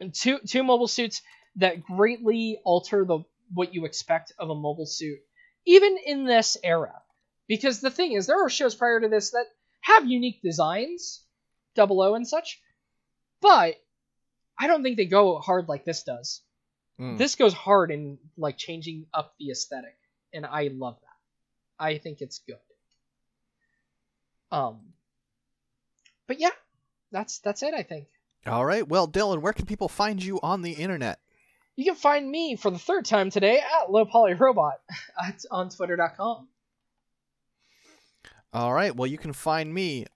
and 0.00 0.12
two 0.14 0.38
two 0.46 0.62
mobile 0.62 0.88
suits 0.88 1.22
that 1.56 1.82
greatly 1.82 2.58
alter 2.64 3.04
the 3.04 3.20
what 3.52 3.74
you 3.74 3.84
expect 3.84 4.32
of 4.38 4.50
a 4.50 4.54
mobile 4.54 4.86
suit, 4.86 5.18
even 5.64 5.98
in 6.04 6.24
this 6.24 6.56
era. 6.62 6.94
Because 7.46 7.80
the 7.80 7.90
thing 7.90 8.12
is, 8.12 8.26
there 8.26 8.44
are 8.44 8.50
shows 8.50 8.74
prior 8.74 9.00
to 9.00 9.08
this 9.08 9.30
that 9.30 9.46
have 9.80 10.06
unique 10.06 10.42
designs, 10.42 11.22
Double 11.74 12.02
O 12.02 12.14
and 12.14 12.28
such, 12.28 12.60
but 13.40 13.76
I 14.58 14.66
don't 14.66 14.82
think 14.82 14.96
they 14.96 15.06
go 15.06 15.38
hard 15.38 15.68
like 15.68 15.84
this 15.84 16.02
does. 16.02 16.42
Mm. 17.00 17.16
This 17.16 17.36
goes 17.36 17.54
hard 17.54 17.90
in 17.90 18.18
like 18.36 18.58
changing 18.58 19.06
up 19.14 19.34
the 19.38 19.50
aesthetic, 19.50 19.96
and 20.32 20.44
I 20.44 20.68
love 20.68 20.98
that. 21.00 21.07
I 21.78 21.98
think 21.98 22.20
it's 22.20 22.40
good. 22.40 22.56
Um, 24.50 24.80
but 26.26 26.40
yeah, 26.40 26.50
that's 27.12 27.38
that's 27.40 27.62
it. 27.62 27.74
I 27.74 27.82
think. 27.82 28.08
All 28.46 28.64
right. 28.64 28.86
Well, 28.86 29.08
Dylan, 29.08 29.40
where 29.40 29.52
can 29.52 29.66
people 29.66 29.88
find 29.88 30.22
you 30.22 30.40
on 30.42 30.62
the 30.62 30.72
internet? 30.72 31.18
You 31.76 31.84
can 31.84 31.94
find 31.94 32.28
me 32.28 32.56
for 32.56 32.70
the 32.70 32.78
third 32.78 33.04
time 33.04 33.30
today 33.30 33.58
at 33.60 33.90
Low 33.90 34.04
Poly 34.04 34.34
Robot 34.34 34.80
at, 35.24 35.44
on 35.50 35.68
Twitter.com. 35.68 36.48
All 38.52 38.72
right. 38.72 38.94
Well, 38.94 39.06
you 39.06 39.18
can 39.18 39.32
find 39.32 39.72
me 39.72 40.06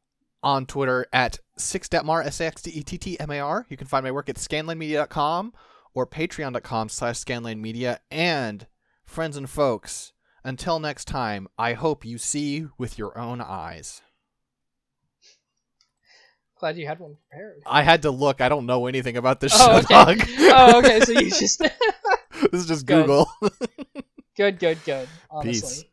on 0.42 0.66
Twitter 0.66 1.06
at 1.12 1.38
sixdetmar, 1.58 2.24
S-A-X-D-E-T-T-M-A-R. 2.26 3.66
You 3.68 3.76
can 3.76 3.86
find 3.86 4.02
my 4.02 4.10
work 4.10 4.28
at 4.28 4.36
scanlinemedia.com 4.36 5.52
or 5.94 6.06
patreon.com 6.06 6.88
slash 6.88 7.22
scanlinemedia. 7.22 7.98
And 8.10 8.66
friends 9.04 9.36
and 9.36 9.48
folks, 9.48 10.12
until 10.44 10.78
next 10.80 11.06
time, 11.06 11.48
I 11.58 11.72
hope 11.74 12.04
you 12.04 12.18
see 12.18 12.66
with 12.78 12.98
your 12.98 13.16
own 13.18 13.40
eyes. 13.40 14.02
Glad 16.58 16.76
you 16.76 16.86
had 16.86 17.00
one 17.00 17.16
prepared. 17.28 17.62
I 17.66 17.82
had 17.82 18.02
to 18.02 18.10
look. 18.12 18.40
I 18.40 18.48
don't 18.48 18.66
know 18.66 18.86
anything 18.86 19.16
about 19.16 19.40
this 19.40 19.52
Oh, 19.56 19.80
show, 19.80 20.04
okay. 20.04 20.16
dog. 20.16 20.28
oh, 20.38 20.78
okay. 20.78 21.00
So 21.00 21.12
you 21.12 21.30
just 21.30 21.58
this 22.52 22.60
is 22.60 22.66
just. 22.66 22.86
Google. 22.86 23.28
good, 24.36 24.58
good, 24.60 24.78
good. 24.84 25.08
Honestly. 25.30 25.52
Peace. 25.52 25.84